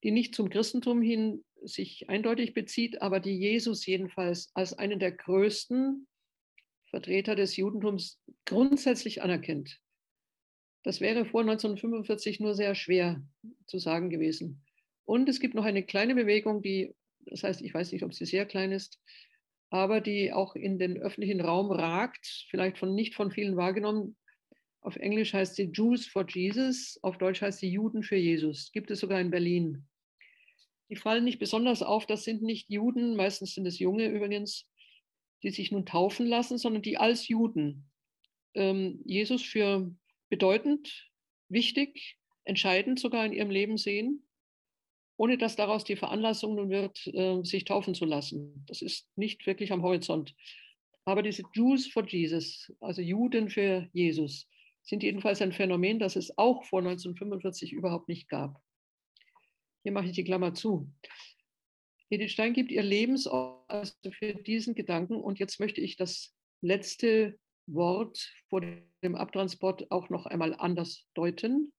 die 0.04 0.12
nicht 0.12 0.36
zum 0.36 0.48
Christentum 0.48 1.02
hin 1.02 1.44
sich 1.66 2.08
eindeutig 2.08 2.54
bezieht, 2.54 3.02
aber 3.02 3.20
die 3.20 3.36
Jesus 3.36 3.84
jedenfalls 3.86 4.50
als 4.54 4.74
einen 4.74 4.98
der 4.98 5.12
größten 5.12 6.06
Vertreter 6.90 7.34
des 7.34 7.56
Judentums 7.56 8.20
grundsätzlich 8.44 9.22
anerkennt. 9.22 9.80
Das 10.84 11.00
wäre 11.00 11.24
vor 11.24 11.40
1945 11.40 12.40
nur 12.40 12.54
sehr 12.54 12.74
schwer 12.74 13.22
zu 13.66 13.78
sagen 13.78 14.10
gewesen. 14.10 14.62
Und 15.04 15.28
es 15.28 15.40
gibt 15.40 15.54
noch 15.54 15.64
eine 15.64 15.82
kleine 15.82 16.14
Bewegung, 16.14 16.62
die, 16.62 16.94
das 17.26 17.42
heißt, 17.42 17.62
ich 17.62 17.72
weiß 17.72 17.92
nicht, 17.92 18.04
ob 18.04 18.14
sie 18.14 18.26
sehr 18.26 18.46
klein 18.46 18.70
ist, 18.70 19.00
aber 19.70 20.00
die 20.00 20.32
auch 20.32 20.54
in 20.54 20.78
den 20.78 20.98
öffentlichen 20.98 21.40
Raum 21.40 21.70
ragt, 21.70 22.46
vielleicht 22.50 22.78
von 22.78 22.94
nicht 22.94 23.14
von 23.14 23.30
vielen 23.30 23.56
wahrgenommen. 23.56 24.16
Auf 24.80 24.96
Englisch 24.96 25.32
heißt 25.32 25.56
sie 25.56 25.70
Jews 25.72 26.06
for 26.06 26.26
Jesus, 26.28 26.98
auf 27.02 27.18
Deutsch 27.18 27.40
heißt 27.40 27.60
sie 27.60 27.70
Juden 27.70 28.02
für 28.02 28.16
Jesus. 28.16 28.70
Gibt 28.72 28.90
es 28.90 29.00
sogar 29.00 29.20
in 29.20 29.30
Berlin 29.30 29.86
die 30.90 30.96
fallen 30.96 31.24
nicht 31.24 31.38
besonders 31.38 31.82
auf. 31.82 32.06
Das 32.06 32.24
sind 32.24 32.42
nicht 32.42 32.70
Juden, 32.70 33.16
meistens 33.16 33.54
sind 33.54 33.66
es 33.66 33.78
Junge 33.78 34.08
übrigens, 34.08 34.68
die 35.42 35.50
sich 35.50 35.72
nun 35.72 35.86
taufen 35.86 36.26
lassen, 36.26 36.58
sondern 36.58 36.82
die 36.82 36.96
als 36.96 37.28
Juden 37.28 37.90
ähm, 38.54 39.00
Jesus 39.04 39.42
für 39.42 39.94
bedeutend, 40.28 41.10
wichtig, 41.48 42.16
entscheidend 42.44 42.98
sogar 42.98 43.24
in 43.24 43.32
ihrem 43.32 43.50
Leben 43.50 43.76
sehen, 43.76 44.26
ohne 45.16 45.38
dass 45.38 45.56
daraus 45.56 45.84
die 45.84 45.96
Veranlassung 45.96 46.54
nun 46.54 46.70
wird, 46.70 47.06
äh, 47.08 47.42
sich 47.44 47.64
taufen 47.64 47.94
zu 47.94 48.04
lassen. 48.04 48.64
Das 48.66 48.82
ist 48.82 49.08
nicht 49.16 49.46
wirklich 49.46 49.72
am 49.72 49.82
Horizont. 49.82 50.34
Aber 51.04 51.22
diese 51.22 51.42
Jews 51.52 51.86
for 51.86 52.06
Jesus, 52.08 52.72
also 52.80 53.02
Juden 53.02 53.50
für 53.50 53.88
Jesus, 53.92 54.48
sind 54.82 55.02
jedenfalls 55.02 55.40
ein 55.42 55.52
Phänomen, 55.52 55.98
das 55.98 56.16
es 56.16 56.36
auch 56.38 56.64
vor 56.64 56.80
1945 56.80 57.72
überhaupt 57.72 58.08
nicht 58.08 58.28
gab. 58.28 58.63
Hier 59.84 59.92
mache 59.92 60.06
ich 60.06 60.12
die 60.12 60.24
Klammer 60.24 60.54
zu. 60.54 60.90
Edith 62.08 62.32
Stein 62.32 62.54
gibt 62.54 62.72
ihr 62.72 62.82
Lebensort 62.82 63.94
für 64.18 64.34
diesen 64.34 64.74
Gedanken 64.74 65.16
und 65.16 65.38
jetzt 65.38 65.60
möchte 65.60 65.82
ich 65.82 65.96
das 65.96 66.34
letzte 66.62 67.38
Wort 67.66 68.32
vor 68.48 68.62
dem 68.62 69.14
Abtransport 69.14 69.90
auch 69.90 70.08
noch 70.08 70.24
einmal 70.24 70.54
anders 70.54 71.06
deuten, 71.12 71.72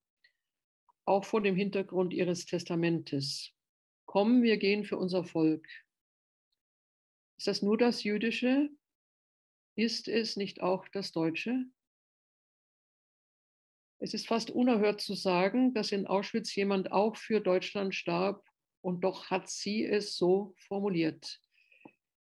auch 1.04 1.24
vor 1.24 1.42
dem 1.42 1.56
Hintergrund 1.56 2.14
ihres 2.14 2.46
Testamentes. 2.46 3.52
Komm, 4.06 4.42
wir 4.42 4.56
gehen 4.56 4.84
für 4.84 4.98
unser 4.98 5.24
Volk. 5.24 5.66
Ist 7.38 7.48
das 7.48 7.60
nur 7.60 7.76
das 7.76 8.04
Jüdische? 8.04 8.70
Ist 9.74 10.06
es 10.06 10.36
nicht 10.36 10.60
auch 10.60 10.86
das 10.88 11.10
Deutsche? 11.10 11.66
Es 14.06 14.14
ist 14.14 14.28
fast 14.28 14.52
unerhört 14.52 15.00
zu 15.00 15.14
sagen, 15.14 15.74
dass 15.74 15.90
in 15.90 16.06
Auschwitz 16.06 16.54
jemand 16.54 16.92
auch 16.92 17.16
für 17.16 17.40
Deutschland 17.40 17.92
starb 17.92 18.48
und 18.80 19.02
doch 19.02 19.30
hat 19.32 19.50
sie 19.50 19.84
es 19.84 20.16
so 20.16 20.54
formuliert. 20.58 21.40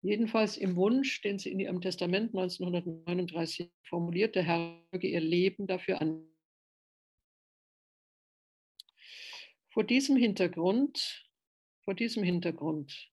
Jedenfalls 0.02 0.58
im 0.58 0.76
Wunsch, 0.76 1.22
den 1.22 1.38
sie 1.38 1.50
in 1.50 1.60
ihrem 1.60 1.80
Testament 1.80 2.36
1939 2.36 3.72
formulierte, 3.84 4.42
Herr, 4.42 4.84
möge 4.92 5.08
ihr 5.08 5.22
Leben 5.22 5.66
dafür 5.66 6.02
an. 6.02 6.28
Vor 9.70 9.84
diesem 9.84 10.18
Hintergrund, 10.18 11.26
vor 11.84 11.94
diesem 11.94 12.22
Hintergrund 12.22 13.10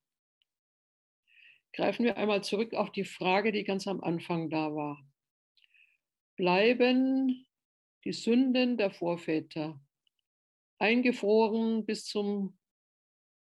greifen 1.72 2.04
wir 2.04 2.18
einmal 2.18 2.44
zurück 2.44 2.74
auf 2.74 2.92
die 2.92 3.06
Frage, 3.06 3.54
die 3.54 3.64
ganz 3.64 3.88
am 3.88 4.02
Anfang 4.02 4.50
da 4.50 4.76
war. 4.76 5.02
Bleiben 6.36 7.46
die 8.06 8.14
Sünden 8.14 8.78
der 8.78 8.92
Vorväter 8.92 9.80
eingefroren 10.78 11.86
bis 11.86 12.06
zum 12.06 12.58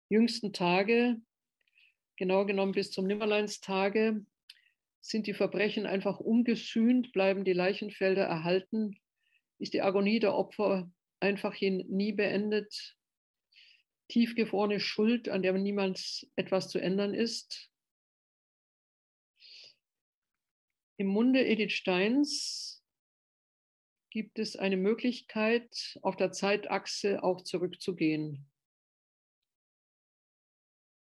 jüngsten 0.09 0.53
Tage, 0.53 1.21
genau 2.17 2.45
genommen 2.45 2.71
bis 2.71 2.91
zum 2.91 3.05
Nimmerleinstage, 3.05 4.25
sind 5.01 5.27
die 5.27 5.33
Verbrechen 5.33 5.85
einfach 5.85 6.19
ungesühnt, 6.19 7.13
bleiben 7.13 7.45
die 7.45 7.53
Leichenfelder 7.53 8.23
erhalten, 8.23 8.99
ist 9.59 9.73
die 9.73 9.81
Agonie 9.81 10.19
der 10.19 10.35
Opfer 10.35 10.91
einfach 11.19 11.53
hier 11.53 11.71
nie 11.85 12.11
beendet, 12.11 12.97
tiefgefrorene 14.09 14.79
Schuld, 14.79 15.29
an 15.29 15.43
der 15.43 15.53
niemals 15.53 16.27
etwas 16.35 16.69
zu 16.69 16.79
ändern 16.79 17.13
ist. 17.13 17.69
Im 20.97 21.07
Munde 21.07 21.45
Edith 21.45 21.73
Steins 21.73 22.78
gibt 24.09 24.39
es 24.39 24.55
eine 24.55 24.77
Möglichkeit, 24.77 25.97
auf 26.01 26.15
der 26.15 26.31
Zeitachse 26.31 27.23
auch 27.23 27.41
zurückzugehen. 27.41 28.49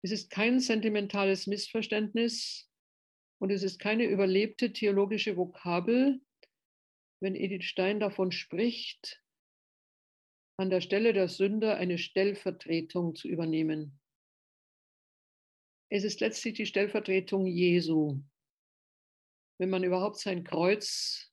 Es 0.03 0.11
ist 0.11 0.29
kein 0.29 0.59
sentimentales 0.59 1.47
Missverständnis 1.47 2.69
und 3.39 3.51
es 3.51 3.63
ist 3.63 3.79
keine 3.79 4.05
überlebte 4.05 4.71
theologische 4.71 5.37
Vokabel, 5.37 6.21
wenn 7.21 7.35
Edith 7.35 7.65
Stein 7.65 7.99
davon 7.99 8.31
spricht, 8.31 9.23
an 10.57 10.69
der 10.69 10.81
Stelle 10.81 11.13
der 11.13 11.27
Sünder 11.27 11.77
eine 11.77 11.97
Stellvertretung 11.97 13.15
zu 13.15 13.27
übernehmen. 13.27 13.99
Es 15.89 16.03
ist 16.03 16.19
letztlich 16.19 16.53
die 16.53 16.65
Stellvertretung 16.65 17.45
Jesu 17.45 18.21
wenn 19.57 19.69
man 19.69 19.83
überhaupt 19.83 20.19
sein 20.19 20.43
Kreuz 20.43 21.31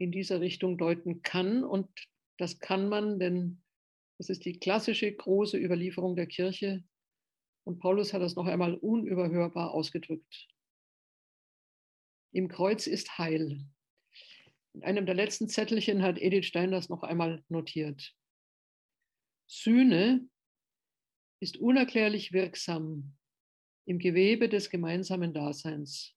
in 0.00 0.10
dieser 0.10 0.40
Richtung 0.40 0.78
deuten 0.78 1.22
kann. 1.22 1.62
Und 1.62 1.88
das 2.38 2.58
kann 2.58 2.88
man, 2.88 3.18
denn 3.20 3.62
das 4.18 4.30
ist 4.30 4.44
die 4.44 4.58
klassische 4.58 5.12
große 5.12 5.58
Überlieferung 5.58 6.16
der 6.16 6.26
Kirche. 6.26 6.82
Und 7.64 7.78
Paulus 7.78 8.12
hat 8.12 8.22
das 8.22 8.34
noch 8.34 8.46
einmal 8.46 8.74
unüberhörbar 8.74 9.72
ausgedrückt. 9.72 10.48
Im 12.32 12.48
Kreuz 12.48 12.86
ist 12.86 13.18
Heil. 13.18 13.66
In 14.72 14.84
einem 14.84 15.04
der 15.04 15.14
letzten 15.14 15.48
Zettelchen 15.48 16.02
hat 16.02 16.18
Edith 16.18 16.46
Stein 16.46 16.70
das 16.70 16.88
noch 16.88 17.02
einmal 17.02 17.44
notiert. 17.48 18.14
Sühne 19.46 20.28
ist 21.40 21.58
unerklärlich 21.58 22.32
wirksam 22.32 23.16
im 23.84 23.98
Gewebe 23.98 24.48
des 24.48 24.70
gemeinsamen 24.70 25.34
Daseins. 25.34 26.14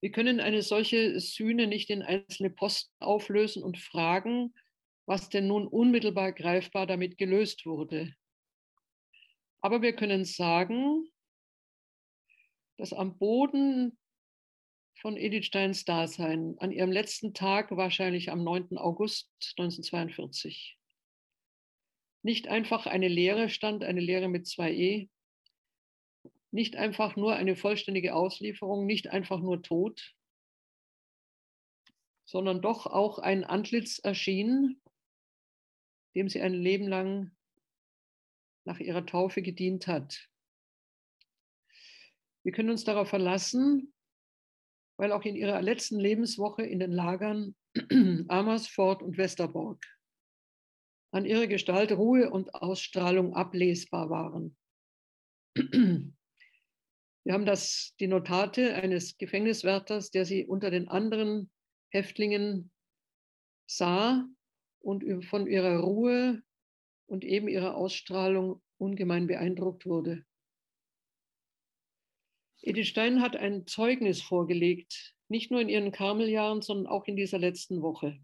Wir 0.00 0.10
können 0.10 0.40
eine 0.40 0.62
solche 0.62 1.20
Sühne 1.20 1.66
nicht 1.66 1.90
in 1.90 2.02
einzelne 2.02 2.50
Posten 2.50 2.92
auflösen 3.00 3.62
und 3.62 3.78
fragen, 3.78 4.54
was 5.06 5.28
denn 5.28 5.46
nun 5.46 5.66
unmittelbar 5.66 6.32
greifbar 6.32 6.86
damit 6.86 7.18
gelöst 7.18 7.66
wurde. 7.66 8.14
Aber 9.60 9.82
wir 9.82 9.94
können 9.94 10.24
sagen, 10.24 11.06
dass 12.78 12.94
am 12.94 13.18
Boden 13.18 13.98
von 15.00 15.16
Edith 15.16 15.46
Steins 15.46 15.84
Dasein, 15.84 16.56
an 16.58 16.72
ihrem 16.72 16.92
letzten 16.92 17.34
Tag, 17.34 17.70
wahrscheinlich 17.70 18.30
am 18.30 18.42
9. 18.42 18.78
August 18.78 19.30
1942, 19.58 20.78
nicht 22.22 22.48
einfach 22.48 22.86
eine 22.86 23.08
Lehre 23.08 23.48
stand, 23.48 23.84
eine 23.84 24.00
Lehre 24.00 24.28
mit 24.28 24.46
zwei 24.46 24.72
E, 24.72 25.08
nicht 26.50 26.76
einfach 26.76 27.16
nur 27.16 27.36
eine 27.36 27.56
vollständige 27.56 28.14
Auslieferung, 28.14 28.86
nicht 28.86 29.08
einfach 29.08 29.40
nur 29.40 29.62
Tod, 29.62 30.14
sondern 32.24 32.60
doch 32.60 32.86
auch 32.86 33.18
ein 33.18 33.44
Antlitz 33.44 33.98
erschien, 33.98 34.80
dem 36.14 36.28
sie 36.28 36.40
ein 36.40 36.54
Leben 36.54 36.88
lang 36.88 37.30
nach 38.64 38.78
ihrer 38.78 39.06
Taufe 39.06 39.42
gedient 39.42 39.86
hat. 39.86 40.28
Wir 42.42 42.52
können 42.52 42.70
uns 42.70 42.84
darauf 42.84 43.08
verlassen, 43.08 43.92
weil 44.96 45.12
auch 45.12 45.24
in 45.24 45.36
ihrer 45.36 45.62
letzten 45.62 45.98
Lebenswoche 45.98 46.62
in 46.62 46.78
den 46.78 46.92
Lagern 46.92 47.54
Amersfoort 48.28 49.02
und 49.02 49.18
Westerbork 49.18 49.84
an 51.12 51.24
ihrer 51.24 51.46
Gestalt 51.46 51.92
Ruhe 51.92 52.30
und 52.30 52.54
Ausstrahlung 52.54 53.34
ablesbar 53.34 54.10
waren. 54.10 54.56
Wir 57.24 57.34
haben 57.34 57.44
das, 57.44 57.94
die 58.00 58.06
Notate 58.06 58.74
eines 58.74 59.18
Gefängniswärters, 59.18 60.10
der 60.10 60.24
sie 60.24 60.46
unter 60.46 60.70
den 60.70 60.88
anderen 60.88 61.50
Häftlingen 61.90 62.70
sah 63.66 64.26
und 64.80 65.24
von 65.24 65.46
ihrer 65.46 65.80
Ruhe 65.80 66.42
und 67.06 67.24
eben 67.24 67.48
ihrer 67.48 67.76
Ausstrahlung 67.76 68.62
ungemein 68.78 69.26
beeindruckt 69.26 69.84
wurde. 69.84 70.24
Edith 72.62 72.88
Stein 72.88 73.20
hat 73.20 73.36
ein 73.36 73.66
Zeugnis 73.66 74.22
vorgelegt, 74.22 75.14
nicht 75.28 75.50
nur 75.50 75.60
in 75.60 75.68
ihren 75.68 75.92
Karmeljahren, 75.92 76.62
sondern 76.62 76.86
auch 76.86 77.06
in 77.06 77.16
dieser 77.16 77.38
letzten 77.38 77.82
Woche. 77.82 78.18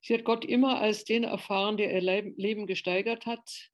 Sie 0.00 0.12
hat 0.14 0.24
Gott 0.24 0.44
immer 0.44 0.80
als 0.80 1.04
den 1.04 1.24
erfahren, 1.24 1.76
der 1.78 1.92
ihr 1.92 2.32
Leben 2.36 2.66
gesteigert 2.66 3.26
hat, 3.26 3.70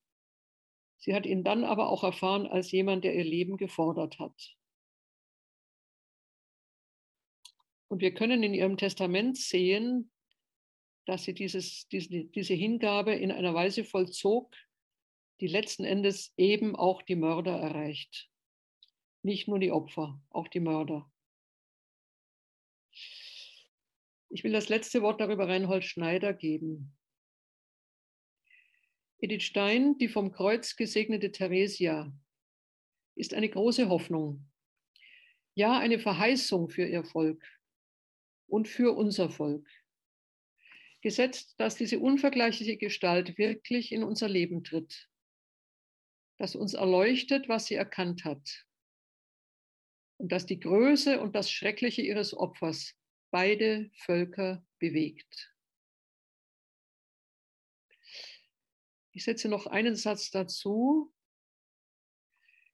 Sie 1.01 1.15
hat 1.15 1.27
ihn 1.27 1.45
dann 1.45 1.65
aber 1.65 1.89
auch 1.89 2.05
erfahren 2.05 2.47
als 2.47 2.71
jemand, 2.71 3.05
der 3.05 3.15
ihr 3.15 3.25
Leben 3.25 3.57
gefordert 3.57 4.19
hat. 4.19 4.57
Und 7.89 8.01
wir 8.01 8.15
können 8.15 8.43
in 8.43 8.55
ihrem 8.55 8.77
Testament 8.77 9.37
sehen, 9.37 10.13
dass 11.07 11.25
sie 11.25 11.35
dieses, 11.35 11.89
diese, 11.89 12.25
diese 12.27 12.55
Hingabe 12.55 13.15
in 13.15 13.33
einer 13.33 13.55
Weise 13.55 13.85
vollzog, 13.85 14.55
die 15.41 15.49
letzten 15.49 15.85
Endes 15.85 16.33
eben 16.37 16.77
auch 16.77 17.03
die 17.03 17.17
Mörder 17.17 17.59
erreicht. 17.59 18.31
Nicht 19.23 19.49
nur 19.49 19.59
die 19.59 19.73
Opfer, 19.73 20.21
auch 20.29 20.49
die 20.49 20.61
Mörder. 20.61 21.11
Ich 24.29 24.45
will 24.45 24.53
das 24.53 24.69
letzte 24.69 25.03
Wort 25.03 25.21
darüber 25.21 25.49
Reinhold 25.49 25.85
Schneider 25.85 26.33
geben. 26.33 26.97
Edith 29.23 29.43
Stein, 29.43 29.99
die 29.99 30.09
vom 30.09 30.33
Kreuz 30.33 30.77
gesegnete 30.77 31.31
Theresia, 31.31 32.11
ist 33.17 33.35
eine 33.35 33.51
große 33.51 33.91
Hoffnung. 33.91 34.49
Ja, 35.55 35.79
eine 35.79 35.99
Verheißung 35.99 36.71
für 36.71 36.87
ihr 36.87 37.05
Volk 37.05 37.45
und 38.47 38.67
für 38.67 38.97
unser 38.97 39.29
Volk. 39.29 39.69
Gesetzt, 41.03 41.55
dass 41.59 41.77
diese 41.77 41.99
unvergleichliche 41.99 42.79
Gestalt 42.79 43.37
wirklich 43.37 43.93
in 43.93 44.05
unser 44.05 44.29
Leben 44.29 44.65
tritt, 44.65 45.11
dass 46.39 46.57
uns 46.57 46.73
erleuchtet, 46.73 47.47
was 47.47 47.67
sie 47.67 47.75
erkannt 47.75 48.25
hat 48.25 48.67
und 50.17 50.33
dass 50.33 50.47
die 50.47 50.61
Größe 50.61 51.21
und 51.21 51.35
das 51.37 51.51
Schreckliche 51.51 52.01
ihres 52.01 52.35
Opfers 52.35 52.95
beide 53.31 53.91
Völker 53.97 54.67
bewegt. 54.79 55.55
Ich 59.13 59.25
setze 59.25 59.49
noch 59.49 59.67
einen 59.67 59.97
Satz 59.97 60.31
dazu. 60.31 61.13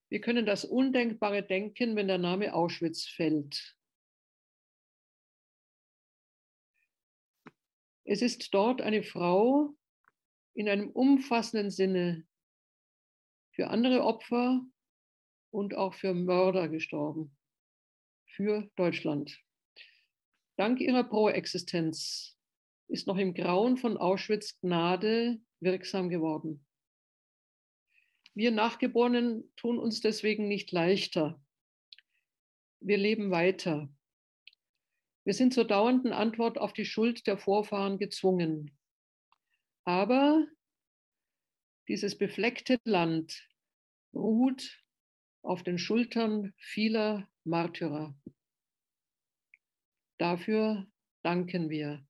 Wir 0.08 0.20
können 0.20 0.46
das 0.46 0.64
Undenkbare 0.64 1.42
denken, 1.42 1.96
wenn 1.96 2.08
der 2.08 2.18
Name 2.18 2.54
Auschwitz 2.54 3.06
fällt. 3.06 3.76
Es 8.04 8.22
ist 8.22 8.54
dort 8.54 8.82
eine 8.82 9.02
Frau 9.02 9.74
in 10.54 10.68
einem 10.68 10.90
umfassenden 10.90 11.70
Sinne 11.70 12.26
für 13.52 13.68
andere 13.68 14.04
Opfer 14.04 14.64
und 15.50 15.74
auch 15.74 15.94
für 15.94 16.14
Mörder 16.14 16.68
gestorben, 16.68 17.36
für 18.26 18.70
Deutschland. 18.76 19.42
Dank 20.56 20.80
ihrer 20.80 21.04
Proexistenz 21.04 22.38
ist 22.88 23.06
noch 23.06 23.16
im 23.16 23.34
Grauen 23.34 23.76
von 23.76 23.96
Auschwitz 23.96 24.58
Gnade 24.60 25.40
wirksam 25.60 26.08
geworden. 26.08 26.64
Wir 28.34 28.50
Nachgeborenen 28.50 29.50
tun 29.56 29.78
uns 29.78 30.00
deswegen 30.00 30.48
nicht 30.48 30.70
leichter. 30.72 31.40
Wir 32.80 32.98
leben 32.98 33.30
weiter. 33.30 33.88
Wir 35.24 35.34
sind 35.34 35.54
zur 35.54 35.64
dauernden 35.64 36.12
Antwort 36.12 36.58
auf 36.58 36.72
die 36.72 36.84
Schuld 36.84 37.26
der 37.26 37.38
Vorfahren 37.38 37.98
gezwungen. 37.98 38.76
Aber 39.84 40.46
dieses 41.88 42.18
befleckte 42.18 42.78
Land, 42.84 43.48
ruht 44.12 44.82
auf 45.42 45.62
den 45.62 45.78
Schultern 45.78 46.52
vieler 46.58 47.28
Märtyrer. 47.44 48.14
Dafür 50.18 50.86
danken 51.22 51.70
wir. 51.70 52.04